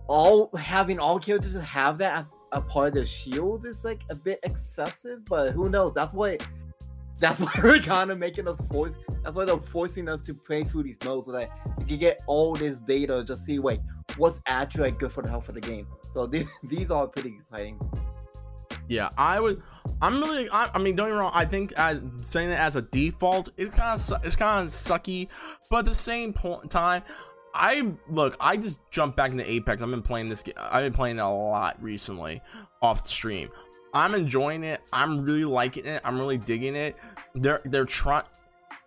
all 0.07 0.51
having 0.57 0.99
all 0.99 1.19
characters 1.19 1.55
have 1.55 1.99
that 1.99 2.25
as 2.25 2.37
a 2.53 2.61
part 2.63 2.89
of 2.89 2.95
their 2.95 3.07
shield 3.07 3.67
is 3.67 3.85
like 3.85 4.01
a 4.11 4.15
bit 4.15 4.41
excessive, 4.43 5.23
but 5.27 5.53
who 5.53 5.69
knows? 5.69 5.93
That's 5.93 6.15
what 6.15 6.47
that's 7.19 7.41
why 7.41 7.53
we're 7.63 7.81
kind 7.81 8.11
of 8.11 8.19
making 8.19 8.49
us 8.49 8.61
force. 8.71 8.95
That's 9.23 9.37
why 9.37 9.45
they're 9.45 9.57
forcing 9.57 10.09
us 10.09 10.23
to 10.23 10.35
play 10.35 10.65
through 10.65 10.85
these 10.85 10.99
modes 11.05 11.27
so 11.27 11.33
that 11.33 11.51
we 11.79 11.85
can 11.87 11.99
get 11.99 12.21
all 12.27 12.55
this 12.55 12.81
data, 12.81 13.25
just 13.27 13.45
see 13.45 13.59
wait 13.59 13.81
what's 14.17 14.41
actually 14.47 14.91
good 14.93 15.13
for 15.13 15.23
the 15.23 15.29
health 15.29 15.49
of 15.49 15.55
the 15.55 15.61
game. 15.61 15.87
So 16.13 16.27
these 16.35 16.49
these 16.63 16.91
are 16.91 17.07
pretty 17.07 17.31
exciting. 17.31 17.81
Yeah, 18.89 19.09
I 19.17 19.41
would. 19.41 19.63
I'm 20.03 20.21
really. 20.21 20.49
I, 20.51 20.71
I 20.75 20.79
mean, 20.79 20.95
don't 20.95 21.09
get 21.09 21.15
wrong. 21.15 21.33
I 21.35 21.45
think 21.45 21.73
as 21.73 22.03
saying 22.25 22.51
it 22.51 22.59
as 22.59 22.77
a 22.77 22.83
default 22.83 23.51
it's 23.57 23.75
kind 23.75 23.99
of 23.99 24.25
it's 24.25 24.37
kind 24.37 24.67
of 24.67 24.73
sucky, 24.73 25.29
but 25.71 25.81
at 25.81 25.85
the 25.87 25.95
same 25.95 26.33
point 26.33 26.65
in 26.65 26.69
time, 26.69 27.03
I 27.55 27.93
look. 28.09 28.37
I 28.41 28.57
just 28.57 28.79
jumped 28.91 29.17
back 29.17 29.31
into 29.31 29.49
Apex. 29.51 29.81
I've 29.81 29.91
been 29.91 30.03
playing 30.03 30.29
this. 30.29 30.45
I've 30.57 30.83
been 30.83 30.93
playing 30.93 31.19
it 31.19 31.23
a 31.23 31.29
lot 31.29 31.83
recently 31.83 32.43
off 32.83 33.05
the 33.05 33.09
stream. 33.09 33.51
I'm 33.95 34.15
enjoying 34.15 34.65
it. 34.65 34.81
I'm 34.93 35.25
really 35.25 35.45
liking 35.45 35.87
it. 35.87 36.03
I'm 36.05 36.19
really 36.19 36.37
digging 36.37 36.75
it. 36.77 36.97
They're 37.35 37.61
they're 37.65 37.85
trying. 37.85 38.25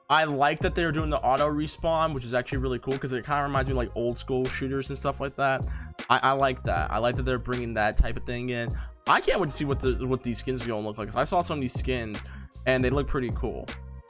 I 0.10 0.24
like 0.26 0.60
that 0.62 0.74
they're 0.76 0.92
doing 0.92 1.10
the 1.10 1.20
auto 1.20 1.50
respawn, 1.50 2.14
which 2.14 2.24
is 2.24 2.34
actually 2.34 2.60
really 2.60 2.80
cool 2.80 2.94
because 2.94 3.12
it 3.14 3.26
kind 3.26 3.42
of 3.44 3.50
reminds 3.50 3.68
me 3.68 3.74
of 3.74 3.78
like 3.78 3.92
old 3.96 4.18
school 4.18 4.46
shooters 4.46 4.88
and 4.90 4.98
stuff 4.98 5.20
like 5.20 5.36
that. 5.36 5.66
I, 6.10 6.20
I 6.24 6.32
like 6.32 6.64
that. 6.64 6.92
I 6.92 6.98
like 7.00 7.16
that 7.18 7.24
they're 7.24 7.40
bringing 7.40 7.74
that 7.74 7.98
type 7.98 8.16
of 8.18 8.24
thing 8.26 8.50
in. 8.50 8.70
I 9.08 9.20
can't 9.22 9.40
wait 9.40 9.50
to 9.50 9.56
see 9.56 9.66
what 9.66 9.80
the 9.80 9.94
what 10.06 10.24
these 10.24 10.38
skins 10.40 10.64
are 10.64 10.68
gonna 10.68 10.86
look 10.86 10.98
like. 10.98 11.08
'cause 11.08 11.16
I 11.18 11.24
saw 11.24 11.42
some 11.42 11.58
of 11.58 11.62
these 11.62 11.74
skins 11.78 12.22
and 12.66 12.84
they 12.84 12.90
look 12.90 13.08
pretty 13.08 13.32
cool. 13.32 13.66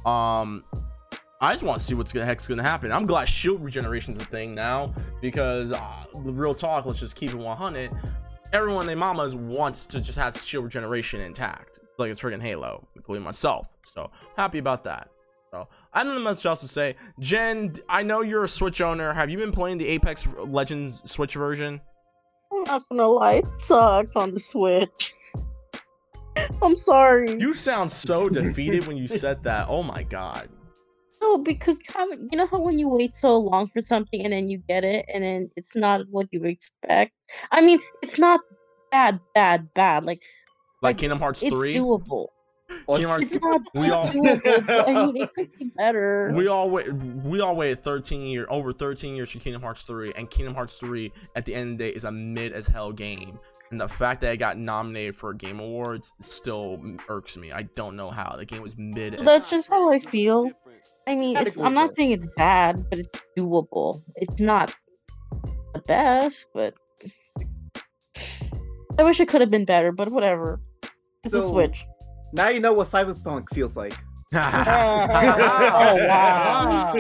Um, 0.06 0.64
I 1.40 1.52
just 1.52 1.64
want 1.64 1.80
to 1.80 1.86
see 1.86 1.94
what's 1.94 2.12
the 2.12 2.26
heck's 2.26 2.48
gonna 2.48 2.64
happen. 2.64 2.92
I'm 2.92 3.06
glad 3.06 3.26
shield 3.30 3.64
regeneration 3.64 4.16
is 4.16 4.24
a 4.24 4.26
thing 4.26 4.56
now 4.56 4.94
because 5.22 5.72
uh, 5.72 6.06
the 6.24 6.32
real 6.34 6.56
talk. 6.56 6.86
Let's 6.86 7.00
just 7.00 7.16
keep 7.16 7.30
it 7.32 7.38
100. 7.38 7.92
Everyone, 8.54 8.88
they 8.88 8.96
mamas 8.96 9.36
wants 9.36 9.88
to 9.88 10.00
just 10.00 10.18
have 10.18 10.38
shield 10.42 10.64
regeneration 10.64 11.20
intact, 11.20 11.80
like 11.98 12.12
it's 12.12 12.22
friggin' 12.22 12.42
Halo, 12.42 12.88
including 12.96 13.24
myself. 13.24 13.68
So 13.84 14.10
happy 14.38 14.58
about 14.58 14.84
that. 14.86 15.10
So 15.52 15.68
I 15.94 16.04
don't 16.04 16.16
know 16.16 16.22
much 16.22 16.46
else 16.46 16.62
to 16.62 16.68
say. 16.68 16.96
Gen, 17.20 17.76
I 17.90 18.04
know 18.04 18.22
you're 18.22 18.46
a 18.46 18.50
Switch 18.50 18.82
owner. 18.82 19.14
Have 19.14 19.30
you 19.30 19.38
been 19.38 19.52
playing 19.52 19.78
the 19.78 19.88
Apex 19.88 20.28
Legends 20.46 21.02
Switch 21.06 21.36
version? 21.36 21.82
I'm 22.52 22.64
not 22.64 22.84
gonna 22.90 23.08
lie, 23.08 23.34
it 23.36 23.58
sucks 23.58 24.16
on 24.16 24.32
the 24.32 24.40
Switch. 24.40 25.14
I'm 26.62 26.78
sorry. 26.78 27.34
You 27.34 27.54
sound 27.54 27.92
so 27.92 28.30
defeated 28.30 28.88
when 28.88 28.96
you 28.96 29.08
said 29.08 29.44
that. 29.44 29.68
Oh 29.68 29.84
my 29.84 30.04
god. 30.04 30.50
No, 31.22 31.38
because 31.38 31.80
having, 31.94 32.30
you 32.32 32.38
know 32.38 32.48
how 32.48 32.60
when 32.60 32.78
you 32.80 32.88
wait 32.90 33.16
so 33.16 33.38
long 33.38 33.68
for 33.68 33.82
something 33.82 34.22
and 34.24 34.34
then 34.34 34.48
you 34.48 34.60
get 34.68 34.84
it 34.84 35.06
and 35.14 35.24
then 35.24 35.50
it's 35.56 35.76
not 35.76 36.02
what 36.10 36.28
you 36.32 36.44
expect. 36.46 37.14
I 37.52 37.62
mean, 37.62 37.80
it's 38.02 38.18
not 38.20 38.40
bad, 38.92 39.20
bad, 39.34 39.74
bad. 39.74 40.06
Like 40.06 40.22
Like 40.82 40.98
Kingdom 40.98 41.20
Hearts 41.20 41.40
three, 41.42 41.70
it's 41.70 41.76
3? 41.78 41.82
doable. 41.82 42.28
Kingdom 42.88 43.10
Hearts 43.10 43.32
It's 43.32 43.44
not 43.44 43.62
we 43.74 43.90
all- 43.90 44.08
doable. 44.10 44.88
I 44.88 45.06
mean, 45.06 45.18
it 45.18 45.34
could 45.34 45.52
be 45.58 45.72
better. 45.76 46.32
we 46.36 46.48
all 46.48 46.70
wait 46.70 46.92
we 46.94 47.40
all 47.42 47.56
waited 47.56 47.80
13 47.80 48.22
years 48.22 48.46
over 48.50 48.72
13 48.74 49.16
years 49.16 49.32
for 49.32 49.40
Kingdom 49.40 49.62
Hearts 49.62 49.84
3 49.84 50.14
and 50.16 50.30
Kingdom 50.30 50.54
Hearts 50.54 50.76
3 50.78 51.12
at 51.36 51.46
the 51.46 51.56
end 51.56 51.72
of 51.74 51.78
the 51.78 51.84
day 51.86 51.96
is 51.96 52.04
a 52.04 52.12
mid 52.12 52.52
as 52.54 52.68
hell 52.68 52.92
game 52.92 53.40
and 53.72 53.82
the 53.82 53.88
fact 53.88 54.22
that 54.22 54.34
it 54.34 54.38
got 54.38 54.58
nominated 54.58 55.16
for 55.16 55.34
game 55.34 55.60
awards 55.60 56.14
still 56.20 56.82
irks 57.10 57.36
me 57.38 57.52
I 57.52 57.64
don't 57.64 57.96
know 57.96 58.10
how 58.12 58.36
the 58.38 58.46
game 58.46 58.62
was 58.62 58.78
mid 58.78 59.18
That's 59.20 59.50
just 59.50 59.70
how 59.70 59.90
I 59.92 60.00
feel. 60.00 60.52
I 61.08 61.16
mean, 61.16 61.36
Kinda 61.36 61.52
it's, 61.52 61.60
I'm 61.60 61.74
not 61.74 61.96
saying 61.96 62.12
it's 62.12 62.28
bad, 62.36 62.86
but 62.90 63.00
it's 63.00 63.22
doable. 63.38 64.02
It's 64.16 64.40
not 64.40 64.76
the 65.74 65.82
best, 65.82 66.48
but 66.54 66.74
I 69.00 69.04
wish 69.04 69.20
it 69.20 69.28
could 69.28 69.42
have 69.42 69.52
been 69.52 69.66
better. 69.66 69.92
But 69.92 70.10
whatever. 70.12 70.60
It's 71.24 71.34
a 71.34 71.42
Switch. 71.42 71.86
Now 72.34 72.50
you 72.50 72.60
know 72.60 72.74
what 72.74 72.88
Cyberpunk 72.88 73.46
feels 73.54 73.78
like. 73.78 73.94
Oh 74.34 74.38
wow! 76.08 76.94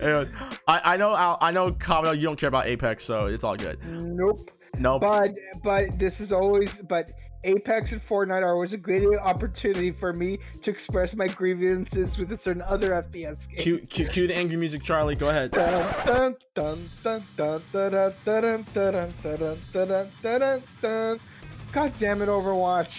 Anyway, 0.00 0.28
I, 0.66 0.80
I 0.84 0.96
know 0.96 1.16
Al- 1.16 1.38
I 1.40 1.52
know 1.52 1.70
Kabuto, 1.70 2.16
you 2.16 2.22
don't 2.22 2.36
care 2.36 2.48
about 2.48 2.66
Apex, 2.66 3.04
so 3.04 3.26
it's 3.26 3.44
all 3.44 3.56
good. 3.56 3.78
Nope. 3.86 4.40
Nope. 4.78 5.02
But 5.02 5.30
but 5.62 5.98
this 5.98 6.20
is 6.20 6.32
always 6.32 6.72
but 6.88 7.10
Apex 7.46 7.92
and 7.92 8.06
Fortnite 8.06 8.42
are 8.42 8.52
always 8.52 8.72
a 8.72 8.76
great 8.76 9.06
opportunity 9.20 9.92
for 9.92 10.12
me 10.12 10.40
to 10.62 10.70
express 10.70 11.14
my 11.14 11.28
grievances 11.28 12.18
with 12.18 12.32
a 12.32 12.36
certain 12.36 12.62
other 12.62 12.90
FPS 12.90 13.48
game. 13.48 13.58
Cue, 13.58 13.78
cue, 13.78 14.06
cue 14.06 14.26
the 14.26 14.36
angry 14.36 14.56
music, 14.56 14.82
Charlie. 14.82 15.14
Go 15.14 15.28
ahead. 15.28 15.52
God 21.72 21.92
damn 21.98 22.20
it, 22.20 22.28
Overwatch! 22.28 22.90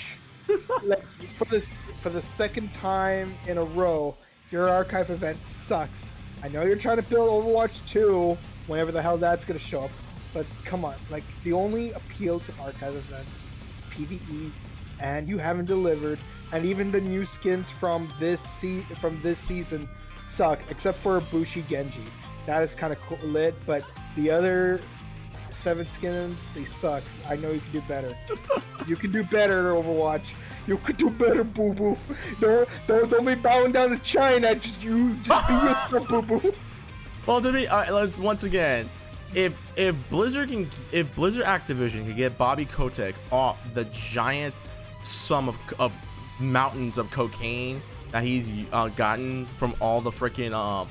like, 0.83 1.03
for 1.37 1.45
this, 1.45 1.67
for 2.01 2.09
the 2.09 2.21
second 2.21 2.73
time 2.75 3.35
in 3.47 3.57
a 3.57 3.63
row, 3.63 4.15
your 4.49 4.69
archive 4.69 5.09
event 5.09 5.37
sucks. 5.45 6.05
I 6.41 6.47
know 6.47 6.63
you're 6.63 6.77
trying 6.77 6.97
to 6.97 7.03
build 7.03 7.43
Overwatch 7.43 7.85
2, 7.89 8.37
whenever 8.67 8.93
the 8.93 9.01
hell 9.01 9.17
that's 9.17 9.43
gonna 9.43 9.59
show 9.59 9.81
up. 9.81 9.91
But 10.33 10.45
come 10.63 10.85
on, 10.85 10.95
like 11.09 11.23
the 11.43 11.51
only 11.51 11.91
appeal 11.91 12.39
to 12.39 12.53
archive 12.61 12.95
events 12.95 13.43
PvE, 13.97 14.51
and 14.99 15.27
you 15.27 15.37
haven't 15.37 15.65
delivered. 15.65 16.19
And 16.51 16.65
even 16.65 16.91
the 16.91 17.01
new 17.01 17.25
skins 17.25 17.69
from 17.69 18.11
this 18.19 18.41
se- 18.41 18.85
from 19.01 19.19
this 19.21 19.39
season 19.39 19.87
suck, 20.27 20.59
except 20.69 20.99
for 20.99 21.19
Bushi 21.19 21.63
Genji. 21.69 22.03
That 22.45 22.63
is 22.63 22.73
kind 22.73 22.93
of 22.93 23.01
cool, 23.01 23.17
lit, 23.23 23.55
but 23.65 23.83
the 24.15 24.31
other 24.31 24.79
seven 25.63 25.85
skins 25.85 26.37
they 26.55 26.63
suck. 26.63 27.03
I 27.27 27.35
know 27.35 27.51
you 27.51 27.59
can 27.59 27.71
do 27.73 27.81
better. 27.81 28.17
you 28.87 28.95
can 28.95 29.11
do 29.11 29.23
better, 29.23 29.73
Overwatch. 29.73 30.23
You 30.65 30.77
could 30.77 30.97
do 30.97 31.09
better, 31.09 31.43
boo 31.43 31.73
boo. 31.73 31.97
Don't, 32.41 32.67
don't, 32.87 33.09
don't 33.09 33.25
be 33.25 33.35
bowing 33.35 33.71
down 33.71 33.89
to 33.89 33.97
China. 33.99 34.55
Just 34.55 34.81
you, 34.81 35.15
just 35.23 35.47
be 35.47 35.53
yourself, 35.53 36.07
boo 36.07 36.21
boo. 36.21 36.53
Well, 37.25 37.41
to 37.41 37.51
be 37.51 37.67
uh, 37.67 37.93
let's 37.93 38.17
once 38.19 38.43
again, 38.43 38.89
if 39.33 39.57
if 39.75 39.95
Blizzard 40.09 40.49
can, 40.49 40.69
if 40.91 41.13
Blizzard 41.15 41.43
Activision 41.43 42.05
can 42.05 42.15
get 42.15 42.37
Bobby 42.37 42.65
Kotick 42.65 43.15
off 43.31 43.59
the 43.73 43.85
giant 43.85 44.53
sum 45.03 45.49
of 45.49 45.57
of 45.79 45.95
mountains 46.39 46.97
of 46.97 47.09
cocaine 47.11 47.81
that 48.11 48.23
he's 48.23 48.47
uh, 48.71 48.87
gotten 48.89 49.45
from 49.57 49.75
all 49.81 50.01
the 50.01 50.11
freaking 50.11 50.53
um 50.53 50.89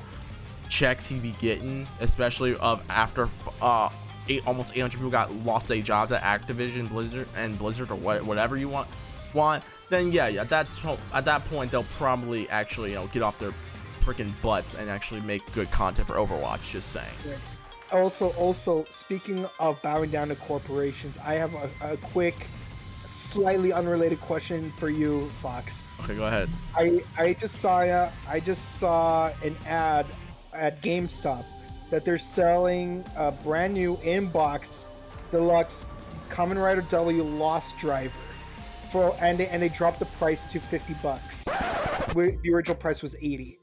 checks 0.69 1.07
he 1.07 1.17
be 1.17 1.31
getting, 1.39 1.87
especially 1.99 2.55
of 2.57 2.81
after 2.89 3.29
uh 3.61 3.89
eight, 4.29 4.45
almost 4.45 4.73
800 4.75 4.97
people 4.97 5.09
got 5.09 5.33
lost 5.33 5.67
their 5.67 5.81
jobs 5.81 6.11
at 6.11 6.21
Activision, 6.21 6.89
Blizzard, 6.89 7.27
and 7.35 7.57
Blizzard 7.57 7.89
or 7.91 7.95
what, 7.95 8.23
whatever 8.23 8.57
you 8.57 8.67
want 8.67 8.87
want, 9.33 9.63
then 9.89 10.11
yeah, 10.11 10.27
yeah, 10.27 10.41
at 10.41 10.49
that 10.49 10.67
at 11.13 11.25
that 11.25 11.45
point 11.45 11.71
they'll 11.71 11.83
probably 11.97 12.49
actually 12.49 12.91
you 12.91 12.95
know 12.95 13.07
get 13.07 13.21
off 13.21 13.39
their 13.39 13.53
freaking 14.01 14.33
butts 14.41 14.73
and 14.73 14.89
actually 14.89 15.21
make 15.21 15.41
good 15.53 15.69
content 15.71 16.07
for 16.07 16.15
Overwatch. 16.15 16.71
Just 16.71 16.91
saying. 16.91 17.07
Also, 17.91 18.29
also 18.31 18.85
speaking 18.93 19.47
of 19.59 19.81
bowing 19.81 20.09
down 20.09 20.27
to 20.27 20.35
corporations, 20.35 21.15
I 21.23 21.35
have 21.35 21.53
a, 21.53 21.69
a 21.81 21.97
quick, 21.97 22.47
slightly 23.07 23.71
unrelated 23.71 24.19
question 24.21 24.73
for 24.77 24.89
you, 24.89 25.27
Fox. 25.41 25.71
Okay, 26.03 26.15
go 26.15 26.25
ahead. 26.25 26.49
I 26.75 27.03
I 27.17 27.33
just 27.33 27.59
saw 27.59 27.79
uh, 27.79 28.11
I 28.27 28.39
just 28.39 28.79
saw 28.79 29.31
an 29.43 29.55
ad 29.65 30.05
at 30.53 30.81
GameStop 30.81 31.45
that 31.89 32.03
they're 32.03 32.19
selling 32.19 33.03
a 33.15 33.31
brand 33.31 33.73
new 33.73 33.95
inbox 33.97 34.83
deluxe 35.31 35.85
Kamen 36.29 36.61
Rider 36.61 36.81
W 36.91 37.23
Lost 37.23 37.77
Driver 37.79 38.13
for 38.91 39.15
and 39.21 39.37
they, 39.37 39.47
and 39.47 39.61
they 39.61 39.69
dropped 39.69 39.99
the 39.99 40.05
price 40.05 40.43
to 40.51 40.59
50 40.59 40.93
bucks. 41.01 41.43
The 42.13 42.51
original 42.53 42.77
price 42.77 43.01
was 43.01 43.15
80. 43.15 43.59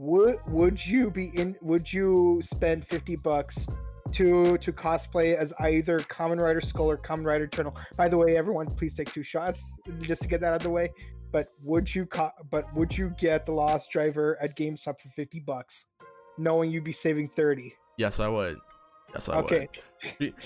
Would 0.00 0.38
would 0.48 0.84
you 0.86 1.10
be 1.10 1.26
in 1.34 1.56
would 1.60 1.92
you 1.92 2.40
spend 2.42 2.86
50 2.86 3.16
bucks 3.16 3.66
to 4.12 4.56
to 4.56 4.72
cosplay 4.72 5.36
as 5.36 5.52
either 5.60 5.98
Kamen 5.98 6.40
Rider 6.40 6.62
Skull 6.62 6.90
or 6.90 6.96
Kamen 6.96 7.26
Rider 7.26 7.44
Eternal? 7.44 7.76
By 7.98 8.08
the 8.08 8.16
way, 8.16 8.38
everyone 8.38 8.66
please 8.66 8.94
take 8.94 9.12
two 9.12 9.22
shots 9.22 9.62
just 10.00 10.22
to 10.22 10.28
get 10.28 10.40
that 10.40 10.54
out 10.54 10.56
of 10.56 10.62
the 10.62 10.70
way 10.70 10.90
but 11.32 11.48
would 11.62 11.94
you 11.94 12.06
co- 12.06 12.32
but 12.50 12.72
would 12.74 12.96
you 12.96 13.14
get 13.18 13.44
the 13.44 13.52
lost 13.52 13.90
driver 13.90 14.38
at 14.42 14.56
GameStop 14.56 15.00
for 15.00 15.10
50 15.14 15.40
bucks 15.40 15.84
knowing 16.38 16.70
you'd 16.70 16.84
be 16.84 16.92
saving 16.92 17.28
30 17.36 17.74
Yes, 17.98 18.18
I 18.18 18.28
would. 18.28 18.58
Yes, 19.14 19.28
I 19.28 19.38
okay 19.38 19.68
would. 19.68 19.68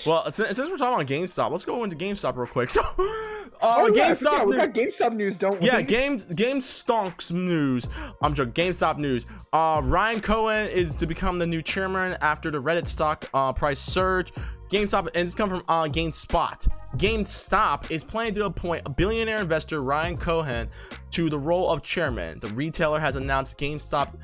Well, 0.06 0.30
since, 0.32 0.56
since 0.56 0.70
we're 0.70 0.76
talking 0.76 0.94
about 0.94 1.06
GameStop, 1.06 1.50
let's 1.50 1.64
go 1.64 1.84
into 1.84 1.96
GameStop 1.96 2.36
real 2.36 2.46
quick. 2.46 2.70
So, 3.54 3.70
uh, 3.70 3.76
oh, 3.78 3.94
yeah, 3.94 4.10
GameStop. 4.10 4.18
forgot, 4.18 4.46
we 4.46 4.56
news- 4.56 4.66
got 4.66 4.74
GameStop 4.74 5.16
news 5.16 5.38
don't 5.38 5.60
we 5.60 5.66
Yeah, 5.68 5.80
game 5.80 6.18
GameStonks 6.18 7.30
news. 7.30 7.88
I'm 8.20 8.34
joking. 8.34 8.52
GameStop 8.52 8.98
news. 8.98 9.26
Uh, 9.52 9.80
Ryan 9.84 10.20
Cohen 10.20 10.68
is 10.70 10.96
to 10.96 11.06
become 11.06 11.38
the 11.38 11.46
new 11.46 11.62
chairman 11.62 12.18
after 12.20 12.50
the 12.50 12.60
Reddit 12.60 12.86
stock 12.86 13.28
uh, 13.32 13.52
price 13.52 13.78
surge. 13.78 14.32
GameStop 14.70 15.08
and 15.14 15.24
it's 15.24 15.34
come 15.36 15.48
from 15.48 15.62
uh, 15.68 15.84
GameSpot. 15.84 16.66
GameStop 16.96 17.90
is 17.90 18.02
planning 18.02 18.34
to 18.34 18.46
appoint 18.46 18.82
a 18.86 18.90
billionaire 18.90 19.38
investor 19.40 19.82
Ryan 19.82 20.16
Cohen 20.16 20.68
to 21.12 21.30
the 21.30 21.38
role 21.38 21.70
of 21.70 21.82
chairman. 21.82 22.40
The 22.40 22.48
retailer 22.48 22.98
has 22.98 23.14
announced 23.14 23.56
GameStop 23.56 24.14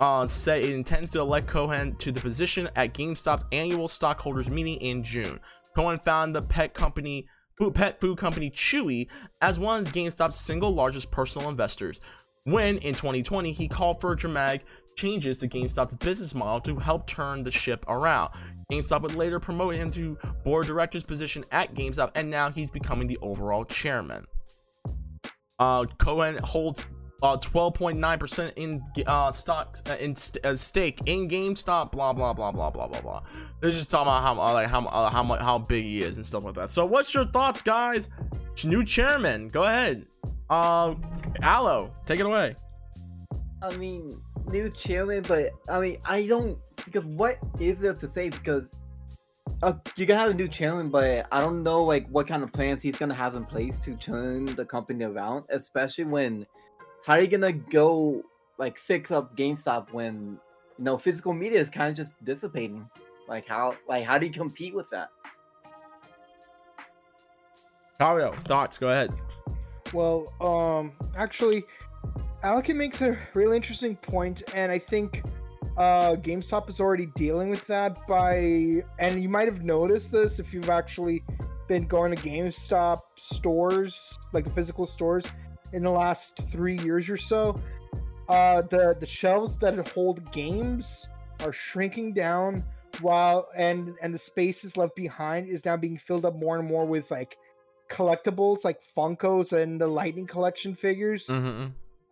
uh, 0.00 0.26
said 0.26 0.62
it 0.62 0.72
intends 0.72 1.10
to 1.10 1.20
elect 1.20 1.46
Cohen 1.46 1.96
to 1.96 2.12
the 2.12 2.20
position 2.20 2.68
at 2.76 2.94
GameStop's 2.94 3.44
annual 3.52 3.88
stockholders 3.88 4.50
meeting 4.50 4.76
in 4.76 5.02
June. 5.02 5.40
Cohen 5.74 5.98
found 5.98 6.34
the 6.34 6.42
pet 6.42 6.74
company, 6.74 7.26
pet 7.74 8.00
food 8.00 8.18
company 8.18 8.50
Chewy 8.50 9.08
as 9.40 9.58
one 9.58 9.82
of 9.82 9.92
GameStop's 9.92 10.40
single 10.40 10.72
largest 10.72 11.10
personal 11.10 11.48
investors. 11.48 12.00
When 12.44 12.78
in 12.78 12.94
2020 12.94 13.52
he 13.52 13.68
called 13.68 14.00
for 14.00 14.14
dramatic 14.14 14.64
changes 14.96 15.38
to 15.38 15.48
GameStop's 15.48 15.94
business 15.94 16.34
model 16.34 16.60
to 16.60 16.76
help 16.80 17.06
turn 17.06 17.42
the 17.42 17.50
ship 17.50 17.84
around. 17.88 18.32
GameStop 18.70 19.02
would 19.02 19.14
later 19.14 19.40
promote 19.40 19.74
him 19.74 19.90
to 19.92 20.16
board 20.44 20.66
director's 20.66 21.02
position 21.02 21.44
at 21.52 21.74
GameStop, 21.74 22.12
and 22.14 22.30
now 22.30 22.50
he's 22.50 22.70
becoming 22.70 23.06
the 23.06 23.18
overall 23.20 23.64
chairman. 23.64 24.24
Uh, 25.58 25.84
Cohen 25.98 26.38
holds 26.38 26.84
uh 27.24 27.38
12.9% 27.38 28.52
in 28.56 28.84
uh 29.06 29.32
stocks 29.32 29.82
uh, 29.90 29.96
in 29.98 30.14
st- 30.14 30.44
uh, 30.44 30.54
stake 30.54 31.00
in 31.06 31.26
GameStop. 31.28 31.90
Blah 31.90 32.12
blah 32.12 32.34
blah 32.34 32.52
blah 32.52 32.70
blah 32.70 32.86
blah 32.86 33.00
blah. 33.00 33.22
They're 33.60 33.70
just 33.70 33.90
talking 33.90 34.08
about 34.08 34.22
how 34.22 34.40
uh, 34.40 34.52
like 34.52 34.68
how 34.68 34.84
uh, 34.84 35.10
how 35.10 35.22
much 35.22 35.40
how 35.40 35.58
big 35.58 35.84
he 35.84 36.02
is 36.02 36.18
and 36.18 36.26
stuff 36.26 36.44
like 36.44 36.54
that. 36.54 36.70
So 36.70 36.84
what's 36.84 37.14
your 37.14 37.24
thoughts, 37.24 37.62
guys? 37.62 38.10
New 38.62 38.84
chairman, 38.84 39.48
go 39.48 39.64
ahead. 39.64 40.06
Um, 40.50 41.00
Aloe, 41.42 41.90
take 42.04 42.20
it 42.20 42.26
away. 42.26 42.54
I 43.62 43.74
mean, 43.76 44.20
new 44.50 44.68
chairman, 44.68 45.24
but 45.26 45.52
I 45.68 45.80
mean, 45.80 45.96
I 46.04 46.26
don't 46.26 46.58
because 46.84 47.04
what 47.06 47.38
is 47.58 47.80
there 47.80 47.94
to 47.94 48.06
say? 48.06 48.28
Because 48.28 48.70
uh, 49.62 49.72
you 49.96 50.06
can 50.06 50.16
have 50.16 50.30
a 50.30 50.34
new 50.34 50.48
chairman, 50.48 50.90
but 50.90 51.26
I 51.32 51.40
don't 51.40 51.62
know 51.62 51.82
like 51.82 52.06
what 52.08 52.26
kind 52.26 52.42
of 52.42 52.52
plans 52.52 52.82
he's 52.82 52.98
gonna 52.98 53.14
have 53.14 53.34
in 53.34 53.46
place 53.46 53.78
to 53.80 53.96
turn 53.96 54.44
the 54.44 54.64
company 54.66 55.04
around. 55.04 55.44
Especially 55.48 56.04
when, 56.04 56.46
how 57.04 57.12
are 57.14 57.20
you 57.20 57.26
gonna 57.26 57.52
go 57.52 58.22
like 58.58 58.78
fix 58.78 59.10
up 59.10 59.36
GameStop 59.36 59.92
when 59.92 60.38
you 60.78 60.84
know 60.84 60.96
physical 60.96 61.34
media 61.34 61.60
is 61.60 61.68
kind 61.68 61.90
of 61.90 61.96
just 61.96 62.22
dissipating? 62.24 62.88
Like 63.28 63.46
how 63.46 63.74
like 63.86 64.04
how 64.04 64.16
do 64.18 64.26
you 64.26 64.32
compete 64.32 64.74
with 64.74 64.88
that? 64.90 65.08
Mario, 68.00 68.32
thoughts, 68.32 68.78
go 68.78 68.88
ahead. 68.88 69.14
well 69.92 70.24
um 70.40 70.92
actually 71.16 71.64
Alkin 72.42 72.76
makes 72.76 73.00
a 73.00 73.16
really 73.34 73.56
interesting 73.56 73.96
point 73.96 74.42
and 74.54 74.72
I 74.72 74.78
think 74.78 75.22
uh 75.76 76.12
GameStop 76.12 76.70
is 76.70 76.80
already 76.80 77.06
dealing 77.16 77.50
with 77.50 77.66
that 77.66 77.98
by 78.08 78.82
and 78.98 79.22
you 79.22 79.28
might 79.28 79.46
have 79.46 79.62
noticed 79.62 80.10
this 80.10 80.38
if 80.38 80.54
you've 80.54 80.70
actually 80.70 81.22
been 81.68 81.86
going 81.86 82.14
to 82.14 82.22
GameStop 82.22 82.98
stores 83.18 84.18
like 84.32 84.44
the 84.44 84.50
physical 84.50 84.86
stores 84.86 85.24
in 85.74 85.82
the 85.82 85.90
last 85.90 86.32
three 86.52 86.78
years 86.78 87.08
or 87.08 87.16
so 87.16 87.54
uh 88.28 88.62
the 88.70 88.96
the 89.00 89.06
shelves 89.06 89.58
that 89.58 89.88
hold 89.88 90.18
games 90.32 90.86
are 91.42 91.52
shrinking 91.52 92.12
down 92.14 92.62
while 93.00 93.48
and 93.56 93.94
and 94.00 94.14
the 94.14 94.18
spaces 94.18 94.76
left 94.76 94.94
behind 94.96 95.48
is 95.48 95.64
now 95.64 95.76
being 95.76 95.98
filled 95.98 96.24
up 96.24 96.34
more 96.36 96.58
and 96.58 96.66
more 96.66 96.86
with 96.86 97.10
like 97.10 97.36
collectibles 97.90 98.64
like 98.64 98.78
funkos 98.96 99.52
and 99.52 99.80
the 99.80 99.86
lightning 99.86 100.26
collection 100.26 100.74
figures 100.74 101.26
Mm-hmm. 101.26 101.66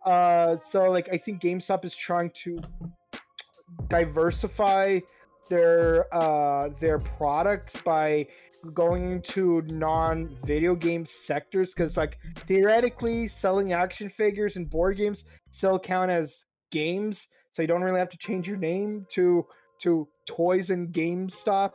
uh 0.05 0.57
so 0.69 0.91
like 0.91 1.09
i 1.11 1.17
think 1.17 1.41
gamestop 1.41 1.83
is 1.85 1.95
trying 1.95 2.31
to 2.43 2.59
diversify 3.89 4.99
their 5.49 6.13
uh 6.13 6.69
their 6.79 6.99
products 6.99 7.81
by 7.81 8.25
going 8.73 9.11
into 9.11 9.61
non-video 9.63 10.73
game 10.73 11.05
sectors 11.05 11.69
because 11.69 11.97
like 11.97 12.17
theoretically 12.47 13.27
selling 13.27 13.73
action 13.73 14.09
figures 14.09 14.55
and 14.55 14.69
board 14.69 14.97
games 14.97 15.25
still 15.49 15.77
count 15.77 16.09
as 16.09 16.43
games, 16.71 17.27
so 17.49 17.61
you 17.61 17.67
don't 17.67 17.81
really 17.81 17.99
have 17.99 18.09
to 18.09 18.17
change 18.17 18.47
your 18.47 18.57
name 18.57 19.05
to 19.09 19.45
to 19.81 20.07
Toys 20.25 20.69
and 20.69 20.93
GameStop. 20.93 21.71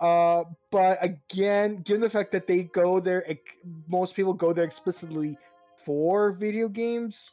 Uh, 0.00 0.44
but 0.70 0.98
again, 1.02 1.82
given 1.82 2.00
the 2.00 2.10
fact 2.10 2.32
that 2.32 2.46
they 2.46 2.64
go 2.64 3.00
there, 3.00 3.24
most 3.88 4.14
people 4.14 4.32
go 4.32 4.52
there 4.52 4.64
explicitly 4.64 5.38
for 5.84 6.32
video 6.32 6.68
games. 6.68 7.30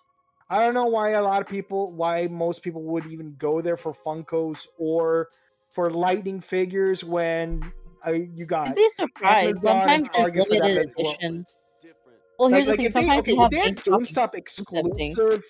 I 0.49 0.60
don't 0.60 0.74
know 0.74 0.86
why 0.86 1.12
a 1.12 1.22
lot 1.22 1.41
of 1.41 1.47
people, 1.47 1.93
why 1.93 2.28
most 2.30 2.62
people 2.62 2.84
would 2.84 3.05
even 3.07 3.36
go 3.38 3.62
there 3.62 3.78
for 3.78 3.93
Funkos 4.05 4.66
or 4.78 5.30
for 5.74 5.91
Lightning 5.91 6.41
figures 6.41 7.03
when 7.03 7.61
uh, 8.05 8.11
you 8.11 8.45
got 8.45 8.70
I'd 8.70 8.76
be 8.76 8.89
surprised. 8.89 9.65
Amazon 9.65 9.88
Sometimes 9.88 10.09
there's 10.13 10.28
Target 10.28 10.47
for 10.47 10.53
that 10.55 10.63
limited 10.63 10.93
as 10.99 11.15
well. 11.22 11.45
Well, 12.39 12.49
here's 12.49 12.67
like, 12.67 12.78
the 12.78 12.84
thing. 12.84 12.86
they, 12.86 12.91
Sometimes 12.91 13.24
okay, 13.24 13.32
they 13.32 13.38
have 13.38 13.51
they 13.51 13.57
GameStop. 13.74 13.99
GameStop 13.99 14.36
exclusive 14.36 14.91
exclusive, 14.97 15.43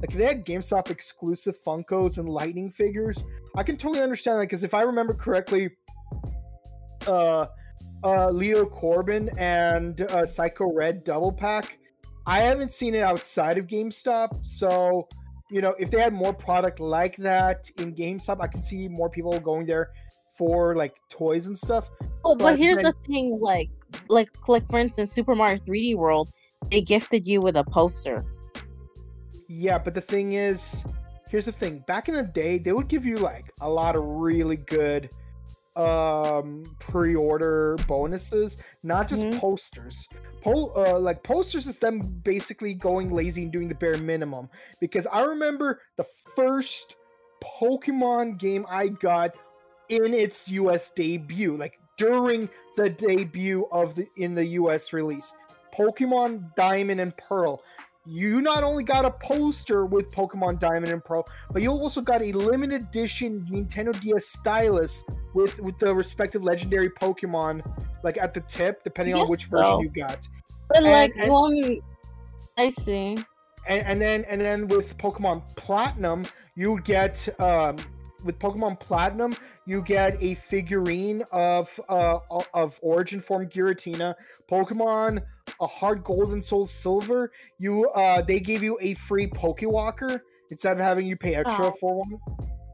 like 0.00 0.10
if 0.10 0.16
they 0.16 0.24
had 0.24 0.46
GameStop 0.46 0.90
exclusive 0.90 1.54
Funkos 1.62 2.16
and 2.16 2.28
Lightning 2.28 2.70
figures, 2.70 3.18
I 3.56 3.62
can 3.62 3.76
totally 3.76 4.02
understand 4.02 4.38
that 4.38 4.44
because 4.44 4.62
if 4.62 4.72
I 4.72 4.80
remember 4.82 5.12
correctly, 5.12 5.70
uh, 7.06 7.46
uh, 8.02 8.30
Leo 8.30 8.64
Corbett 8.64 9.36
and 9.38 10.00
uh, 10.00 10.24
Psycho 10.24 10.72
Red 10.72 11.04
double 11.04 11.32
pack, 11.32 11.78
I 12.26 12.38
haven't 12.38 12.72
seen 12.72 12.94
it 12.94 13.02
outside 13.02 13.58
of 13.58 13.66
GameStop, 13.66 14.34
so 14.46 15.08
you 15.50 15.60
know 15.60 15.74
if 15.78 15.90
they 15.90 16.00
had 16.00 16.12
more 16.12 16.32
product 16.32 16.80
like 16.80 17.16
that 17.18 17.70
in 17.78 17.94
GameStop, 17.94 18.40
I 18.40 18.46
could 18.46 18.64
see 18.64 18.88
more 18.88 19.10
people 19.10 19.38
going 19.40 19.66
there 19.66 19.90
for 20.40 20.74
like 20.74 20.94
toys 21.10 21.46
and 21.46 21.58
stuff. 21.58 21.90
Oh, 22.24 22.34
but 22.34 22.44
but 22.44 22.58
here's 22.58 22.78
the 22.78 22.94
thing, 23.06 23.38
like, 23.40 23.68
like, 24.08 24.30
like 24.48 24.68
for 24.70 24.78
instance, 24.78 25.12
Super 25.12 25.34
Mario 25.34 25.58
3D 25.58 25.96
World, 25.96 26.30
they 26.70 26.80
gifted 26.80 27.28
you 27.28 27.40
with 27.40 27.56
a 27.56 27.64
poster. 27.64 28.24
Yeah, 29.48 29.78
but 29.78 29.94
the 29.94 30.00
thing 30.00 30.34
is, 30.34 30.82
here's 31.30 31.44
the 31.44 31.52
thing. 31.52 31.84
Back 31.86 32.08
in 32.08 32.14
the 32.14 32.22
day, 32.22 32.58
they 32.58 32.72
would 32.72 32.88
give 32.88 33.04
you 33.04 33.16
like 33.16 33.52
a 33.60 33.68
lot 33.68 33.96
of 33.96 34.04
really 34.04 34.56
good 34.56 35.10
um 35.76 36.64
pre-order 36.80 37.76
bonuses, 37.86 38.56
not 38.82 39.08
just 39.08 39.22
Mhm. 39.22 39.38
posters. 39.38 40.08
Po- 40.42 40.72
uh, 40.74 40.98
like 40.98 41.22
posters 41.22 41.66
is 41.66 41.76
them 41.76 42.00
basically 42.24 42.74
going 42.74 43.12
lazy 43.12 43.42
and 43.44 43.52
doing 43.52 43.68
the 43.68 43.74
bare 43.74 43.96
minimum. 43.98 44.48
Because 44.80 45.06
I 45.06 45.20
remember 45.22 45.80
the 45.96 46.06
first 46.34 46.96
Pokemon 47.60 48.38
game 48.38 48.66
I 48.68 48.88
got 48.88 49.34
in 49.88 50.12
its 50.14 50.48
US 50.48 50.90
debut, 50.90 51.56
like 51.56 51.78
during 51.96 52.48
the 52.76 52.90
debut 52.90 53.66
of 53.70 53.94
the 53.94 54.06
in 54.16 54.32
the 54.32 54.44
US 54.46 54.92
release. 54.92 55.32
Pokemon 55.76 56.54
Diamond 56.56 57.00
and 57.00 57.16
Pearl. 57.16 57.62
You 58.06 58.40
not 58.40 58.64
only 58.64 58.82
got 58.82 59.04
a 59.04 59.10
poster 59.10 59.84
with 59.84 60.10
Pokemon 60.10 60.58
Diamond 60.58 60.88
and 60.88 61.04
Pearl, 61.04 61.26
but 61.52 61.60
you 61.62 61.70
also 61.70 62.00
got 62.00 62.22
a 62.22 62.32
limited 62.32 62.82
edition 62.82 63.46
Nintendo 63.50 63.98
DS 64.00 64.26
stylus 64.26 65.02
with 65.34 65.58
with 65.60 65.78
the 65.78 65.94
respective 65.94 66.42
legendary 66.42 66.88
Pokemon 66.90 67.62
like 68.02 68.16
at 68.16 68.32
the 68.32 68.40
tip, 68.40 68.82
depending 68.84 69.14
on 69.14 69.28
which 69.28 69.44
version 69.46 69.64
though. 69.64 69.82
you 69.82 69.90
got. 69.90 70.18
But 70.68 70.78
And- 70.78 70.86
like, 70.86 71.12
and- 71.16 71.30
well, 71.30 71.50
mm, 71.50 71.78
I 72.56 72.68
see. 72.70 73.18
and, 73.68 73.82
and 73.86 74.00
then 74.00 74.24
and 74.24 74.40
then 74.40 74.66
with 74.68 74.96
Pokemon 74.96 75.54
Platinum, 75.56 76.24
you 76.56 76.80
get 76.82 77.28
um, 77.40 77.76
with 78.24 78.38
Pokemon 78.38 78.80
Platinum, 78.80 79.32
you 79.66 79.82
get 79.82 80.16
a 80.22 80.36
figurine 80.48 81.22
of 81.32 81.68
uh, 81.90 82.18
of 82.54 82.78
Origin 82.80 83.20
Form 83.20 83.46
Giratina. 83.48 84.14
Pokemon 84.50 85.22
a 85.60 85.66
HeartGold 85.68 86.32
and 86.32 86.42
SoulSilver, 86.42 87.28
you 87.58 87.88
uh, 87.90 88.22
they 88.22 88.40
gave 88.40 88.62
you 88.62 88.78
a 88.80 88.94
free 88.94 89.26
Pokewalker 89.28 90.20
instead 90.50 90.72
of 90.72 90.78
having 90.78 91.06
you 91.06 91.16
pay 91.16 91.34
extra 91.36 91.66
Oh. 91.66 91.74
for 91.80 91.94
one. 91.98 92.18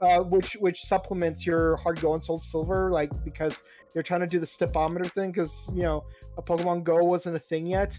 Uh, 0.02 0.20
which 0.20 0.52
which 0.60 0.82
supplements 0.84 1.46
your 1.46 1.78
HeartGold 1.78 2.14
and 2.14 2.22
SoulSilver, 2.22 2.90
like 2.92 3.10
because 3.24 3.62
they're 3.94 4.02
trying 4.02 4.20
to 4.20 4.26
do 4.26 4.38
the 4.38 4.46
stepometer 4.46 5.06
thing, 5.06 5.32
because 5.32 5.52
you 5.72 5.82
know 5.82 6.04
a 6.36 6.42
Pokemon 6.42 6.84
Go 6.84 6.96
wasn't 7.02 7.34
a 7.34 7.38
thing 7.38 7.66
yet. 7.66 7.98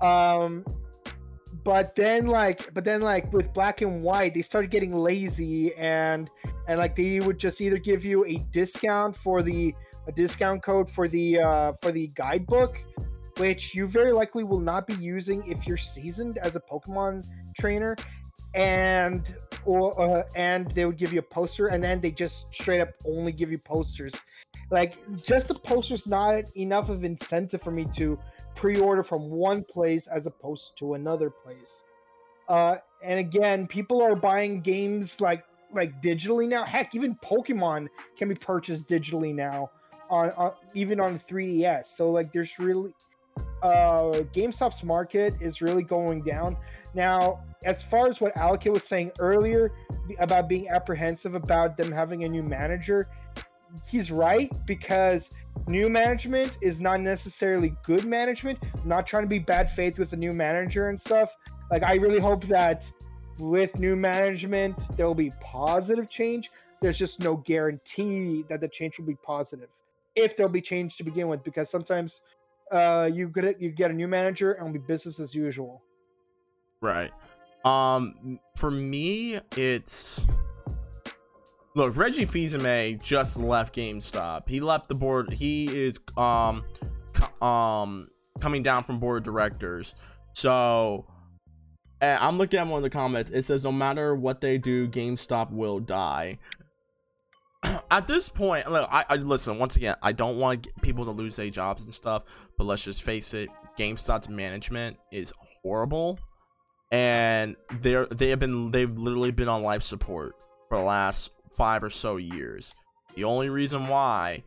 Um, 0.00 0.64
but 1.64 1.94
then 1.94 2.26
like 2.26 2.72
but 2.74 2.84
then 2.84 3.00
like 3.00 3.30
with 3.32 3.52
black 3.52 3.80
and 3.82 4.02
white 4.02 4.34
they 4.34 4.42
started 4.42 4.70
getting 4.70 4.92
lazy 4.92 5.74
and 5.74 6.30
and 6.68 6.78
like 6.78 6.94
they 6.96 7.18
would 7.20 7.38
just 7.38 7.60
either 7.60 7.78
give 7.78 8.04
you 8.04 8.24
a 8.26 8.36
discount 8.52 9.16
for 9.16 9.42
the 9.42 9.74
a 10.06 10.12
discount 10.12 10.62
code 10.62 10.88
for 10.90 11.08
the 11.08 11.38
uh 11.40 11.72
for 11.82 11.92
the 11.92 12.06
guidebook 12.14 12.78
which 13.38 13.74
you 13.74 13.86
very 13.86 14.12
likely 14.12 14.44
will 14.44 14.60
not 14.60 14.86
be 14.86 14.94
using 14.94 15.46
if 15.50 15.66
you're 15.66 15.76
seasoned 15.76 16.38
as 16.38 16.56
a 16.56 16.60
pokemon 16.60 17.26
trainer 17.58 17.96
and 18.54 19.34
or 19.64 20.00
uh, 20.00 20.22
and 20.36 20.70
they 20.70 20.84
would 20.84 20.96
give 20.96 21.12
you 21.12 21.18
a 21.18 21.22
poster 21.22 21.68
and 21.68 21.82
then 21.82 22.00
they 22.00 22.10
just 22.10 22.46
straight 22.50 22.80
up 22.80 22.90
only 23.06 23.32
give 23.32 23.50
you 23.50 23.58
posters 23.58 24.14
like 24.70 24.96
just 25.22 25.48
the 25.48 25.54
posters 25.54 26.06
not 26.06 26.44
enough 26.56 26.88
of 26.88 27.04
incentive 27.04 27.62
for 27.62 27.70
me 27.70 27.86
to 27.96 28.18
pre-order 28.56 29.04
from 29.04 29.30
one 29.30 29.62
place 29.62 30.08
as 30.08 30.26
opposed 30.26 30.76
to 30.78 30.94
another 30.94 31.30
place. 31.30 31.82
Uh, 32.48 32.76
and 33.04 33.18
again, 33.20 33.66
people 33.66 34.02
are 34.02 34.16
buying 34.16 34.60
games 34.60 35.20
like 35.20 35.44
like 35.72 36.00
digitally 36.02 36.48
now. 36.48 36.64
Heck, 36.64 36.94
even 36.94 37.16
Pokemon 37.16 37.88
can 38.16 38.28
be 38.28 38.34
purchased 38.34 38.88
digitally 38.88 39.34
now 39.34 39.70
on, 40.08 40.30
on 40.30 40.52
even 40.74 41.00
on 41.00 41.20
3DS. 41.28 41.86
So 41.96 42.10
like, 42.10 42.32
there's 42.32 42.50
really 42.58 42.94
uh, 43.62 44.22
GameStop's 44.34 44.82
market 44.82 45.34
is 45.40 45.60
really 45.60 45.82
going 45.82 46.22
down 46.22 46.56
now. 46.94 47.42
As 47.64 47.82
far 47.82 48.08
as 48.08 48.20
what 48.20 48.34
Alakit 48.36 48.72
was 48.72 48.84
saying 48.84 49.12
earlier 49.18 49.72
about 50.18 50.48
being 50.48 50.68
apprehensive 50.68 51.34
about 51.34 51.76
them 51.76 51.90
having 51.90 52.24
a 52.24 52.28
new 52.28 52.42
manager, 52.42 53.08
he's 53.88 54.10
right 54.10 54.52
because 54.66 55.28
new 55.66 55.88
management 55.88 56.58
is 56.60 56.80
not 56.80 57.00
necessarily 57.00 57.74
good 57.84 58.04
management. 58.04 58.58
I'm 58.62 58.88
not 58.88 59.06
trying 59.06 59.24
to 59.24 59.28
be 59.28 59.38
bad 59.38 59.70
faith 59.72 59.98
with 59.98 60.10
the 60.10 60.16
new 60.16 60.32
manager 60.32 60.88
and 60.88 61.00
stuff. 61.00 61.30
Like 61.70 61.82
I 61.82 61.94
really 61.94 62.20
hope 62.20 62.46
that 62.48 62.88
with 63.38 63.78
new 63.78 63.96
management 63.96 64.76
there 64.96 65.06
will 65.06 65.14
be 65.14 65.32
positive 65.42 66.10
change. 66.10 66.50
There's 66.80 66.98
just 66.98 67.20
no 67.20 67.36
guarantee 67.36 68.44
that 68.48 68.60
the 68.60 68.68
change 68.68 68.98
will 68.98 69.06
be 69.06 69.16
positive. 69.16 69.68
If 70.14 70.36
there'll 70.36 70.52
be 70.52 70.62
change 70.62 70.96
to 70.96 71.04
begin 71.04 71.28
with, 71.28 71.42
because 71.44 71.68
sometimes 71.68 72.20
uh, 72.72 73.08
you 73.12 73.28
get 73.28 73.44
it, 73.44 73.56
you 73.60 73.70
get 73.70 73.90
a 73.90 73.94
new 73.94 74.08
manager 74.08 74.52
and 74.52 74.68
it'll 74.68 74.72
be 74.72 74.86
business 74.86 75.20
as 75.20 75.34
usual. 75.34 75.82
Right. 76.80 77.10
Um, 77.64 78.38
for 78.56 78.70
me, 78.70 79.40
it's 79.56 80.24
look. 81.74 81.96
Reggie 81.96 82.24
Fils-Aimé 82.24 83.02
just 83.02 83.36
left 83.38 83.74
GameStop. 83.74 84.48
He 84.48 84.60
left 84.60 84.88
the 84.88 84.94
board. 84.94 85.32
He 85.32 85.66
is 85.66 85.98
um, 86.16 86.64
co- 87.12 87.46
um, 87.46 88.08
coming 88.40 88.62
down 88.62 88.84
from 88.84 89.00
board 89.00 89.18
of 89.18 89.24
directors. 89.24 89.94
So, 90.34 91.06
I'm 92.00 92.38
looking 92.38 92.60
at 92.60 92.66
one 92.66 92.78
of 92.78 92.82
the 92.82 92.90
comments. 92.90 93.30
It 93.32 93.46
says, 93.46 93.64
"No 93.64 93.72
matter 93.72 94.14
what 94.14 94.40
they 94.40 94.58
do, 94.58 94.86
GameStop 94.86 95.50
will 95.50 95.80
die." 95.80 96.38
at 97.90 98.06
this 98.06 98.28
point, 98.28 98.70
look, 98.70 98.88
I, 98.90 99.04
I 99.08 99.16
listen 99.16 99.58
once 99.58 99.76
again. 99.76 99.96
I 100.02 100.12
don't 100.12 100.38
want 100.38 100.68
people 100.82 101.04
to 101.04 101.10
lose 101.10 101.36
their 101.36 101.50
jobs 101.50 101.84
and 101.84 101.92
stuff, 101.92 102.22
but 102.58 102.64
let's 102.64 102.82
just 102.82 103.02
face 103.02 103.34
it: 103.34 103.48
GameStop's 103.78 104.28
management 104.28 104.96
is 105.12 105.32
horrible, 105.62 106.18
and 106.90 107.56
they're 107.80 108.06
they 108.06 108.30
have 108.30 108.38
been 108.38 108.70
they've 108.70 108.90
literally 108.90 109.32
been 109.32 109.48
on 109.48 109.62
life 109.62 109.82
support 109.82 110.34
for 110.68 110.78
the 110.78 110.84
last 110.84 111.30
five 111.56 111.82
or 111.82 111.90
so 111.90 112.16
years. 112.16 112.74
The 113.14 113.24
only 113.24 113.48
reason 113.48 113.86
why, 113.86 114.42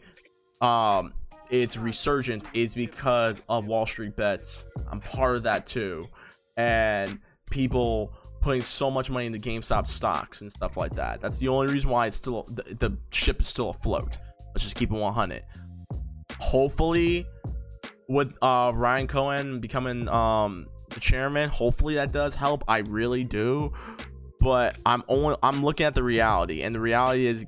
um, 0.61 1.13
its 1.49 1.75
resurgence 1.75 2.47
is 2.53 2.73
because 2.73 3.41
of 3.49 3.67
Wall 3.67 3.85
Street 3.85 4.15
bets. 4.15 4.65
I'm 4.91 4.99
part 4.99 5.35
of 5.35 5.43
that 5.43 5.65
too, 5.65 6.07
and 6.55 7.19
people 7.49 8.13
putting 8.41 8.61
so 8.61 8.89
much 8.89 9.09
money 9.09 9.25
into 9.25 9.39
GameStop 9.39 9.87
stocks 9.87 10.41
and 10.41 10.51
stuff 10.51 10.77
like 10.77 10.93
that. 10.93 11.21
That's 11.21 11.37
the 11.37 11.47
only 11.49 11.73
reason 11.73 11.89
why 11.89 12.07
it's 12.07 12.17
still 12.17 12.43
the, 12.43 12.63
the 12.75 12.97
ship 13.11 13.41
is 13.41 13.47
still 13.47 13.69
afloat. 13.69 14.17
Let's 14.53 14.63
just 14.63 14.75
keep 14.75 14.91
it 14.91 14.95
100. 14.95 15.43
Hopefully, 16.39 17.27
with 18.07 18.35
uh 18.41 18.71
Ryan 18.73 19.07
Cohen 19.07 19.59
becoming 19.59 20.07
um 20.07 20.67
the 20.89 20.99
chairman, 20.99 21.49
hopefully 21.49 21.95
that 21.95 22.11
does 22.11 22.35
help. 22.35 22.63
I 22.67 22.79
really 22.79 23.23
do. 23.23 23.73
But 24.39 24.77
I'm 24.85 25.03
only 25.07 25.35
I'm 25.43 25.63
looking 25.63 25.85
at 25.85 25.93
the 25.93 26.03
reality, 26.03 26.61
and 26.61 26.73
the 26.73 26.79
reality 26.79 27.25
is 27.25 27.45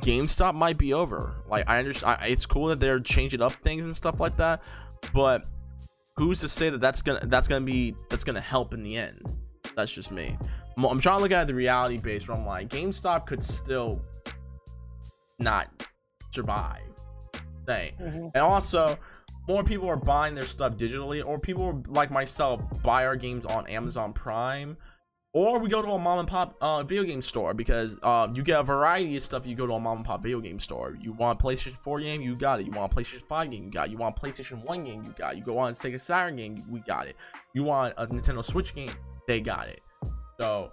GameStop 0.00 0.54
might 0.54 0.78
be 0.78 0.92
over. 0.92 1.34
Like 1.48 1.68
I 1.68 1.78
understand, 1.78 2.18
it's 2.24 2.46
cool 2.46 2.66
that 2.68 2.78
they're 2.78 3.00
changing 3.00 3.40
up 3.40 3.52
things 3.52 3.84
and 3.84 3.96
stuff 3.96 4.20
like 4.20 4.36
that, 4.36 4.62
but 5.14 5.46
who's 6.16 6.40
to 6.40 6.48
say 6.48 6.68
that 6.68 6.80
that's 6.80 7.00
gonna 7.02 7.20
that's 7.24 7.48
gonna 7.48 7.64
be 7.64 7.96
that's 8.10 8.24
gonna 8.24 8.40
help 8.40 8.74
in 8.74 8.82
the 8.82 8.96
end? 8.96 9.22
That's 9.80 9.92
just 9.92 10.10
me. 10.10 10.36
I'm, 10.76 10.84
I'm 10.84 11.00
trying 11.00 11.16
to 11.16 11.22
look 11.22 11.32
at 11.32 11.46
the 11.46 11.54
reality 11.54 11.98
base 11.98 12.28
where 12.28 12.36
I'm 12.36 12.46
like, 12.46 12.68
GameStop 12.68 13.26
could 13.26 13.42
still 13.42 14.02
not 15.38 15.68
survive. 16.30 16.82
Thing, 17.66 17.92
and 18.34 18.36
also 18.42 18.98
more 19.46 19.62
people 19.64 19.88
are 19.88 19.96
buying 19.96 20.34
their 20.34 20.44
stuff 20.44 20.74
digitally, 20.74 21.24
or 21.24 21.38
people 21.38 21.82
like 21.88 22.10
myself 22.10 22.60
buy 22.82 23.06
our 23.06 23.16
games 23.16 23.44
on 23.44 23.66
Amazon 23.68 24.12
Prime. 24.12 24.76
or 25.32 25.60
we 25.60 25.68
go 25.68 25.80
to 25.80 25.88
a 25.92 25.98
mom 25.98 26.18
and 26.18 26.28
pop 26.28 26.56
uh, 26.60 26.82
video 26.82 27.04
game 27.04 27.22
store 27.22 27.54
because 27.54 27.96
uh, 28.02 28.26
you 28.34 28.42
get 28.42 28.58
a 28.58 28.62
variety 28.64 29.16
of 29.16 29.22
stuff. 29.22 29.46
You 29.46 29.54
go 29.54 29.66
to 29.66 29.74
a 29.74 29.80
mom 29.80 29.98
and 29.98 30.06
pop 30.06 30.22
video 30.22 30.40
game 30.40 30.58
store. 30.58 30.96
You 31.00 31.12
want 31.12 31.40
a 31.40 31.44
PlayStation 31.44 31.78
4 31.78 32.00
game, 32.00 32.20
you 32.22 32.34
got 32.34 32.58
it. 32.60 32.66
You 32.66 32.72
want 32.72 32.92
a 32.92 32.96
PlayStation 32.96 33.22
5 33.28 33.50
game, 33.50 33.64
you 33.64 33.70
got 33.70 33.88
it. 33.88 33.92
You 33.92 33.98
want 33.98 34.16
a 34.16 34.20
PlayStation 34.20 34.64
1 34.64 34.84
game, 34.84 35.02
you 35.04 35.14
got 35.16 35.34
it. 35.34 35.38
You 35.38 35.44
go 35.44 35.58
on 35.58 35.70
a 35.70 35.74
Sega 35.74 36.00
Saturn 36.00 36.36
game, 36.36 36.58
we 36.68 36.80
got 36.80 37.06
it. 37.06 37.14
You 37.54 37.62
want 37.62 37.94
a 37.96 38.06
Nintendo 38.08 38.44
Switch 38.44 38.74
game, 38.74 38.90
they 39.30 39.40
got 39.40 39.68
it. 39.68 39.80
So, 40.40 40.72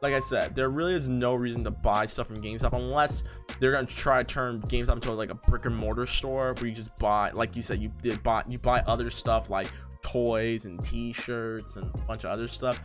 like 0.00 0.14
I 0.14 0.20
said, 0.20 0.54
there 0.54 0.70
really 0.70 0.94
is 0.94 1.10
no 1.10 1.34
reason 1.34 1.62
to 1.64 1.70
buy 1.70 2.06
stuff 2.06 2.26
from 2.26 2.42
GameStop 2.42 2.72
unless 2.72 3.22
they're 3.60 3.72
gonna 3.72 3.86
try 3.86 4.22
to 4.22 4.24
turn 4.24 4.62
GameStop 4.62 4.94
into 4.94 5.12
like 5.12 5.30
a 5.30 5.34
brick 5.34 5.66
and 5.66 5.76
mortar 5.76 6.06
store 6.06 6.54
where 6.54 6.68
you 6.68 6.74
just 6.74 6.96
buy, 6.96 7.30
like 7.32 7.54
you 7.54 7.60
said, 7.60 7.78
you 7.78 7.92
did 8.02 8.22
buy 8.22 8.44
you 8.48 8.58
buy 8.58 8.80
other 8.86 9.10
stuff 9.10 9.50
like 9.50 9.68
toys 10.02 10.64
and 10.64 10.82
T-shirts 10.82 11.76
and 11.76 11.90
a 11.94 11.98
bunch 12.06 12.24
of 12.24 12.30
other 12.30 12.48
stuff. 12.48 12.82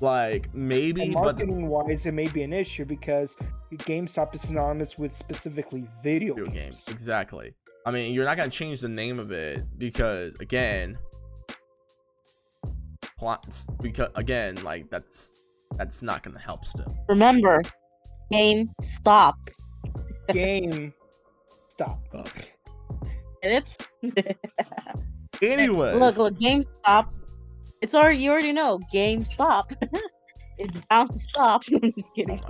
Like 0.00 0.54
maybe, 0.54 1.02
And 1.02 1.14
but 1.14 1.36
marketing 1.36 1.68
wise, 1.68 2.06
it 2.06 2.12
may 2.12 2.28
be 2.28 2.44
an 2.44 2.52
issue 2.52 2.84
because 2.84 3.34
GameStop 3.72 4.36
is 4.36 4.42
synonymous 4.42 4.96
with 4.98 5.16
specifically 5.16 5.88
video, 6.02 6.34
video 6.34 6.50
games. 6.50 6.76
games 6.76 6.82
exactly. 6.88 7.54
I 7.84 7.90
mean, 7.90 8.14
you're 8.14 8.24
not 8.24 8.36
gonna 8.36 8.50
change 8.50 8.80
the 8.82 8.88
name 8.88 9.18
of 9.18 9.32
it 9.32 9.62
because 9.78 10.36
again, 10.36 10.96
because 13.80 14.08
again, 14.14 14.62
like 14.64 14.90
that's 14.90 15.44
that's 15.76 16.02
not 16.02 16.22
gonna 16.22 16.38
help 16.38 16.64
still. 16.64 16.92
Remember, 17.08 17.62
game 18.30 18.70
stop. 18.82 19.36
Game. 20.32 20.92
Stop. 21.70 22.00
Get 23.42 23.64
it? 24.02 24.36
Anyways, 25.42 25.98
Look, 25.98 26.16
look, 26.18 26.38
game 26.38 26.64
stop. 26.80 27.12
It's 27.80 27.94
already 27.94 28.18
you 28.18 28.30
already 28.30 28.52
know. 28.52 28.78
Game 28.92 29.24
stop. 29.24 29.72
it's 30.58 30.78
bound 30.88 31.10
to 31.10 31.18
stop. 31.18 31.62
I'm 31.82 31.92
just 31.92 32.14
kidding. 32.14 32.40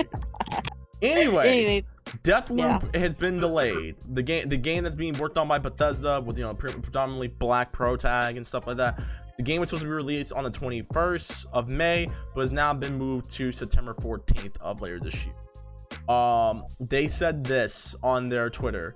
anyways, 1.00 1.46
Anyways, 1.46 1.84
Deathloop 2.05 2.94
has 2.94 3.14
been 3.14 3.40
delayed. 3.40 3.96
The 4.09 4.22
game, 4.22 4.48
the 4.48 4.57
game 4.57 4.84
that's 4.84 4.96
being 4.96 5.16
worked 5.18 5.38
on 5.38 5.48
by 5.48 5.59
Bethesda 5.59 6.20
with 6.20 6.36
you 6.36 6.44
know 6.44 6.55
pre- 6.55 6.72
predominantly 6.72 7.28
Black 7.28 7.72
Pro 7.72 7.96
Tag 7.96 8.36
and 8.36 8.46
stuff 8.46 8.66
like 8.66 8.76
that. 8.76 9.00
The 9.38 9.42
game 9.42 9.61
was 9.61 9.70
supposed 9.70 9.82
to 9.82 9.88
be 9.88 9.92
released 9.92 10.32
on 10.32 10.44
the 10.44 10.50
21st 10.50 11.46
of 11.53 11.68
May, 11.68 12.09
but 12.34 12.42
has 12.42 12.53
now 12.53 12.74
been 12.74 12.98
moved 12.98 13.30
to 13.32 13.50
September 13.50 13.94
14th 13.94 14.57
of 14.61 14.82
later 14.82 15.00
this 15.00 15.16
year. 15.24 16.14
Um, 16.14 16.64
they 16.80 17.09
said 17.09 17.44
this 17.44 17.96
on 18.03 18.28
their 18.28 18.50
Twitter. 18.50 18.94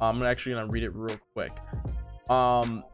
I'm 0.00 0.22
actually 0.22 0.54
gonna 0.54 0.66
read 0.66 0.82
it 0.82 0.94
real 0.94 1.18
quick. 1.34 1.52
Um, 2.28 2.84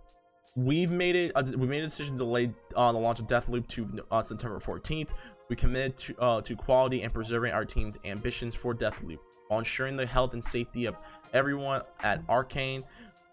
we've 0.57 0.91
made 0.91 1.17
it. 1.17 1.33
Uh, 1.35 1.43
we 1.57 1.67
made 1.67 1.81
a 1.81 1.87
decision 1.87 2.15
to 2.15 2.19
delay 2.19 2.53
uh, 2.77 2.93
the 2.93 2.99
launch 2.99 3.19
of 3.19 3.27
Deathloop 3.27 3.67
to 3.69 4.07
uh, 4.11 4.23
September 4.23 4.61
14th. 4.61 5.09
We 5.49 5.57
committed 5.57 5.99
to, 5.99 6.19
uh, 6.21 6.41
to 6.43 6.57
quality 6.57 7.03
and 7.03 7.12
preserving 7.12 7.53
our 7.53 7.65
team's 7.65 7.99
ambitions 8.05 8.55
for 8.55 8.75
Deathloop 8.75 9.19
ensuring 9.59 9.97
the 9.97 10.07
health 10.07 10.33
and 10.33 10.45
safety 10.45 10.87
of 10.87 10.97
everyone 11.33 11.83
at 12.03 12.23
Arcane. 12.29 12.83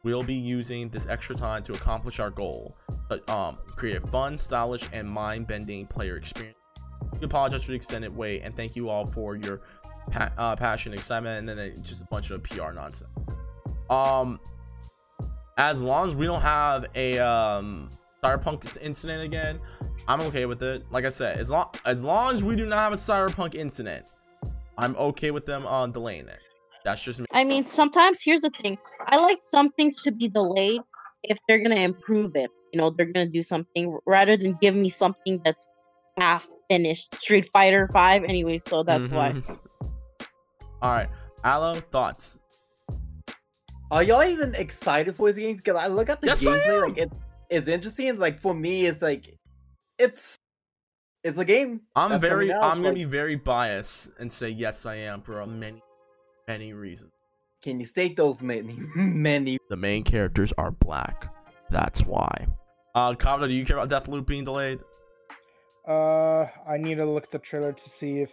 We'll 0.04 0.24
be 0.24 0.34
using 0.34 0.90
this 0.90 1.06
extra 1.08 1.36
time 1.36 1.64
to 1.64 1.74
accomplish 1.74 2.20
our 2.20 2.32
goal, 2.32 2.76
but 3.08 3.30
um, 3.30 3.60
create 3.76 4.04
a 4.04 4.08
fun, 4.08 4.38
stylish, 4.38 4.90
and 4.92 5.08
mind-bending 5.08 5.88
player 5.88 6.18
experience. 6.18 6.58
We 7.20 7.26
apologize 7.26 7.64
for 7.64 7.72
the 7.72 7.76
extended 7.76 8.16
wait, 8.16 8.42
and 8.42 8.56
thank 8.56 8.76
you 8.76 8.90
all 8.90 9.06
for 9.06 9.36
your 9.36 9.62
pa- 10.10 10.32
uh, 10.38 10.56
passion, 10.56 10.94
excitement, 10.94 11.38
and 11.38 11.60
then 11.60 11.76
just 11.84 12.02
a 12.02 12.06
bunch 12.06 12.32
of 12.32 12.42
PR 12.44 12.72
nonsense. 12.72 13.12
Um, 13.92 14.40
as 15.58 15.82
long 15.84 16.08
as 16.08 16.16
we 16.16 16.26
don't 16.26 16.42
have 16.42 16.88
a 16.96 17.20
um 17.20 17.90
cyberpunk 18.24 18.78
incident 18.82 19.24
again, 19.24 19.60
I'm 20.08 20.22
okay 20.22 20.46
with 20.46 20.64
it. 20.64 20.84
Like 20.92 21.06
I 21.06 21.10
said, 21.10 21.40
as 21.40 21.50
long 21.50 21.70
as 21.86 22.02
long 22.02 22.36
as 22.36 22.44
we 22.44 22.56
do 22.56 22.66
not 22.66 22.80
have 22.80 22.94
a 22.94 22.98
cyberpunk 22.98 23.56
incident, 23.56 24.10
I'm 24.82 24.96
okay 24.96 25.30
with 25.30 25.46
them 25.46 25.66
uh, 25.68 25.86
delaying 25.86 26.28
it. 26.28 26.40
That's 26.84 27.04
just 27.04 27.20
me. 27.20 27.28
I 27.32 27.44
mean, 27.44 27.64
sometimes 27.64 28.20
here's 28.24 28.42
the 28.42 28.50
thing. 28.50 28.80
I 29.06 29.18
like 29.18 29.38
some 29.46 29.70
things 29.74 30.02
to 30.02 30.12
be 30.12 30.28
delayed 30.28 30.82
if 31.24 31.38
they're 31.48 31.62
gonna 31.62 31.76
improve 31.76 32.36
it. 32.36 32.50
You 32.74 32.80
know, 32.80 32.90
they're 32.90 33.06
gonna 33.06 33.28
do 33.28 33.44
something 33.44 33.96
rather 34.08 34.36
than 34.36 34.58
give 34.60 34.74
me 34.74 34.90
something 34.90 35.40
that's 35.46 35.68
half 36.18 36.48
finished. 36.68 37.14
Street 37.14 37.48
Fighter 37.54 37.88
Five, 37.94 38.24
anyway. 38.24 38.58
So 38.58 38.82
that's 38.82 39.08
why. 39.10 39.34
Mhm. 39.34 39.60
All 40.82 40.92
right, 40.92 41.10
Aloe, 41.44 41.76
thoughts? 41.76 42.40
Are 43.92 44.02
y'all 44.02 44.24
even 44.24 44.56
excited 44.56 45.16
for 45.16 45.28
this 45.28 45.38
game? 45.38 45.58
Because 45.58 45.76
I 45.76 45.88
look 45.88 46.10
at 46.10 46.22
the 46.22 46.28
Yes, 46.28 46.44
gameplay, 46.44 46.82
like 46.82 46.98
it, 46.98 47.12
it's 47.52 47.68
interesting. 47.68 48.16
Like 48.18 48.40
for 48.40 48.56
me, 48.56 48.88
it's 48.88 49.04
like 49.04 49.38
it's 50.00 50.38
it's 51.24 51.38
a 51.38 51.46
game. 51.46 51.82
I'm 51.96 52.12
that's 52.12 52.22
very, 52.22 52.52
out, 52.52 52.64
I'm 52.64 52.82
gonna 52.82 52.96
be 52.96 53.04
very 53.04 53.36
biased 53.36 54.12
and 54.20 54.32
say 54.32 54.50
yes, 54.50 54.86
I 54.86 54.96
am 54.96 55.22
for 55.22 55.40
a 55.40 55.48
many, 55.48 55.82
many 56.48 56.74
reasons. 56.74 57.12
Can 57.62 57.80
you 57.80 57.86
state 57.86 58.16
those 58.16 58.42
many, 58.42 58.76
many? 58.96 59.58
The 59.70 59.78
main 59.78 60.04
characters 60.04 60.52
are 60.58 60.72
black. 60.72 61.34
That's 61.70 62.02
why. 62.02 62.48
Uh, 62.96 63.14
Kabuto, 63.14 63.48
do 63.48 63.54
you 63.54 63.66
care 63.66 63.78
about 63.78 64.06
Deathloop 64.06 64.26
being 64.26 64.44
delayed? 64.44 64.82
Uh, 65.88 66.46
I 66.68 66.78
need 66.78 66.96
to 66.96 67.06
look 67.06 67.24
at 67.24 67.32
the 67.32 67.40
trailer 67.40 67.72
to 67.72 67.90
see 67.90 68.20
if 68.20 68.30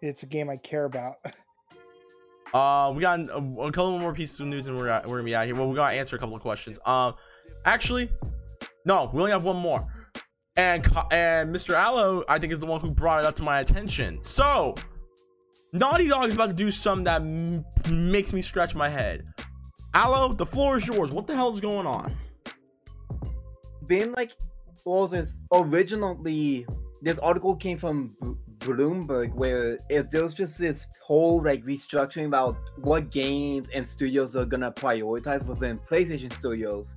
it's 0.00 0.22
a 0.22 0.26
game 0.26 0.48
I 0.50 0.56
care 0.56 0.84
about. 0.84 1.16
Uh, 2.54 2.92
we 2.94 3.00
got 3.00 3.18
a, 3.18 3.38
a 3.38 3.72
couple 3.72 3.98
more 3.98 4.12
pieces 4.12 4.38
of 4.38 4.46
news 4.46 4.66
and 4.66 4.76
we're, 4.76 4.84
we're 5.06 5.14
gonna 5.14 5.22
be 5.22 5.34
out 5.34 5.46
here. 5.46 5.54
Well, 5.54 5.68
we 5.68 5.74
gotta 5.74 5.96
answer 5.96 6.16
a 6.16 6.18
couple 6.18 6.36
of 6.36 6.42
questions. 6.42 6.78
Um, 6.84 7.14
actually, 7.64 8.10
no, 8.84 9.10
we 9.10 9.20
only 9.20 9.32
have 9.32 9.44
one 9.44 9.56
more. 9.56 9.80
And 10.56 10.86
and 11.10 11.54
Mr. 11.54 11.74
Aloe, 11.74 12.24
I 12.28 12.38
think, 12.38 12.52
is 12.52 12.60
the 12.60 12.66
one 12.66 12.80
who 12.80 12.94
brought 12.94 13.20
it 13.20 13.26
up 13.26 13.34
to 13.36 13.42
my 13.42 13.60
attention. 13.60 14.22
So, 14.22 14.74
Naughty 15.72 16.08
Dog 16.08 16.28
is 16.28 16.34
about 16.34 16.48
to 16.48 16.54
do 16.54 16.70
something 16.70 17.04
that 17.04 17.90
makes 17.90 18.32
me 18.32 18.42
scratch 18.42 18.74
my 18.74 18.90
head. 18.90 19.26
Aloe, 19.94 20.34
the 20.34 20.46
floor 20.46 20.76
is 20.76 20.86
yours. 20.86 21.10
What 21.10 21.26
the 21.26 21.34
hell 21.34 21.52
is 21.54 21.60
going 21.60 21.86
on? 21.86 22.12
Being 23.86 24.12
like, 24.12 24.32
was 24.84 25.10
this? 25.10 25.40
Originally, 25.52 26.66
this 27.00 27.18
article 27.18 27.56
came 27.56 27.78
from 27.78 28.14
Bloomberg, 28.58 29.34
where 29.34 29.78
it, 29.88 30.10
there 30.10 30.22
was 30.22 30.34
just 30.34 30.58
this 30.58 30.86
whole 31.02 31.42
like 31.42 31.64
restructuring 31.64 32.26
about 32.26 32.56
what 32.76 33.10
games 33.10 33.68
and 33.74 33.88
studios 33.88 34.36
are 34.36 34.44
gonna 34.44 34.70
prioritize 34.70 35.44
within 35.46 35.78
PlayStation 35.78 36.32
Studios. 36.32 36.94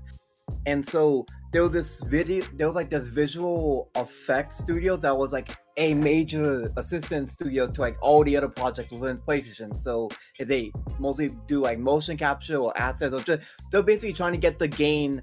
And 0.65 0.87
so 0.87 1.25
there 1.51 1.63
was 1.63 1.71
this 1.71 1.99
video, 2.01 2.43
there 2.55 2.67
was 2.67 2.75
like 2.75 2.89
this 2.89 3.07
visual 3.07 3.89
effects 3.95 4.57
studio 4.57 4.97
that 4.97 5.15
was 5.15 5.31
like 5.31 5.55
a 5.77 5.93
major 5.93 6.69
assistant 6.77 7.31
studio 7.31 7.67
to 7.67 7.81
like 7.81 7.97
all 8.01 8.23
the 8.23 8.35
other 8.35 8.49
projects 8.49 8.91
within 8.91 9.17
PlayStation. 9.17 9.75
So 9.75 10.09
they 10.39 10.71
mostly 10.99 11.35
do 11.47 11.61
like 11.61 11.79
motion 11.79 12.17
capture 12.17 12.57
or 12.57 12.77
assets, 12.77 13.13
or 13.13 13.19
just 13.19 13.41
they're 13.71 13.83
basically 13.83 14.13
trying 14.13 14.33
to 14.33 14.39
get 14.39 14.59
the 14.59 14.67
game, 14.67 15.21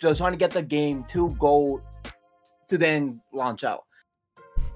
just 0.00 0.18
trying 0.18 0.32
to 0.32 0.38
get 0.38 0.50
the 0.50 0.62
game 0.62 1.04
to 1.04 1.30
go 1.38 1.82
to 2.68 2.78
then 2.78 3.20
launch 3.32 3.64
out. 3.64 3.84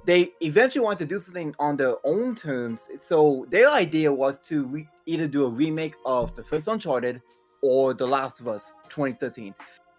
They 0.07 0.33
eventually 0.43 0.85
want 0.85 0.99
to 0.99 1.07
do 1.07 1.19
something 1.19 1.55
on 1.59 1.77
their 1.77 1.97
own 2.05 2.35
terms. 2.35 2.89
So 2.99 3.47
their 3.51 3.71
idea 3.71 4.13
was 4.13 4.39
to 4.49 4.67
re- 4.67 4.89
either 5.07 5.27
do 5.27 5.45
a 5.45 5.49
remake 5.49 5.95
of 6.05 6.35
the 6.35 6.45
first 6.45 6.69
Uncharted 6.69 7.23
or 7.63 7.95
The 7.95 8.07
Last 8.07 8.41
of 8.41 8.49
Us 8.49 8.75
2013. 8.91 9.55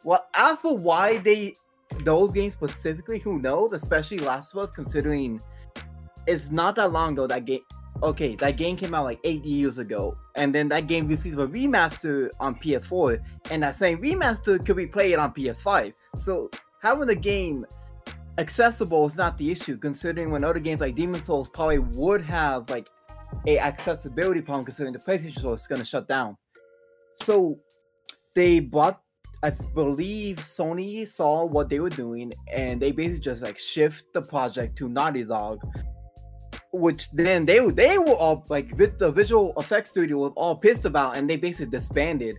Well, 0.06 0.28
as 0.36 0.60
for 0.60 0.78
why 0.78 1.18
they 1.18 1.56
those 2.04 2.32
games 2.32 2.54
specifically, 2.54 3.18
who 3.18 3.40
knows? 3.40 3.74
Especially 3.74 4.20
Last 4.20 4.54
of 4.54 4.60
Us, 4.60 4.70
considering 4.70 5.42
it's 6.28 6.52
not 6.52 6.76
that 6.76 6.92
long 6.92 7.14
ago 7.14 7.26
that 7.26 7.46
game. 7.46 7.62
Okay, 8.04 8.36
that 8.36 8.52
game 8.52 8.76
came 8.76 8.94
out 8.94 9.06
like 9.06 9.20
eight 9.24 9.44
years 9.44 9.80
ago, 9.80 10.16
and 10.36 10.54
then 10.54 10.68
that 10.70 10.88
game 10.88 11.08
received 11.08 11.40
a 11.40 11.48
remaster 11.48 12.30
on 12.40 12.56
PS4, 12.56 13.20
and 13.50 13.64
that 13.64 13.76
same 13.76 13.98
remaster 14.00 14.64
could 14.64 14.76
be 14.76 14.86
played 14.86 15.18
on 15.18 15.34
PS5. 15.34 15.94
So 16.16 16.52
having 16.84 17.08
the 17.08 17.16
game 17.16 17.66
accessible 18.38 19.08
is 19.08 19.16
not 19.16 19.38
the 19.40 19.50
issue, 19.50 19.76
considering 19.76 20.30
when 20.30 20.44
other 20.44 20.60
games 20.60 20.82
like 20.82 20.96
Demon's 20.96 21.26
Souls 21.26 21.50
probably 21.50 21.80
would 21.80 22.22
have 22.22 22.70
like 22.70 22.90
a 23.48 23.58
accessibility 23.58 24.42
problem, 24.42 24.66
considering 24.66 24.94
the 24.94 25.00
PlayStation 25.00 25.40
Store 25.40 25.56
is 25.56 25.66
going 25.66 25.80
to 25.80 25.86
shut 25.86 26.08
down. 26.08 26.38
So 27.24 27.58
they 28.36 28.60
bought 28.60 29.02
I 29.44 29.50
believe 29.50 30.38
Sony 30.38 31.08
saw 31.08 31.46
what 31.46 31.70
they 31.70 31.80
were 31.80 31.90
doing 31.90 32.34
and 32.52 32.82
they 32.82 32.92
basically 32.92 33.20
just 33.20 33.44
like 33.44 33.58
shift 33.58 34.14
the 34.14 34.22
project 34.22 34.78
to 34.78 34.90
Naughty 34.90 35.24
Dog, 35.24 35.60
which 36.72 37.12
then 37.12 37.46
they 37.46 37.60
they 37.70 37.98
were 37.98 38.16
all 38.16 38.46
like 38.50 38.78
the 38.78 39.12
visual 39.12 39.54
effects 39.58 39.92
studio 39.92 40.18
was 40.18 40.34
all 40.36 40.56
pissed 40.56 40.86
about 40.86 41.18
and 41.18 41.30
they 41.30 41.38
basically 41.38 41.68
disbanded. 41.68 42.38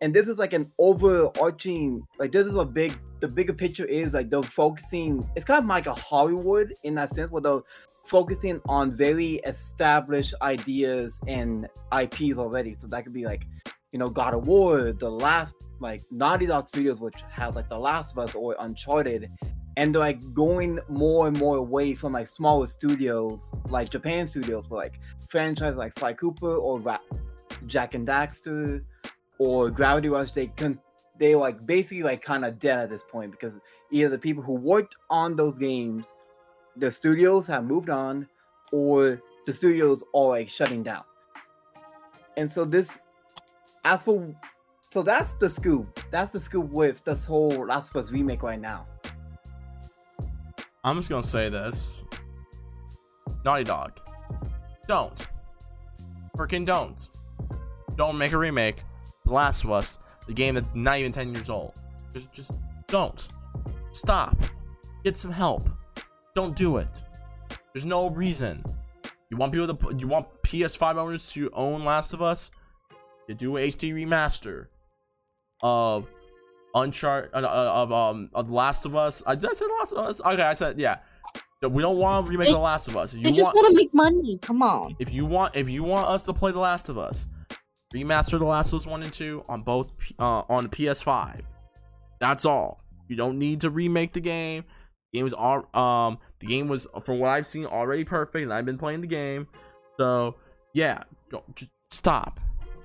And 0.00 0.14
this 0.14 0.28
is 0.28 0.38
like 0.38 0.52
an 0.52 0.72
overarching 0.78 2.06
like 2.18 2.32
this 2.32 2.46
is 2.46 2.56
a 2.56 2.64
big 2.64 2.92
the 3.20 3.28
bigger 3.28 3.52
picture 3.52 3.84
is 3.84 4.14
like 4.14 4.30
they're 4.30 4.42
focusing 4.42 5.28
it's 5.34 5.44
kind 5.44 5.62
of 5.62 5.68
like 5.68 5.86
a 5.86 5.94
Hollywood 5.94 6.72
in 6.84 6.94
that 6.96 7.10
sense 7.10 7.30
where 7.30 7.42
they're 7.42 7.62
focusing 8.08 8.60
on 8.68 8.96
very 8.96 9.34
established 9.44 10.34
ideas 10.42 11.20
and 11.26 11.68
IPs 11.96 12.38
already. 12.38 12.74
So 12.78 12.86
that 12.88 13.04
could 13.04 13.12
be 13.12 13.24
like 13.24 13.46
you 13.92 13.98
know, 13.98 14.08
God 14.08 14.34
of 14.34 14.46
War, 14.46 14.92
the 14.92 15.10
last 15.10 15.54
like 15.80 16.02
Naughty 16.10 16.46
Dog 16.46 16.68
Studios, 16.68 17.00
which 17.00 17.16
has 17.30 17.56
like 17.56 17.68
The 17.68 17.78
Last 17.78 18.12
of 18.12 18.18
Us 18.18 18.34
or 18.34 18.56
Uncharted, 18.58 19.30
and 19.76 19.94
they're 19.94 20.00
like 20.00 20.20
going 20.34 20.80
more 20.88 21.28
and 21.28 21.38
more 21.38 21.56
away 21.56 21.94
from 21.94 22.12
like 22.12 22.28
smaller 22.28 22.66
studios, 22.66 23.52
like 23.68 23.90
Japan 23.90 24.26
studios, 24.26 24.64
but 24.68 24.76
like 24.76 25.00
franchises 25.28 25.78
like 25.78 25.92
Sly 25.92 26.12
Cooper 26.14 26.56
or 26.56 26.80
Ra- 26.80 26.98
Jack 27.66 27.94
and 27.94 28.06
Daxter 28.06 28.84
or 29.38 29.70
Gravity 29.70 30.08
Rush. 30.08 30.32
They 30.32 30.48
can 30.48 30.78
they 31.18 31.34
like 31.34 31.64
basically 31.66 32.02
like 32.02 32.22
kind 32.22 32.44
of 32.44 32.58
dead 32.58 32.78
at 32.78 32.90
this 32.90 33.04
point 33.04 33.30
because 33.30 33.60
either 33.90 34.08
the 34.08 34.18
people 34.18 34.42
who 34.42 34.54
worked 34.54 34.96
on 35.10 35.36
those 35.36 35.58
games, 35.58 36.16
the 36.76 36.90
studios 36.90 37.46
have 37.46 37.64
moved 37.64 37.90
on, 37.90 38.26
or 38.72 39.20
the 39.46 39.52
studios 39.52 40.02
are 40.14 40.28
like 40.28 40.48
shutting 40.48 40.82
down. 40.82 41.04
And 42.36 42.50
so 42.50 42.64
this, 42.64 42.98
as 43.88 44.02
for, 44.02 44.34
so 44.92 45.02
that's 45.02 45.32
the 45.34 45.48
scoop. 45.48 45.98
That's 46.10 46.32
the 46.32 46.40
scoop 46.40 46.70
with 46.70 47.02
this 47.04 47.24
whole 47.24 47.66
Last 47.66 47.90
of 47.90 48.04
Us 48.04 48.12
remake 48.12 48.42
right 48.42 48.60
now. 48.60 48.86
I'm 50.84 50.98
just 50.98 51.08
gonna 51.08 51.22
say 51.22 51.48
this. 51.48 52.02
Naughty 53.44 53.64
Dog. 53.64 53.98
Don't. 54.86 55.26
Freaking 56.36 56.66
don't. 56.66 57.08
Don't 57.96 58.18
make 58.18 58.32
a 58.32 58.38
remake. 58.38 58.82
The 59.24 59.32
Last 59.32 59.64
of 59.64 59.70
Us, 59.70 59.98
the 60.26 60.34
game 60.34 60.54
that's 60.54 60.74
not 60.74 60.98
even 60.98 61.10
10 61.10 61.34
years 61.34 61.48
old. 61.48 61.72
Just, 62.12 62.32
just 62.32 62.50
don't. 62.88 63.26
Stop. 63.92 64.36
Get 65.02 65.16
some 65.16 65.32
help. 65.32 65.68
Don't 66.34 66.54
do 66.54 66.76
it. 66.76 66.88
There's 67.72 67.86
no 67.86 68.10
reason. 68.10 68.62
You 69.30 69.38
want 69.38 69.52
people 69.52 69.74
to 69.74 69.96
you 69.96 70.06
want 70.06 70.26
PS5 70.42 70.96
owners 70.96 71.30
to 71.32 71.50
own 71.54 71.84
Last 71.84 72.12
of 72.12 72.20
Us? 72.20 72.50
You 73.28 73.34
do 73.34 73.56
a 73.56 73.68
HD 73.70 73.92
remaster 73.92 74.66
of 75.62 76.06
Uncharted 76.74 77.30
uh, 77.34 77.38
uh, 77.38 77.42
of 77.82 77.92
um 77.92 78.30
of 78.34 78.48
The 78.48 78.54
Last 78.54 78.84
of 78.84 78.94
Us. 78.96 79.22
I 79.26 79.34
did 79.34 79.50
I 79.50 79.52
say 79.52 79.64
Last 79.78 79.92
of 79.92 79.98
Us? 79.98 80.20
Okay, 80.20 80.42
I 80.42 80.54
said 80.54 80.78
yeah. 80.78 80.98
We 81.62 81.82
don't 81.82 81.98
want 81.98 82.24
to 82.26 82.30
remake 82.30 82.48
They- 82.48 82.52
The 82.52 82.58
Last 82.58 82.88
of 82.88 82.96
Us. 82.96 83.12
If 83.14 83.22
They 83.22 83.30
you 83.30 83.34
just 83.34 83.46
want, 83.46 83.56
want 83.56 83.68
to 83.68 83.74
make 83.74 83.92
money. 83.92 84.38
Come 84.40 84.62
on. 84.62 84.94
if 85.00 85.12
you 85.12 85.26
want, 85.26 85.56
if 85.56 85.68
you 85.68 85.82
want 85.82 86.06
us 86.06 86.22
to 86.24 86.32
play 86.32 86.52
The 86.52 86.60
Last 86.60 86.88
of 86.88 86.96
Us, 86.98 87.26
remaster 87.92 88.38
The 88.38 88.44
Last 88.44 88.72
of 88.72 88.80
Us 88.80 88.86
one 88.86 89.02
and 89.02 89.12
two 89.12 89.42
on 89.48 89.62
both 89.62 89.90
uh, 90.18 90.42
on 90.48 90.68
PS5. 90.68 91.40
That's 92.20 92.44
all. 92.44 92.80
You 93.08 93.16
don't 93.16 93.38
need 93.38 93.62
to 93.62 93.70
remake 93.70 94.12
the 94.12 94.20
game. 94.20 94.64
The 95.12 95.18
game 95.18 95.24
was 95.24 95.32
all 95.34 95.66
um 95.74 96.18
the 96.40 96.46
game 96.46 96.68
was 96.68 96.86
from 97.04 97.18
what 97.18 97.30
I've 97.30 97.46
seen 97.46 97.66
already 97.66 98.04
perfect, 98.04 98.42
and 98.44 98.52
I've 98.52 98.66
been 98.66 98.78
playing 98.78 99.00
the 99.00 99.06
game. 99.06 99.48
So 99.98 100.36
yeah, 100.74 101.02
don't, 101.30 101.56
just 101.56 101.70
stop. 101.90 102.38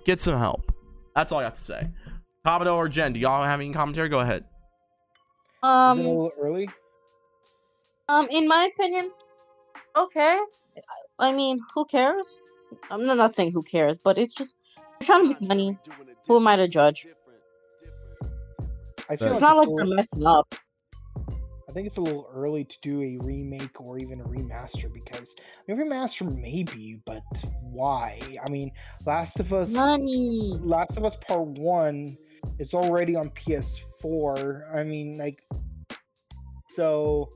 Get 0.05 0.21
some 0.21 0.37
help. 0.37 0.71
That's 1.15 1.31
all 1.31 1.39
I 1.39 1.43
got 1.43 1.55
to 1.55 1.61
say. 1.61 1.87
Commodore 2.45 2.85
or 2.85 2.89
Gen, 2.89 3.13
do 3.13 3.19
y'all 3.19 3.43
have 3.43 3.59
any 3.59 3.71
commentary? 3.71 4.09
Go 4.09 4.19
ahead. 4.19 4.43
Is 4.43 4.45
it 5.61 5.65
a 5.65 5.67
Um, 5.67 5.97
little 5.99 6.31
early? 6.39 6.69
um, 8.09 8.27
in 8.29 8.47
my 8.47 8.69
opinion, 8.73 9.11
okay. 9.95 10.39
I 11.19 11.31
mean, 11.31 11.59
who 11.73 11.85
cares? 11.85 12.41
I'm 12.91 13.05
not- 13.05 13.17
not 13.17 13.35
saying 13.35 13.53
who 13.53 13.61
cares, 13.61 13.97
but 13.97 14.17
it's 14.17 14.33
just 14.33 14.57
they're 14.99 15.05
trying 15.07 15.21
to 15.23 15.29
make 15.29 15.41
money. 15.41 15.77
Who 16.27 16.35
am 16.37 16.47
I 16.47 16.55
to 16.57 16.67
judge? 16.67 17.07
I 19.09 19.15
feel 19.15 19.27
It's 19.31 19.41
like 19.41 19.41
not 19.41 19.57
like 19.57 19.67
a 19.69 19.75
they're 19.75 19.85
messing 19.95 20.25
up. 20.25 20.55
I 21.73 21.75
think 21.75 21.87
it's 21.87 21.97
a 21.97 22.01
little 22.01 22.29
early 22.31 22.65
to 22.65 22.75
do 22.83 23.01
a 23.01 23.17
remake 23.25 23.81
or 23.81 23.97
even 23.97 24.21
a 24.21 24.23
remaster 24.25 24.93
because 24.93 25.33
I 25.67 25.73
mean, 25.73 25.89
remaster 25.89 26.31
maybe, 26.39 27.01
but 27.03 27.23
why? 27.63 28.19
I 28.45 28.47
mean, 28.51 28.71
Last 29.07 29.39
of 29.39 29.51
Us, 29.51 29.71
Money. 29.71 30.53
Last 30.61 30.97
of 30.97 31.03
Us 31.03 31.15
Part 31.27 31.47
One 31.57 32.15
is 32.59 32.75
already 32.75 33.15
on 33.15 33.31
PS4. 33.31 34.71
I 34.71 34.83
mean, 34.83 35.15
like, 35.15 35.41
so, 36.75 37.31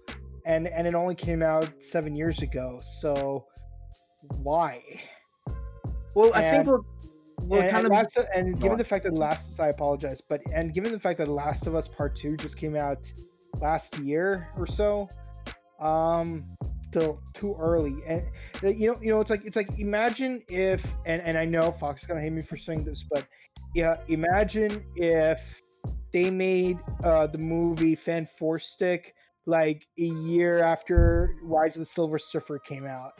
and 0.46 0.68
and 0.68 0.86
it 0.86 0.94
only 0.94 1.16
came 1.16 1.42
out 1.42 1.68
seven 1.82 2.16
years 2.16 2.38
ago. 2.44 2.80
So, 3.02 3.48
why? 4.44 4.84
Well, 6.14 6.32
I 6.36 6.52
think 6.52 6.68
we're 6.68 6.82
we're 7.42 7.62
and, 7.62 7.72
kind 7.72 7.86
and 7.86 7.86
of 7.88 7.92
Last 7.92 8.18
of- 8.18 8.28
and 8.36 8.62
given 8.62 8.78
the 8.78 8.86
fact 8.86 9.04
that 9.06 9.16
Last, 9.16 9.60
I 9.60 9.70
apologize, 9.70 10.22
but 10.30 10.42
and 10.54 10.76
given 10.76 10.92
the 10.92 11.00
fact 11.00 11.18
that 11.18 11.28
Last 11.28 11.66
of 11.66 11.74
Us 11.74 11.88
Part 11.88 12.16
Two 12.16 12.38
just 12.38 12.56
came 12.56 12.76
out 12.76 13.00
last 13.62 13.98
year 14.00 14.48
or 14.58 14.68
so, 14.68 15.08
um, 15.80 16.46
still 16.88 17.22
too 17.34 17.56
early. 17.60 17.96
And 18.08 18.24
uh, 18.64 18.70
you 18.70 18.92
know, 18.92 19.00
you 19.02 19.12
know, 19.12 19.22
it's 19.22 19.30
like 19.30 19.46
it's 19.46 19.56
like 19.56 19.80
imagine 19.80 20.44
if, 20.50 20.84
and 21.06 21.22
and 21.22 21.38
I 21.38 21.46
know 21.46 21.72
Fox 21.80 22.02
is 22.02 22.08
gonna 22.08 22.22
hate 22.22 22.32
me 22.32 22.42
for 22.42 22.58
saying 22.58 22.84
this, 22.84 23.04
but 23.10 23.28
yeah, 23.76 23.98
imagine 24.08 24.84
if 24.96 25.40
they 26.14 26.30
made 26.30 26.80
uh 27.04 27.28
the 27.28 27.38
movie 27.38 27.96
Fan 27.96 28.28
Four 28.38 28.60
Stick 28.60 29.14
like 29.46 29.88
a 29.98 30.04
year 30.04 30.60
after 30.60 31.36
Rise 31.42 31.76
of 31.76 31.80
the 31.80 31.86
Silver 31.86 32.20
Surfer 32.20 32.60
came 32.60 32.86
out. 32.86 33.14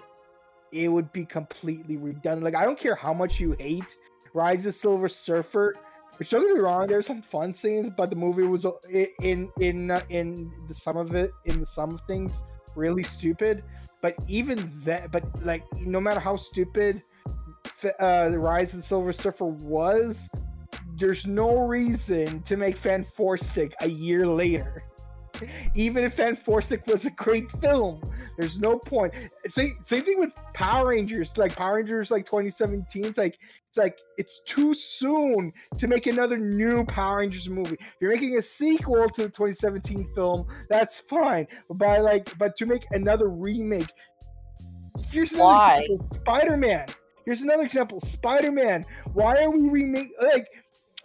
It 0.72 0.90
would 0.90 1.12
be 1.14 1.26
completely 1.26 1.98
redundant. 1.98 2.44
Like 2.44 2.56
I 2.56 2.66
don't 2.66 2.80
care 2.80 2.96
how 2.96 3.14
much 3.14 3.40
you 3.40 3.56
hate 3.60 3.86
Rise 4.34 4.66
of 4.66 4.74
the 4.74 4.80
Silver 4.80 5.10
Surfer. 5.10 5.74
Which 6.18 6.32
don't 6.32 6.48
get 6.48 6.56
me 6.56 6.60
wrong, 6.60 6.88
there's 6.88 7.06
some 7.06 7.22
fun 7.22 7.54
scenes, 7.54 7.92
but 7.96 8.10
the 8.10 8.16
movie 8.16 8.44
was 8.44 8.66
uh, 8.66 8.72
in 9.22 9.50
in 9.60 9.92
uh, 9.92 10.02
in 10.10 10.52
the 10.68 10.74
sum 10.74 10.98
of 10.98 11.16
it, 11.16 11.32
in 11.46 11.60
the 11.60 11.66
sum 11.66 11.92
of 11.92 12.02
things, 12.08 12.42
really 12.76 13.04
stupid. 13.04 13.64
But 14.02 14.16
even 14.28 14.82
that, 14.86 15.12
but 15.12 15.24
like 15.46 15.64
no 15.80 16.00
matter 16.00 16.20
how 16.20 16.38
stupid 16.38 17.04
uh, 18.00 18.30
the 18.30 18.40
Rise 18.40 18.74
of 18.74 18.82
the 18.82 18.88
Silver 18.88 19.14
Surfer 19.14 19.46
was, 19.46 20.28
there's 20.98 21.26
no 21.28 21.68
reason 21.68 22.42
to 22.44 22.58
make 22.58 22.78
Fan 22.78 23.06
a 23.82 23.90
year 23.90 24.26
later. 24.26 24.84
Even 25.76 26.04
if 26.04 26.16
Fan 26.16 26.38
was 26.48 27.06
a 27.06 27.12
great 27.12 27.50
film, 27.62 28.02
there's 28.38 28.58
no 28.58 28.78
point. 28.80 29.14
Same 29.48 29.78
same 29.86 30.04
thing 30.04 30.20
with 30.20 30.32
Power 30.54 30.90
Rangers, 30.90 31.30
like 31.38 31.56
Power 31.56 31.76
Rangers, 31.76 32.10
like 32.10 32.26
2017. 32.26 33.06
It's 33.06 33.18
like 33.18 33.38
it's 33.78 33.84
like 33.84 34.00
it's 34.18 34.42
too 34.46 34.74
soon 34.74 35.54
to 35.78 35.88
make 35.88 36.08
another 36.08 36.38
new 36.38 36.84
Power 36.86 37.18
Rangers 37.18 37.48
movie. 37.48 37.76
If 37.76 37.96
you're 38.02 38.14
making 38.14 38.38
a 38.38 38.42
sequel 38.42 39.10
to 39.10 39.24
the 39.24 39.30
2017 39.30 40.10
film, 40.16 40.48
that's 40.70 41.02
fine. 41.10 41.48
But 41.70 42.04
like, 42.04 42.38
but 42.38 42.58
to 42.58 42.66
make 42.66 42.86
another 42.92 43.30
remake, 43.30 43.90
here's 45.12 45.32
another 45.32 45.44
Why? 45.44 45.80
example: 45.82 46.08
Spider-Man. 46.14 46.86
Here's 47.26 47.42
another 47.42 47.64
example: 47.64 48.02
Spider-Man. 48.02 48.86
Why 49.14 49.44
are 49.44 49.52
we 49.52 49.70
remake 49.70 50.12
like? 50.22 50.48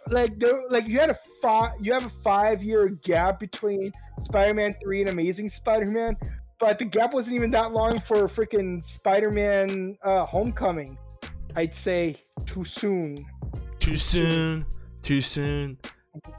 Like 0.09 0.37
there, 0.37 0.63
like 0.69 0.89
you 0.89 0.99
had 0.99 1.11
a 1.11 1.19
five, 1.41 1.71
you 1.79 1.93
have 1.93 2.05
a 2.05 2.11
five-year 2.25 2.89
gap 3.05 3.39
between 3.39 3.93
Spider-Man 4.25 4.75
Three 4.83 4.99
and 4.99 5.09
Amazing 5.09 5.47
Spider-Man, 5.47 6.17
but 6.59 6.77
the 6.77 6.83
gap 6.83 7.13
wasn't 7.13 7.35
even 7.35 7.51
that 7.51 7.71
long 7.71 8.01
for 8.01 8.27
freaking 8.27 8.83
Spider-Man 8.83 9.97
uh, 10.03 10.25
Homecoming. 10.25 10.97
I'd 11.55 11.75
say 11.75 12.17
too 12.45 12.65
soon. 12.65 13.25
Too 13.79 13.97
soon. 13.97 14.65
Too 15.01 15.21
soon. 15.21 15.77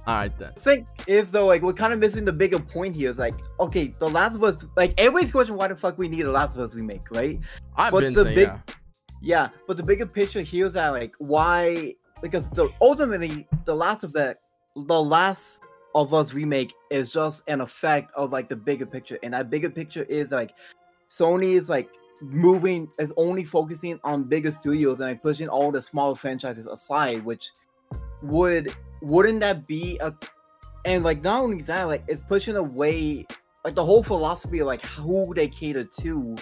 All 0.07 0.15
right 0.15 0.39
then. 0.39 0.53
thing 0.61 0.87
is 1.07 1.31
though, 1.31 1.47
like 1.47 1.63
we're 1.63 1.73
kind 1.73 1.93
of 1.93 1.99
missing 1.99 2.25
the 2.25 2.33
bigger 2.33 2.59
point 2.61 2.95
here. 2.95 3.11
Is 3.11 3.19
like, 3.19 3.35
okay, 3.61 3.95
The 3.99 4.09
Last 4.09 4.35
of 4.37 4.45
Us, 4.45 4.65
like 4.77 4.95
everybody's 4.99 5.33
question, 5.33 5.57
why 5.57 5.69
the 5.69 5.77
fuck 5.77 5.99
we 5.99 6.09
need 6.09 6.23
The 6.23 6.31
Last 6.31 6.57
of 6.57 6.63
Us 6.63 6.75
remake, 6.75 7.11
right? 7.11 7.41
I've 7.77 7.93
But 7.93 8.01
been 8.01 8.13
the 8.13 8.23
saying 8.25 8.35
big- 8.35 8.49
yeah. 8.49 8.59
Yeah, 9.21 9.49
but 9.67 9.77
the 9.79 9.83
bigger 9.83 10.07
picture 10.07 10.43
here 10.43 10.67
is 10.67 10.75
that 10.75 10.91
like 10.91 11.15
why 11.19 11.95
because 12.23 12.51
the 12.51 12.69
ultimately 12.81 13.47
the 13.65 13.75
last 13.75 14.05
of 14.05 14.13
that 14.13 14.41
the 14.77 15.03
last 15.03 15.61
of 15.95 16.13
us 16.13 16.35
remake 16.35 16.75
is 16.91 17.11
just 17.11 17.43
an 17.49 17.61
effect 17.63 18.13
of 18.17 18.33
like 18.33 18.49
the 18.49 18.57
bigger 18.57 18.85
picture 18.85 19.19
and 19.23 19.33
that 19.33 19.49
bigger 19.49 19.71
picture 19.71 20.03
is 20.05 20.31
like 20.31 20.51
sony 21.09 21.55
is 21.55 21.69
like 21.71 21.89
moving 22.21 22.89
is 22.99 23.13
only 23.17 23.45
focusing 23.45 23.99
on 24.05 24.25
bigger 24.25 24.51
studios 24.51 25.01
and 25.01 25.11
like 25.11 25.23
pushing 25.23 25.49
all 25.49 25.71
the 25.71 25.83
smaller 25.83 26.15
franchises 26.15 26.67
aside 26.67 27.25
which 27.25 27.51
would 28.23 28.73
wouldn't 29.03 29.41
that 29.41 29.67
be 29.67 29.99
a 29.99 30.13
and 30.85 31.05
like 31.05 31.23
not 31.23 31.43
only 31.43 31.63
that 31.63 31.85
like 31.85 32.05
it's 32.09 32.23
pushing 32.23 32.57
away 32.57 33.27
like 33.65 33.75
the 33.75 33.85
whole 33.85 34.03
philosophy 34.03 34.59
of 34.61 34.67
like 34.67 34.85
who 34.85 35.33
they 35.35 35.49
cater 35.49 35.85
to 35.85 36.37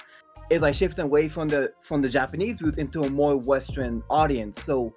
is 0.50 0.62
like 0.62 0.74
shifting 0.74 1.04
away 1.04 1.28
from 1.28 1.48
the 1.48 1.72
from 1.82 2.02
the 2.02 2.08
Japanese 2.08 2.60
roots 2.60 2.78
into 2.78 3.02
a 3.02 3.10
more 3.10 3.36
Western 3.36 4.02
audience. 4.10 4.62
So 4.62 4.92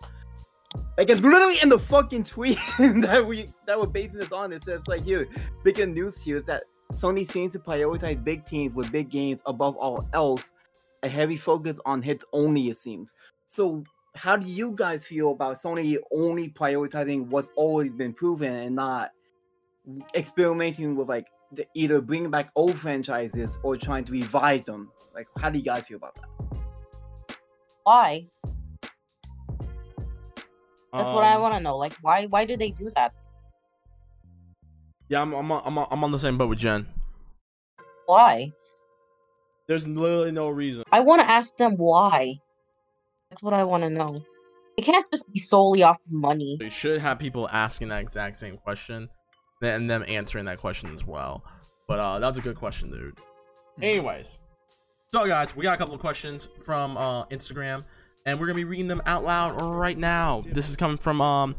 like 0.98 1.10
it's 1.10 1.22
literally 1.22 1.60
in 1.62 1.70
the 1.70 1.80
fucking 1.80 2.24
tweet 2.24 2.58
that 2.80 3.26
we 3.26 3.48
that 3.68 3.80
we're 3.80 3.88
basing 3.88 4.18
this 4.18 4.32
on. 4.32 4.52
It 4.52 4.64
says 4.64 4.82
like 4.88 5.04
here, 5.04 5.28
bigger 5.64 5.86
news 5.86 6.18
here 6.18 6.38
is 6.38 6.46
that 6.46 6.64
Sony 6.94 7.30
seems 7.30 7.54
to 7.54 7.60
prioritize 7.60 8.24
big 8.24 8.46
teams 8.46 8.76
with 8.76 8.92
big 8.92 9.10
games 9.10 9.42
above 9.46 9.76
all 9.78 10.08
else. 10.14 10.52
A 11.06 11.08
heavy 11.08 11.38
focus 11.38 11.80
on 11.86 12.02
hits 12.02 12.26
only, 12.34 12.70
it 12.70 12.78
seems. 12.78 13.16
So 13.46 13.84
how 14.16 14.36
do 14.36 14.48
you 14.48 14.72
guys 14.72 15.06
feel 15.06 15.32
about 15.32 15.58
Sony 15.58 15.98
only 16.12 16.50
prioritizing 16.50 17.28
what's 17.28 17.52
already 17.52 17.92
been 17.92 18.12
proven 18.12 18.52
and 18.52 18.76
not 18.76 19.12
experimenting 20.16 20.96
with 20.96 21.08
like 21.08 21.28
the, 21.52 21.68
either 21.76 22.02
bringing 22.02 22.32
back 22.32 22.50
old 22.56 22.76
franchises 22.76 23.60
or 23.62 23.78
trying 23.78 24.04
to 24.06 24.12
revive 24.14 24.66
them? 24.66 24.92
Like, 25.14 25.28
how 25.38 25.52
do 25.52 25.60
you 25.60 25.64
guys 25.64 25.86
feel 25.86 25.98
about 25.98 26.16
that? 26.16 26.58
Why? 27.84 28.28
That's 30.92 31.12
what 31.14 31.24
I 31.24 31.36
Um, 31.36 31.42
want 31.44 31.54
to 31.54 31.60
know. 31.60 31.78
Like, 31.78 31.94
why? 32.02 32.26
Why 32.26 32.46
do 32.46 32.58
they 32.58 32.72
do 32.72 32.92
that? 32.96 33.14
Yeah, 35.10 35.22
I'm 35.22 35.34
I'm 35.34 35.52
on- 35.52 35.62
I'm 35.66 35.78
on, 35.78 35.88
I'm 35.92 36.04
on 36.04 36.12
the 36.12 36.18
same 36.18 36.36
boat 36.40 36.50
with 36.50 36.58
Gen. 36.58 36.88
Why? 38.08 38.52
There's 39.68 39.88
literally 39.88 40.32
no 40.32 40.50
reason. 40.50 40.84
I 40.92 41.00
want 41.00 41.22
to 41.22 41.30
ask 41.30 41.58
them 41.58 41.78
why. 41.78 42.40
That's 43.30 43.42
what 43.42 43.54
I 43.54 43.64
want 43.64 43.84
to 43.84 43.90
know. 43.90 44.24
It 44.78 44.84
can't 44.84 45.06
just 45.12 45.32
be 45.32 45.40
solely 45.40 45.84
off 45.84 46.06
of 46.06 46.12
money. 46.12 46.58
You 46.60 46.70
should 46.70 47.02
have 47.02 47.18
people 47.18 47.50
asking 47.50 47.88
that 47.90 48.02
exact 48.02 48.36
same 48.38 48.58
question, 48.58 49.10
and 49.62 49.90
them 49.90 50.04
answering 50.08 50.46
that 50.46 50.60
question 50.60 50.94
as 50.94 51.06
well. 51.06 51.44
But 51.88 52.00
uh, 52.00 52.20
that 52.20 52.28
was 52.28 52.38
a 52.38 52.42
good 52.42 52.58
question, 52.58 52.92
dude. 52.92 53.18
Anyways, 53.82 54.30
so 55.08 55.26
guys, 55.28 55.56
we 55.56 55.64
got 55.64 55.76
a 55.76 55.78
couple 55.78 55.94
of 55.94 56.00
questions 56.02 56.50
from 56.64 56.98
uh, 56.98 57.26
Instagram, 57.28 57.84
and 58.26 58.40
we're 58.40 58.48
gonna 58.48 58.56
be 58.56 58.64
reading 58.64 58.88
them 58.88 59.02
out 59.06 59.24
loud 59.24 59.62
right 59.62 59.98
now. 59.98 60.42
This 60.46 60.70
is 60.70 60.76
coming 60.76 60.98
from 60.98 61.22
um 61.22 61.56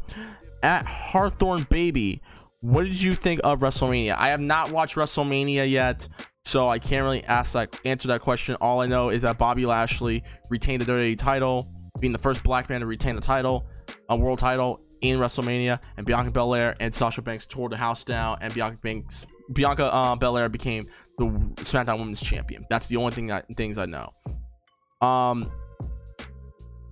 at 0.63 0.85
Hawthorne 0.85 1.67
Baby. 1.69 2.21
What 2.61 2.83
did 2.85 3.01
you 3.01 3.13
think 3.13 3.39
of 3.43 3.59
WrestleMania? 3.59 4.15
I 4.17 4.29
have 4.29 4.39
not 4.41 4.71
watched 4.71 4.95
WrestleMania 4.95 5.69
yet, 5.69 6.07
so 6.47 6.69
I 6.69 6.79
can't 6.79 7.03
really 7.03 7.23
ask 7.25 7.51
that 7.53 7.77
answer 7.83 8.07
that 8.07 8.21
question. 8.21 8.55
All 8.61 8.79
I 8.79 8.85
know 8.85 9.09
is 9.09 9.23
that 9.23 9.37
Bobby 9.37 9.65
Lashley 9.65 10.23
retained 10.49 10.81
the 10.81 10.91
WWE 10.91 11.17
title, 11.17 11.67
being 11.99 12.13
the 12.13 12.19
first 12.19 12.41
black 12.41 12.69
man 12.69 12.79
to 12.79 12.85
retain 12.85 13.15
the 13.15 13.21
title, 13.21 13.67
a 14.07 14.15
world 14.15 14.39
title 14.39 14.79
in 15.01 15.19
WrestleMania, 15.19 15.81
and 15.97 16.05
Bianca 16.05 16.31
Belair 16.31 16.77
and 16.79 16.93
Sasha 16.93 17.21
Banks 17.21 17.45
tore 17.47 17.67
the 17.67 17.75
house 17.75 18.05
down, 18.05 18.37
and 18.39 18.53
Bianca 18.53 18.77
Banks, 18.77 19.27
Bianca 19.51 19.93
uh, 19.93 20.15
Belair 20.15 20.47
became 20.47 20.85
the 21.17 21.25
SmackDown 21.57 21.99
Women's 21.99 22.21
Champion. 22.21 22.65
That's 22.69 22.87
the 22.87 22.95
only 22.95 23.11
thing 23.11 23.27
that 23.27 23.45
things 23.57 23.77
I 23.77 23.85
know. 23.85 24.13
Um, 25.05 25.51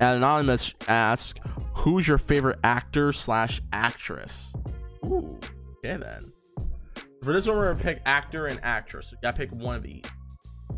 anonymous 0.01 0.75
asks, 0.89 1.39
"Who's 1.75 2.05
your 2.05 2.17
favorite 2.17 2.59
actor 2.61 3.13
slash 3.13 3.61
actress?" 3.71 4.51
Ooh, 5.05 5.39
okay 5.77 5.95
then. 5.95 6.34
For 7.25 7.33
this 7.33 7.47
one, 7.47 7.57
we're 7.57 7.73
gonna 7.73 7.83
pick 7.83 8.03
actor 8.05 8.45
and 8.45 8.59
actress. 8.61 9.07
So 9.07 9.15
you 9.15 9.19
gotta 9.23 9.35
pick 9.35 9.51
one 9.51 9.75
of 9.75 9.83
each. 9.83 10.05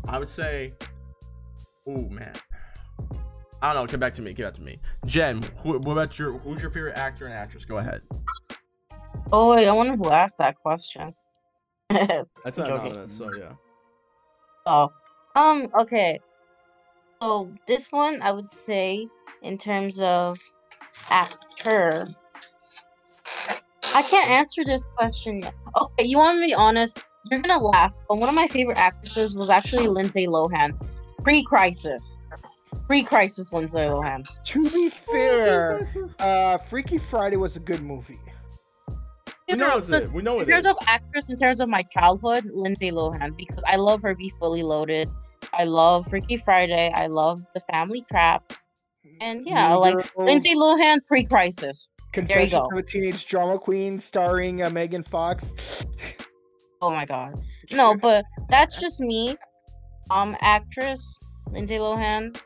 I 0.08 0.18
would 0.18 0.30
say, 0.30 0.72
oh 1.86 2.08
man, 2.08 2.32
I 3.60 3.74
don't 3.74 3.84
know. 3.84 3.90
Come 3.90 4.00
back 4.00 4.14
to 4.14 4.22
me. 4.22 4.32
Give 4.32 4.46
that 4.46 4.54
to 4.54 4.62
me. 4.62 4.78
Gen, 5.04 5.42
who, 5.58 5.78
what 5.78 5.92
about 5.92 6.18
your? 6.18 6.38
Who's 6.38 6.62
your 6.62 6.70
favorite 6.70 6.96
actor 6.96 7.26
and 7.26 7.34
actress? 7.34 7.66
Go 7.66 7.76
ahead. 7.76 8.00
Oh 9.30 9.54
wait, 9.54 9.68
I 9.68 9.72
wonder 9.72 9.94
who 9.94 10.08
asked 10.08 10.38
that 10.38 10.56
question. 10.56 11.12
That's 11.90 12.56
not 12.56 12.70
anonymous, 12.70 13.12
so 13.12 13.30
yeah. 13.36 13.52
Oh, 14.64 14.90
um, 15.36 15.68
okay. 15.78 16.18
So 17.20 17.52
this 17.66 17.92
one, 17.92 18.22
I 18.22 18.32
would 18.32 18.48
say, 18.48 19.06
in 19.42 19.58
terms 19.58 20.00
of 20.00 20.40
actor, 21.10 22.08
I 23.94 24.02
can't 24.02 24.30
answer 24.30 24.64
this 24.64 24.84
question 24.96 25.40
yet. 25.40 25.54
Okay, 25.76 26.04
you 26.04 26.18
want 26.18 26.38
to 26.38 26.44
be 26.44 26.54
honest? 26.54 27.02
You're 27.30 27.40
gonna 27.40 27.62
laugh, 27.62 27.94
but 28.08 28.18
one 28.18 28.28
of 28.28 28.34
my 28.34 28.46
favorite 28.48 28.78
actresses 28.78 29.34
was 29.34 29.50
actually 29.50 29.86
Lindsay 29.86 30.26
Lohan, 30.26 30.80
pre-crisis, 31.22 32.22
pre-crisis 32.86 33.52
Lindsay 33.52 33.78
Lohan. 33.78 34.26
To 34.44 34.70
be 34.70 34.88
fair, 34.88 35.80
uh, 36.20 36.58
Freaky 36.58 36.98
Friday 36.98 37.36
was 37.36 37.56
a 37.56 37.60
good 37.60 37.82
movie. 37.82 38.18
We 39.48 39.56
know 39.56 39.78
it's 39.78 39.88
it. 39.88 40.10
We 40.12 40.22
know 40.22 40.38
it. 40.38 40.42
in 40.42 40.48
it 40.48 40.52
terms 40.52 40.66
is. 40.66 40.72
of 40.72 40.78
actress, 40.86 41.30
in 41.30 41.38
terms 41.38 41.60
of 41.60 41.68
my 41.68 41.82
childhood, 41.82 42.44
Lindsay 42.52 42.90
Lohan, 42.90 43.36
because 43.36 43.62
I 43.66 43.76
love 43.76 44.02
her 44.02 44.14
be 44.14 44.30
fully 44.38 44.62
loaded. 44.62 45.08
I 45.52 45.64
love 45.64 46.06
Freaky 46.06 46.36
Friday. 46.36 46.90
I 46.94 47.06
love 47.06 47.42
The 47.54 47.60
Family 47.72 48.04
Trap. 48.10 48.52
And 49.20 49.46
yeah, 49.46 49.70
Mean 49.70 49.80
like 49.80 49.94
Girls, 49.94 50.10
Lindsay 50.16 50.54
Lohan 50.54 51.04
pre-crisis. 51.06 51.90
Confessions 52.26 52.68
of 52.72 52.78
a 52.78 52.82
Teenage 52.82 53.26
Drama 53.26 53.58
Queen, 53.58 54.00
starring 54.00 54.62
uh, 54.62 54.70
Megan 54.70 55.02
Fox. 55.02 55.54
Oh 56.80 56.90
my 56.90 57.04
god. 57.04 57.40
No, 57.72 57.96
but 57.96 58.24
that's 58.48 58.76
just 58.76 59.00
me. 59.00 59.36
Um, 60.10 60.36
actress 60.40 61.18
Lindsay 61.50 61.76
Lohan. 61.76 62.40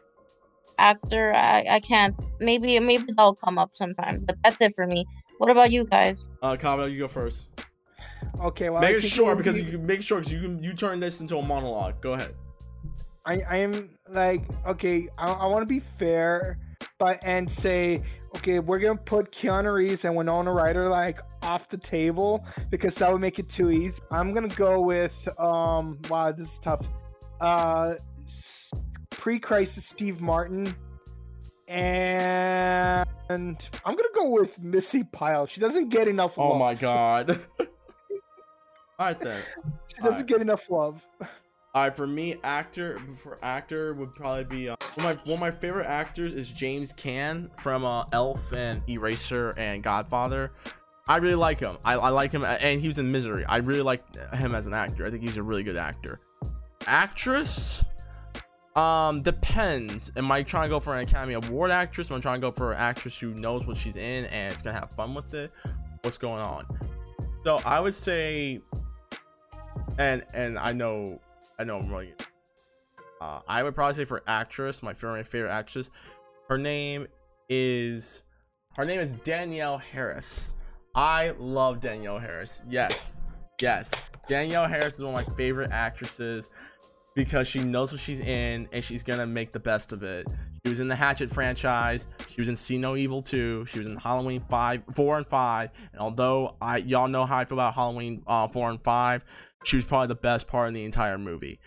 Actor, 0.79 1.35
I, 1.35 1.65
I 1.69 1.81
can't. 1.81 2.15
Maybe 2.41 2.79
maybe 2.81 3.05
that'll 3.09 3.35
come 3.35 3.59
up 3.59 3.71
sometime. 3.75 4.25
But 4.25 4.37
that's 4.43 4.61
it 4.61 4.75
for 4.75 4.87
me. 4.87 5.05
What 5.39 5.51
about 5.51 5.71
you 5.71 5.87
guys? 5.87 6.29
Uh, 6.43 6.57
Kamala, 6.57 6.89
you 6.89 7.01
go 7.01 7.09
first. 7.09 7.49
Okay, 8.41 8.71
well, 8.71 8.79
I 8.79 8.93
make 8.93 9.05
it 9.05 9.09
short 9.09 9.37
because 9.39 9.57
be- 9.57 9.65
you 9.65 9.73
can 9.73 9.87
make 9.87 10.01
it 10.01 10.05
short 10.05 10.25
because 10.25 10.33
you 10.33 10.41
can 10.41 10.63
you 10.63 10.73
turn 10.73 11.01
this 11.01 11.21
into 11.21 11.37
a 11.37 11.43
monologue. 11.43 12.01
Go 12.01 12.15
ahead. 12.15 12.35
I, 13.27 13.43
I 13.49 13.57
am 13.59 13.91
like 14.09 14.45
okay. 14.67 15.09
I, 15.19 15.31
I 15.31 15.47
want 15.47 15.63
to 15.63 15.73
be 15.73 15.81
fair, 15.99 16.59
but 16.99 17.19
and 17.23 17.51
say 17.51 18.03
okay, 18.37 18.59
we're 18.59 18.79
gonna 18.79 18.97
put 18.97 19.33
Keanu 19.33 19.75
Reeves 19.75 20.05
and 20.05 20.17
Winona 20.17 20.53
Ryder 20.53 20.89
like 20.89 21.21
off 21.43 21.69
the 21.69 21.77
table 21.77 22.45
because 22.71 22.95
that 22.97 23.11
would 23.11 23.21
make 23.21 23.39
it 23.39 23.49
too 23.49 23.71
easy. 23.71 24.01
I'm 24.11 24.33
gonna 24.33 24.49
go 24.49 24.81
with 24.81 25.15
um. 25.39 25.99
Wow, 26.09 26.33
this 26.33 26.53
is 26.53 26.59
tough. 26.59 26.87
Uh, 27.41 27.95
pre-crisis 29.11 29.85
Steve 29.87 30.21
Martin, 30.21 30.75
and 31.69 33.07
I'm 33.85 33.97
gonna 33.97 34.09
go 34.15 34.31
with 34.31 34.63
Missi 34.63 35.05
Pyle. 35.05 35.47
She 35.47 35.61
doesn't 35.61 35.89
get 35.89 36.09
enough. 36.09 36.35
Oh 36.37 36.59
my 36.59 36.75
god. 36.75 37.41
All 38.99 39.07
right 39.09 39.21
then. 39.21 39.43
She 39.89 39.97
doesn't 39.97 40.13
Alright. 40.13 40.27
get 40.27 40.41
enough 40.41 40.63
love. 40.71 41.03
All 41.75 41.85
right, 41.85 41.97
for 41.97 42.07
me, 42.07 42.37
actor 42.45 42.99
for 43.17 43.39
actor 43.43 43.95
would 43.95 44.13
probably 44.13 44.45
be 44.45 44.69
uh, 44.69 44.77
one, 44.97 45.07
of 45.07 45.17
my, 45.17 45.23
one 45.23 45.35
of 45.35 45.41
my 45.41 45.51
favorite 45.51 45.87
actors 45.87 46.35
is 46.35 46.51
James 46.51 46.93
Caan 46.93 47.49
from 47.63 47.83
uh, 47.83 48.05
Elf 48.13 48.53
and 48.53 48.87
Eraser 48.91 49.55
and 49.57 49.83
Godfather. 49.83 50.53
I 51.09 51.17
really 51.17 51.35
like 51.35 51.61
him. 51.61 51.79
I, 51.83 51.95
I 51.95 52.11
like 52.11 52.31
him, 52.31 52.45
and 52.45 52.79
he 52.79 52.89
was 52.89 52.99
in 52.99 53.11
Misery. 53.11 53.47
I 53.47 53.57
really 53.57 53.81
like 53.81 54.05
him 54.35 54.55
as 54.55 54.67
an 54.67 54.75
actor. 54.75 55.07
I 55.07 55.11
think 55.11 55.23
he's 55.23 55.39
a 55.39 55.43
really 55.43 55.63
good 55.63 55.79
actor. 55.79 56.21
Actress, 56.87 57.83
um, 58.77 59.23
depends. 59.23 60.13
Am 60.15 60.31
I 60.31 60.43
trying 60.43 60.69
to 60.69 60.75
go 60.75 60.79
for 60.79 60.95
an 60.95 61.09
Academy 61.09 61.33
Award 61.33 61.71
actress? 61.71 62.11
Am 62.11 62.19
I 62.19 62.21
trying 62.21 62.43
to 62.43 62.47
go 62.49 62.51
for 62.51 62.73
an 62.73 62.79
actress 62.81 63.19
who 63.19 63.33
knows 63.33 63.67
what 63.67 63.79
she's 63.79 63.97
in 63.97 64.27
and 64.27 64.55
is 64.55 64.61
gonna 64.61 64.79
have 64.79 64.91
fun 64.91 65.15
with 65.15 65.33
it? 65.33 65.51
What's 66.03 66.19
going 66.19 66.43
on? 66.43 66.67
So 67.45 67.61
I 67.65 67.81
would 67.81 67.95
say, 67.95 68.61
and 69.97 70.23
and 70.35 70.59
I 70.59 70.73
know 70.73 71.19
I 71.59 71.65
know 71.65 71.79
I'm. 71.79 72.15
Uh, 73.21 73.41
I 73.47 73.63
would 73.63 73.75
probably 73.75 73.95
say 73.95 74.05
for 74.05 74.23
actress, 74.27 74.83
my 74.83 74.95
favorite, 74.95 75.19
my 75.19 75.23
favorite 75.23 75.53
actress, 75.53 75.91
her 76.49 76.59
name 76.59 77.07
is, 77.49 78.23
her 78.77 78.85
name 78.85 78.99
is 78.99 79.13
Danielle 79.13 79.79
Harris. 79.79 80.55
I 80.95 81.33
love 81.39 81.81
Danielle 81.81 82.19
Harris. 82.19 82.63
Yes, 82.69 83.21
yes, 83.61 83.93
Danielle 84.29 84.67
Harris 84.67 84.97
is 84.97 85.03
one 85.03 85.15
of 85.15 85.29
my 85.29 85.35
favorite 85.37 85.71
actresses 85.71 86.51
because 87.15 87.47
she 87.47 87.61
knows 87.61 87.93
what 87.93 88.01
she's 88.01 88.21
in 88.21 88.69
and 88.73 88.83
she's 88.83 89.03
gonna 89.03 89.27
make 89.27 89.53
the 89.53 89.61
best 89.61 89.93
of 89.93 90.03
it. 90.03 90.27
She 90.65 90.71
was 90.71 90.81
in 90.81 90.87
the 90.87 90.97
Hatchet 90.97 91.29
franchise. 91.31 92.07
She 92.29 92.41
was 92.41 92.49
in 92.49 92.55
See 92.55 92.79
No 92.79 92.95
Evil 92.95 93.21
2. 93.21 93.67
She 93.67 93.81
was 93.81 93.89
in 93.89 93.97
Halloween 93.97 94.45
5, 94.49 94.83
4 94.95 95.17
and 95.19 95.27
5. 95.27 95.71
And 95.93 96.01
although 96.01 96.55
I 96.61 96.77
y'all 96.77 97.09
know 97.09 97.27
how 97.27 97.39
I 97.39 97.45
feel 97.45 97.59
about 97.59 97.75
Halloween 97.75 98.23
uh, 98.29 98.47
4 98.47 98.71
and 98.71 98.83
5, 98.83 99.25
she 99.65 99.77
was 99.77 99.85
probably 99.85 100.09
the 100.09 100.15
best 100.15 100.47
part 100.47 100.69
in 100.69 100.75
the 100.75 100.85
entire 100.85 101.19
movie. 101.19 101.61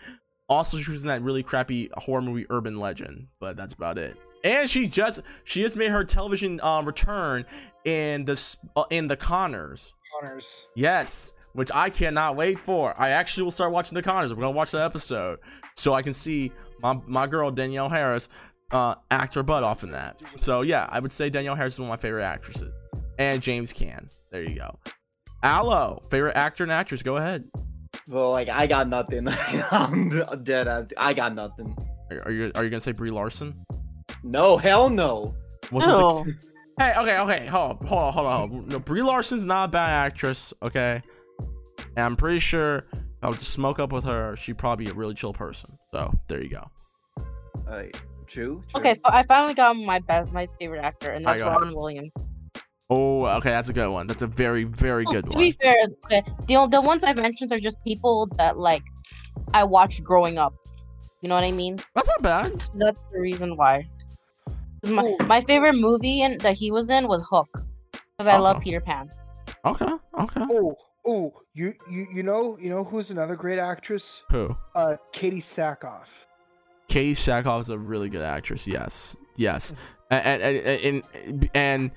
Also, 0.48 0.78
she 0.78 0.90
was 0.90 1.02
in 1.02 1.08
that 1.08 1.22
really 1.22 1.42
crappy 1.42 1.90
horror 1.96 2.22
movie 2.22 2.46
Urban 2.50 2.78
Legend, 2.78 3.28
but 3.40 3.56
that's 3.56 3.72
about 3.72 3.98
it. 3.98 4.16
And 4.44 4.70
she 4.70 4.86
just 4.86 5.20
she 5.42 5.62
just 5.62 5.76
made 5.76 5.90
her 5.90 6.04
television 6.04 6.60
uh, 6.62 6.82
return 6.82 7.44
in 7.84 8.26
the 8.26 8.56
uh, 8.76 8.84
in 8.90 9.08
the 9.08 9.16
Conners. 9.16 9.92
Honors. 10.22 10.46
Yes, 10.76 11.32
which 11.52 11.70
I 11.74 11.90
cannot 11.90 12.36
wait 12.36 12.58
for. 12.58 12.94
I 13.00 13.10
actually 13.10 13.42
will 13.42 13.50
start 13.50 13.72
watching 13.72 13.96
the 13.96 14.02
Conners. 14.02 14.30
We're 14.30 14.42
gonna 14.42 14.52
watch 14.52 14.70
that 14.70 14.82
episode 14.82 15.40
so 15.74 15.94
I 15.94 16.02
can 16.02 16.14
see 16.14 16.52
my 16.80 17.00
my 17.06 17.26
girl 17.26 17.50
Danielle 17.50 17.88
Harris 17.88 18.28
uh, 18.70 18.94
act 19.10 19.34
her 19.34 19.42
butt 19.42 19.64
off 19.64 19.82
in 19.82 19.90
that. 19.92 20.22
So 20.38 20.62
yeah, 20.62 20.86
I 20.90 21.00
would 21.00 21.12
say 21.12 21.28
Danielle 21.28 21.56
Harris 21.56 21.74
is 21.74 21.80
one 21.80 21.88
of 21.88 21.90
my 21.90 21.96
favorite 21.96 22.24
actresses, 22.24 22.72
and 23.18 23.42
James 23.42 23.72
Caan. 23.72 24.14
There 24.30 24.42
you 24.42 24.54
go. 24.54 24.78
Aloe, 25.42 26.02
favorite 26.10 26.36
actor 26.36 26.62
and 26.62 26.72
actress. 26.72 27.02
Go 27.02 27.16
ahead. 27.16 27.48
Well, 28.08 28.30
like 28.30 28.48
I 28.48 28.66
got 28.66 28.88
nothing. 28.88 29.26
I'm 29.70 30.08
dead. 30.42 30.68
I, 30.68 30.84
I 30.96 31.14
got 31.14 31.34
nothing. 31.34 31.76
Are, 32.10 32.22
are 32.26 32.30
you 32.30 32.52
are 32.54 32.64
you 32.64 32.70
gonna 32.70 32.80
say 32.80 32.92
Brie 32.92 33.10
Larson? 33.10 33.64
No, 34.22 34.56
hell 34.56 34.88
no. 34.90 35.34
What's 35.70 35.86
with 35.86 35.94
the- 35.96 36.00
No. 36.00 36.26
Hey, 36.78 36.92
okay, 36.94 37.18
okay, 37.20 37.46
hold 37.46 37.78
on, 37.80 37.86
hold 37.86 38.02
on, 38.02 38.12
hold 38.12 38.26
on. 38.26 38.36
Hold 38.50 38.52
on. 38.64 38.68
No, 38.68 38.78
Brie 38.78 39.00
Larson's 39.00 39.46
not 39.46 39.70
a 39.70 39.72
bad 39.72 39.88
actress, 40.08 40.52
okay? 40.62 41.00
And 41.96 42.04
I'm 42.04 42.16
pretty 42.16 42.38
sure 42.38 42.84
if 42.92 43.00
I 43.22 43.28
would 43.30 43.38
to 43.38 43.44
smoke 43.46 43.78
up 43.78 43.92
with 43.92 44.04
her, 44.04 44.36
she'd 44.36 44.58
probably 44.58 44.84
be 44.84 44.90
a 44.90 44.94
really 44.94 45.14
chill 45.14 45.32
person. 45.32 45.70
So 45.94 46.12
there 46.28 46.42
you 46.42 46.50
go. 46.50 46.70
Uh, 47.66 47.84
true, 48.26 48.62
true. 48.68 48.80
Okay, 48.80 48.92
so 48.92 49.00
I 49.06 49.22
finally 49.22 49.54
got 49.54 49.74
my 49.74 50.00
best, 50.00 50.34
my 50.34 50.46
favorite 50.60 50.80
actor, 50.84 51.12
and 51.12 51.24
that's 51.24 51.40
Alright, 51.40 51.58
go 51.58 51.60
Robin 51.64 51.74
Williams. 51.74 52.12
Oh, 52.88 53.26
okay, 53.26 53.50
that's 53.50 53.68
a 53.68 53.72
good 53.72 53.88
one. 53.90 54.06
That's 54.06 54.22
a 54.22 54.26
very, 54.26 54.64
very 54.64 55.04
Oh, 55.08 55.12
good 55.12 55.24
to 55.26 55.30
one. 55.32 55.38
To 55.38 55.44
be 55.44 55.52
fair, 55.52 55.76
okay, 56.04 56.22
the 56.46 56.68
the 56.70 56.80
ones 56.80 57.02
I 57.04 57.12
mentioned 57.14 57.52
are 57.52 57.58
just 57.58 57.82
people 57.84 58.28
that 58.38 58.58
like 58.58 58.82
I 59.54 59.64
watched 59.64 60.04
growing 60.04 60.38
up. 60.38 60.54
You 61.20 61.28
know 61.28 61.34
what 61.34 61.44
I 61.44 61.52
mean? 61.52 61.78
That's 61.94 62.08
not 62.08 62.22
bad. 62.22 62.52
That's 62.74 63.00
the 63.12 63.20
reason 63.20 63.56
why. 63.56 63.88
My, 64.84 65.16
my 65.26 65.40
favorite 65.40 65.74
movie 65.74 66.22
in, 66.22 66.38
that 66.38 66.54
he 66.54 66.70
was 66.70 66.90
in 66.90 67.08
was 67.08 67.26
Hook, 67.28 67.48
because 67.90 68.28
I 68.28 68.36
love. 68.36 68.62
Peter 68.62 68.80
Pan. 68.80 69.10
Okay, 69.64 69.92
okay. 70.16 70.46
Oh, 70.48 70.76
Oh, 71.06 71.32
you 71.54 71.72
you 71.88 72.08
you 72.12 72.22
know 72.24 72.58
you 72.60 72.68
know 72.68 72.82
who's 72.82 73.12
another 73.12 73.36
great 73.36 73.60
actress? 73.60 74.22
Who? 74.32 74.56
Uh, 74.74 74.96
Katee 75.12 75.38
Sackhoff. 75.38 76.06
Katee 76.88 77.12
Sackhoff 77.12 77.62
is 77.62 77.68
a 77.68 77.78
really 77.78 78.08
good 78.08 78.22
actress. 78.22 78.66
Yes, 78.66 79.14
yes, 79.36 79.72
and 80.10 80.42
and 80.42 81.04
and, 81.14 81.50
and 81.54 81.90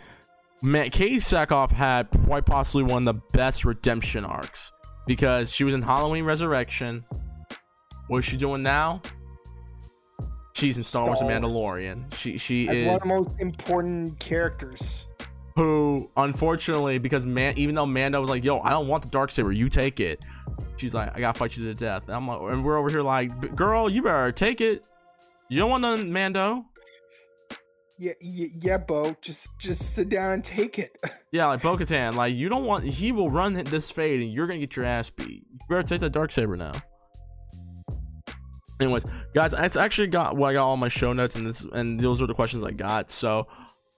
man, 0.62 0.90
Katee 0.90 1.18
Sackhoff 1.18 1.72
had 1.72 2.10
quite 2.26 2.46
possibly 2.46 2.84
one 2.84 3.08
of 3.08 3.16
the 3.16 3.22
best 3.34 3.66
redemption 3.66 4.26
arcs 4.26 4.72
because 5.08 5.52
she 5.52 5.64
was 5.64 5.74
in 5.74 5.82
Halloween 5.82 6.24
Resurrection. 6.26 7.06
What 8.08 8.20
is 8.20 8.26
she 8.26 8.38
doing 8.38 8.64
now? 8.64 9.02
She's 10.54 10.78
in 10.78 10.84
Star 10.84 11.06
Wars: 11.06 11.20
The. 11.20 11.26
Mandalorian. 11.26 12.14
She 12.14 12.38
she 12.38 12.68
As 12.68 12.86
one 12.86 12.96
of 12.96 13.02
the 13.02 13.08
most 13.08 13.40
important 13.40 14.20
characters. 14.20 15.06
who, 15.56 16.10
unfortunately, 16.18 16.98
because 16.98 17.26
man, 17.26 17.54
even 17.58 17.76
though 17.76 17.86
Mando 17.86 18.20
was 18.20 18.30
like, 18.30 18.44
"Yo, 18.44 18.60
I 18.60 18.72
don't 18.72 18.88
want 18.88 19.04
the 19.04 19.10
dark 19.10 19.32
saber, 19.32 19.52
you 19.52 19.70
take 19.70 20.00
it," 20.00 20.20
she's 20.76 20.94
like, 20.94 21.16
"I 21.16 21.20
gotta 21.22 21.38
fight 21.38 21.56
you 21.56 21.64
to 21.64 21.74
the 21.74 21.80
death." 21.80 22.04
And 22.08 22.16
I'm 22.16 22.28
like, 22.28 22.42
and 22.52 22.66
we're 22.66 22.78
over 22.78 22.90
here 22.90 23.02
like, 23.02 23.56
"Girl, 23.56 23.90
you 23.90 24.02
better 24.02 24.32
take 24.32 24.60
it. 24.60 24.86
You 25.48 25.60
don't 25.60 25.70
want 25.70 25.82
none, 25.82 26.12
Mando." 26.12 26.66
Yeah, 28.02 28.14
yeah, 28.22 28.48
yeah, 28.62 28.78
Bo. 28.78 29.14
Just 29.22 29.48
just 29.60 29.94
sit 29.94 30.08
down 30.08 30.32
and 30.32 30.44
take 30.44 30.80
it. 30.80 30.98
Yeah, 31.32 31.46
like 31.46 31.62
Bo 31.62 31.78
Katan, 31.78 32.16
like 32.16 32.34
you 32.34 32.50
don't 32.50 32.66
want 32.66 32.86
he 32.86 33.12
will 33.12 33.30
run 33.30 33.54
this 33.54 33.92
fade 33.92 34.20
and 34.20 34.34
you're 34.34 34.48
gonna 34.48 34.58
get 34.58 34.76
your 34.76 34.84
ass 34.84 35.12
beat. 35.12 35.46
You 35.52 35.60
better 35.70 35.84
take 35.84 36.00
the 36.02 36.10
dark 36.10 36.32
saber 36.32 36.58
now. 36.58 36.72
Anyways, 38.80 39.04
guys, 39.36 39.54
I 39.54 39.66
actually 39.66 40.08
got 40.08 40.38
what 40.38 40.48
I 40.50 40.54
got 40.54 40.66
all 40.66 40.76
my 40.76 40.88
show 40.88 41.14
notes 41.14 41.36
and 41.36 41.46
this 41.46 41.64
and 41.72 42.00
those 42.00 42.20
are 42.20 42.26
the 42.26 42.34
questions 42.34 42.64
I 42.64 42.72
got. 42.72 43.12
So 43.12 43.46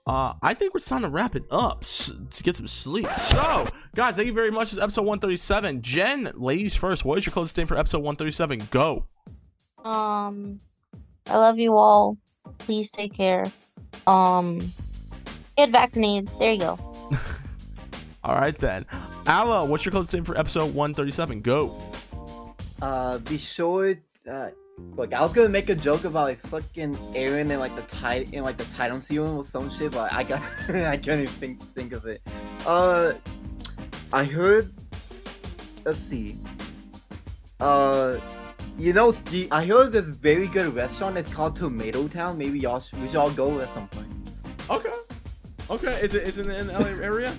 uh 0.06 0.34
I 0.42 0.52
think 0.52 0.74
it's 0.74 0.84
time 0.84 1.00
to 1.02 1.08
wrap 1.08 1.34
it 1.34 1.44
up 1.50 1.86
to 1.86 2.42
get 2.42 2.54
some 2.54 2.68
sleep. 2.68 3.08
So, 3.30 3.66
guys, 3.94 4.16
thank 4.16 4.26
you 4.26 4.34
very 4.34 4.50
much. 4.50 4.64
This 4.64 4.72
is 4.74 4.78
episode 4.80 5.06
137. 5.06 5.80
Gen, 5.80 6.32
ladies 6.34 6.74
first, 6.74 7.06
what 7.06 7.16
is 7.16 7.24
your 7.24 7.32
closest 7.32 7.56
name 7.56 7.66
for 7.66 7.78
episode 7.78 8.00
137? 8.00 8.68
Go. 8.70 9.06
Um, 9.82 10.58
I 11.28 11.38
love 11.38 11.58
you 11.58 11.78
all. 11.78 12.18
Please 12.58 12.90
take 12.90 13.14
care. 13.14 13.46
Um, 14.06 14.60
get 15.56 15.70
vaccinated. 15.70 16.28
There 16.38 16.52
you 16.52 16.60
go. 16.60 16.78
All 18.24 18.36
right 18.36 18.56
then. 18.56 18.86
Ala, 19.28 19.64
what's 19.64 19.84
your 19.84 19.92
closest 19.92 20.14
name 20.14 20.24
for 20.24 20.36
episode 20.36 20.74
137? 20.74 21.40
Go. 21.40 21.80
Uh, 22.80 23.18
be 23.18 23.38
sure. 23.38 23.96
Uh, 24.28 24.50
look, 24.96 25.12
I 25.12 25.22
was 25.22 25.32
gonna 25.32 25.48
make 25.48 25.68
a 25.68 25.74
joke 25.74 26.04
about 26.04 26.28
like 26.28 26.38
fucking 26.46 26.94
Eren 27.14 27.50
and 27.50 27.60
like 27.60 27.74
the 27.74 27.82
tide 27.82 28.32
in 28.32 28.42
like 28.44 28.56
the 28.56 28.64
Titan 28.64 29.00
serum 29.00 29.36
or 29.36 29.44
some 29.44 29.70
shit, 29.70 29.92
but 29.92 30.12
I 30.12 30.22
got 30.22 30.40
I 30.68 30.96
can't 30.96 31.20
even 31.20 31.26
think 31.26 31.62
think 31.62 31.92
of 31.92 32.06
it. 32.06 32.22
Uh, 32.66 33.12
I 34.12 34.24
heard. 34.24 34.70
Let's 35.84 35.98
see. 35.98 36.36
Uh, 37.58 38.18
you 38.78 38.92
know, 38.92 39.12
the, 39.12 39.48
I 39.50 39.64
heard 39.64 39.92
this 39.92 40.08
very 40.08 40.46
good 40.46 40.74
restaurant. 40.74 41.16
It's 41.16 41.32
called 41.32 41.56
Tomato 41.56 42.08
Town. 42.08 42.38
Maybe 42.38 42.58
y'all 42.58 42.80
sh- 42.80 42.92
we 42.94 43.06
should 43.06 43.16
all 43.16 43.30
go 43.30 43.60
at 43.60 43.68
some 43.68 43.88
point. 43.88 44.08
Okay. 44.70 44.92
Okay. 45.70 45.92
Is 46.02 46.14
it 46.14 46.22
is 46.28 46.38
it 46.38 46.46
in 46.48 46.66
the 46.68 46.72
LA 46.72 46.86
area? 47.02 47.34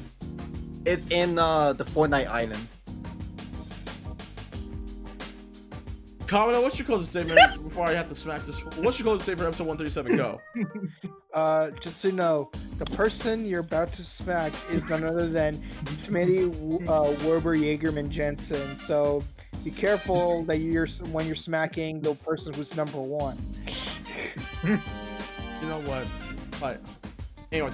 It's 0.86 1.06
in 1.10 1.40
uh 1.40 1.74
the 1.74 1.86
Fortnite 1.86 2.28
Island. 2.28 2.68
Kamino, 6.26 6.64
what's 6.64 6.80
your 6.80 6.86
closest 6.88 7.12
statement 7.12 7.40
before 7.64 7.86
I 7.86 7.94
have 7.94 8.10
to 8.10 8.16
smack 8.16 8.44
this? 8.44 8.64
What's 8.78 8.98
your 8.98 9.06
closest 9.06 9.26
statement 9.26 9.56
for 9.56 9.64
episode 9.64 9.68
137? 9.68 10.18
Go. 10.18 10.42
Uh, 11.34 11.72
just 11.82 12.00
so 12.00 12.10
you 12.10 12.14
know, 12.14 12.52
the 12.78 12.86
person 12.86 13.44
you're 13.44 13.62
about 13.62 13.92
to 13.92 14.04
smack 14.04 14.54
is 14.70 14.88
none 14.88 15.04
other 15.04 15.28
than 15.28 15.56
Smitty 15.86 16.46
uh, 16.88 17.12
Werbenjägermanjensen. 17.26 18.80
So 18.82 19.24
be 19.64 19.72
careful 19.72 20.44
that 20.44 20.58
you're 20.58 20.88
when 21.12 21.26
you're 21.26 21.36
smacking 21.36 22.02
the 22.02 22.16
person 22.16 22.54
who's 22.54 22.76
number 22.76 23.00
one. 23.00 23.38
You 25.64 25.70
know 25.70 25.80
what? 25.82 26.06
But 26.60 26.82
anyway, 27.50 27.72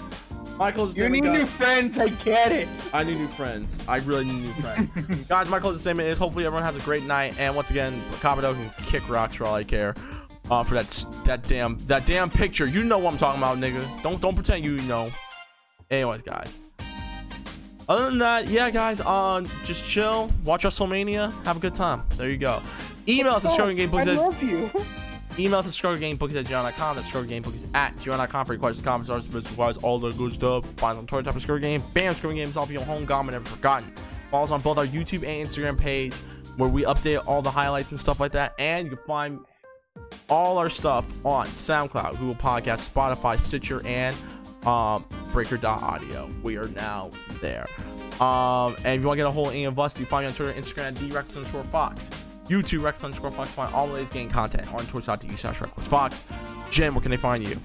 Michael's. 0.59 0.95
You 0.95 1.09
need 1.09 1.23
new 1.23 1.47
friends. 1.47 1.97
I 1.97 2.09
get 2.09 2.51
it. 2.51 2.67
I 2.93 3.03
need 3.03 3.17
new 3.17 3.27
friends. 3.27 3.79
I 3.87 3.97
really 3.97 4.25
need 4.25 4.43
new 4.43 4.53
friends. 4.53 5.21
guys, 5.27 5.49
my 5.49 5.59
closest 5.59 5.85
statement 5.85 6.07
is 6.07 6.19
hopefully 6.19 6.45
everyone 6.45 6.61
has 6.61 6.75
a 6.75 6.81
great 6.81 7.01
night. 7.03 7.39
And 7.39 7.55
once 7.55 7.71
again, 7.71 7.99
Kamino 8.19 8.53
can 8.53 8.85
kick 8.85 9.09
rocks 9.09 9.37
for 9.37 9.45
all 9.45 9.55
I 9.55 9.63
care. 9.63 9.95
Uh, 10.51 10.63
for 10.63 10.75
that 10.75 11.05
that 11.25 11.47
damn 11.47 11.79
that 11.87 12.05
damn 12.05 12.29
picture. 12.29 12.67
You 12.67 12.83
know 12.83 12.99
what 12.99 13.13
I'm 13.13 13.17
talking 13.17 13.41
about, 13.41 13.57
nigga. 13.57 14.03
Don't 14.03 14.21
don't 14.21 14.35
pretend 14.35 14.63
you 14.63 14.77
know. 14.81 15.09
Anyways, 15.89 16.21
guys. 16.21 16.59
Other 17.89 18.05
than 18.05 18.19
that, 18.19 18.47
yeah, 18.47 18.69
guys, 18.69 19.01
uh, 19.01 19.43
just 19.65 19.83
chill, 19.83 20.31
watch 20.45 20.63
WrestleMania, 20.63 21.33
have 21.43 21.57
a 21.57 21.59
good 21.59 21.73
time. 21.73 22.03
There 22.17 22.29
you 22.29 22.37
go. 22.37 22.61
Email 23.07 23.33
us 23.33 23.45
at 23.45 23.51
I 23.51 23.57
strugglinggamebooks 23.57 24.05
at 24.05 24.15
love 24.15 24.43
you. 24.43 24.69
Email 25.43 25.57
us 25.59 25.65
at 25.65 25.73
strugglinggamebooks 25.73 26.35
at 26.35 26.45
gmail.com. 26.45 26.95
That's 26.95 27.09
strugglinggamebooks 27.09 27.65
at 27.73 27.97
gmail.com 27.97 28.45
for 28.45 28.53
your 28.53 28.59
questions, 28.59 28.85
comments, 28.85 29.09
business, 29.25 29.57
wise, 29.57 29.77
all 29.77 29.97
the 29.97 30.11
good 30.11 30.33
stuff. 30.33 30.65
Find 30.77 30.97
us 30.97 31.01
on 31.01 31.07
Twitter, 31.07 31.23
type 31.23 31.35
of 31.35 31.41
Struggle 31.41 31.63
Game. 31.63 31.81
Bam, 31.95 32.13
Struggle 32.13 32.37
Game 32.37 32.47
is 32.47 32.57
off 32.57 32.69
your 32.69 32.83
home, 32.83 33.05
gone, 33.05 33.25
but 33.25 33.31
never 33.31 33.45
forgotten. 33.45 33.91
Follow 34.29 34.43
us 34.43 34.51
on 34.51 34.61
both 34.61 34.77
our 34.77 34.85
YouTube 34.85 35.27
and 35.27 35.47
Instagram 35.47 35.75
page 35.75 36.13
where 36.57 36.69
we 36.69 36.83
update 36.83 37.25
all 37.25 37.41
the 37.41 37.49
highlights 37.49 37.89
and 37.89 37.99
stuff 37.99 38.19
like 38.19 38.33
that. 38.33 38.53
And 38.59 38.85
you 38.91 38.97
can 38.97 39.05
find 39.07 39.39
all 40.29 40.59
our 40.59 40.69
stuff 40.69 41.25
on 41.25 41.47
SoundCloud, 41.47 42.19
Google 42.19 42.35
Podcasts, 42.35 42.87
Spotify, 42.87 43.39
Stitcher, 43.39 43.83
and 43.87 44.15
um, 44.65 45.05
Breaker.audio. 45.31 46.29
We 46.43 46.57
are 46.57 46.67
now 46.69 47.11
there. 47.41 47.67
Um, 48.21 48.75
and 48.77 48.87
if 48.87 49.01
you 49.01 49.07
want 49.07 49.17
to 49.17 49.23
get 49.23 49.27
a 49.27 49.31
hold 49.31 49.49
of 49.49 49.53
any 49.53 49.65
of 49.65 49.79
us, 49.79 49.97
you 49.99 50.05
find 50.05 50.23
me 50.23 50.27
on 50.27 50.33
Twitter 50.33 50.59
Instagram 50.59 50.87
at 50.87 50.95
DRex 50.95 51.35
underscore 51.35 51.63
Fox. 51.65 52.09
YouTube, 52.47 52.83
Rex 52.83 53.03
underscore 53.03 53.31
Fox. 53.31 53.51
Find 53.51 53.73
all 53.73 53.89
of 53.89 53.97
these 53.97 54.09
game 54.09 54.29
content 54.29 54.71
on 54.73 54.85
twitch.tv 54.87 55.37
slash 55.37 55.61
Reckless 55.61 55.87
Fox. 55.87 56.23
Gen, 56.71 56.93
where 56.93 57.01
can 57.01 57.11
they 57.11 57.17
find 57.17 57.43
you? 57.43 57.55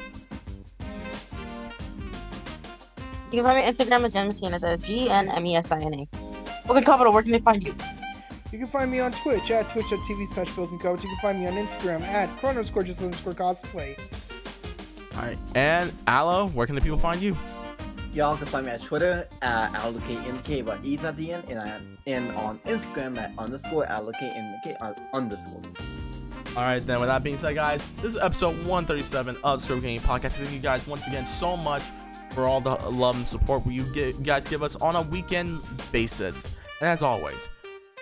You 3.32 3.42
can 3.42 3.44
find 3.44 3.58
me 3.58 3.64
on 3.66 3.74
Instagram 3.74 4.04
at 4.04 4.12
Gen 4.12 4.28
Messina. 4.28 4.58
That's 4.58 4.84
G 4.84 5.10
N 5.10 5.28
M 5.28 5.46
E 5.46 5.56
S 5.56 5.72
I 5.72 5.80
N 5.80 5.94
A. 5.94 6.70
Okay, 6.70 6.84
Capital, 6.84 7.12
where 7.12 7.22
can 7.22 7.32
they 7.32 7.40
find 7.40 7.62
you? 7.64 7.74
You 8.52 8.58
can 8.58 8.68
find 8.68 8.90
me 8.90 9.00
on 9.00 9.10
Twitch 9.10 9.50
at 9.50 9.68
twitch.tv 9.70 10.32
slash 10.34 10.54
broken 10.54 10.78
coach. 10.78 11.02
You 11.02 11.08
can 11.08 11.18
find 11.18 11.40
me 11.40 11.46
on 11.48 11.54
Instagram 11.54 12.02
at 12.02 12.28
chrono 12.38 12.62
score 12.62 12.84
just 12.84 13.00
underscore 13.00 13.34
cosplay. 13.34 13.98
All 15.16 15.22
right. 15.22 15.38
And 15.54 15.92
Aloe, 16.06 16.48
where 16.48 16.66
can 16.66 16.74
the 16.74 16.80
people 16.80 16.98
find 16.98 17.20
you? 17.20 17.36
Y'all 18.12 18.36
can 18.36 18.46
find 18.46 18.66
me 18.66 18.72
at 18.72 18.80
Twitter 18.80 19.28
at 19.42 19.74
indicate 20.08 20.64
but 20.64 20.78
e's 20.84 21.02
at 21.02 21.16
the 21.16 21.32
end 21.32 21.44
and, 21.48 21.58
at, 21.58 21.80
and 22.06 22.30
on 22.36 22.60
Instagram 22.60 23.18
at 23.18 23.32
underscore 23.38 23.90
uh, 23.90 24.94
underscore. 25.12 25.62
All 26.56 26.62
right, 26.62 26.78
then. 26.86 27.00
With 27.00 27.08
that 27.08 27.24
being 27.24 27.36
said, 27.36 27.56
guys, 27.56 27.84
this 28.00 28.14
is 28.14 28.20
episode 28.20 28.54
137 28.58 29.36
of 29.42 29.58
the 29.58 29.64
Stroke 29.64 29.82
Game 29.82 30.00
Podcast. 30.00 30.32
Thank 30.32 30.52
you 30.52 30.60
guys 30.60 30.86
once 30.86 31.04
again 31.08 31.26
so 31.26 31.56
much 31.56 31.82
for 32.30 32.46
all 32.46 32.60
the 32.60 32.76
love 32.90 33.16
and 33.16 33.26
support 33.26 33.66
you, 33.66 33.82
get, 33.92 34.16
you 34.16 34.24
guys 34.24 34.46
give 34.46 34.62
us 34.62 34.76
on 34.76 34.94
a 34.94 35.02
weekend 35.02 35.60
basis. 35.90 36.40
And 36.80 36.90
as 36.90 37.02
always, 37.02 37.36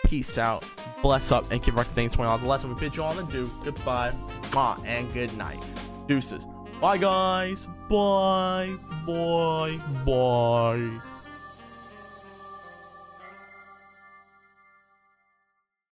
peace 0.06 0.36
out, 0.36 0.66
bless 1.00 1.32
up, 1.32 1.50
and 1.50 1.62
give 1.62 1.78
our 1.78 1.84
things 1.84 2.14
$20 2.14 2.42
a 2.42 2.46
lesson. 2.46 2.74
We 2.74 2.80
bid 2.80 2.94
you 2.94 3.02
all 3.02 3.14
do. 3.24 3.50
Goodbye, 3.64 4.12
ma, 4.52 4.76
and 4.84 5.10
good 5.14 5.34
night. 5.38 5.62
Deuces. 6.06 6.44
Bye, 6.82 6.98
guys. 6.98 7.68
Bye. 7.88 8.74
Bye. 9.06 9.78
Bye. 10.04 11.11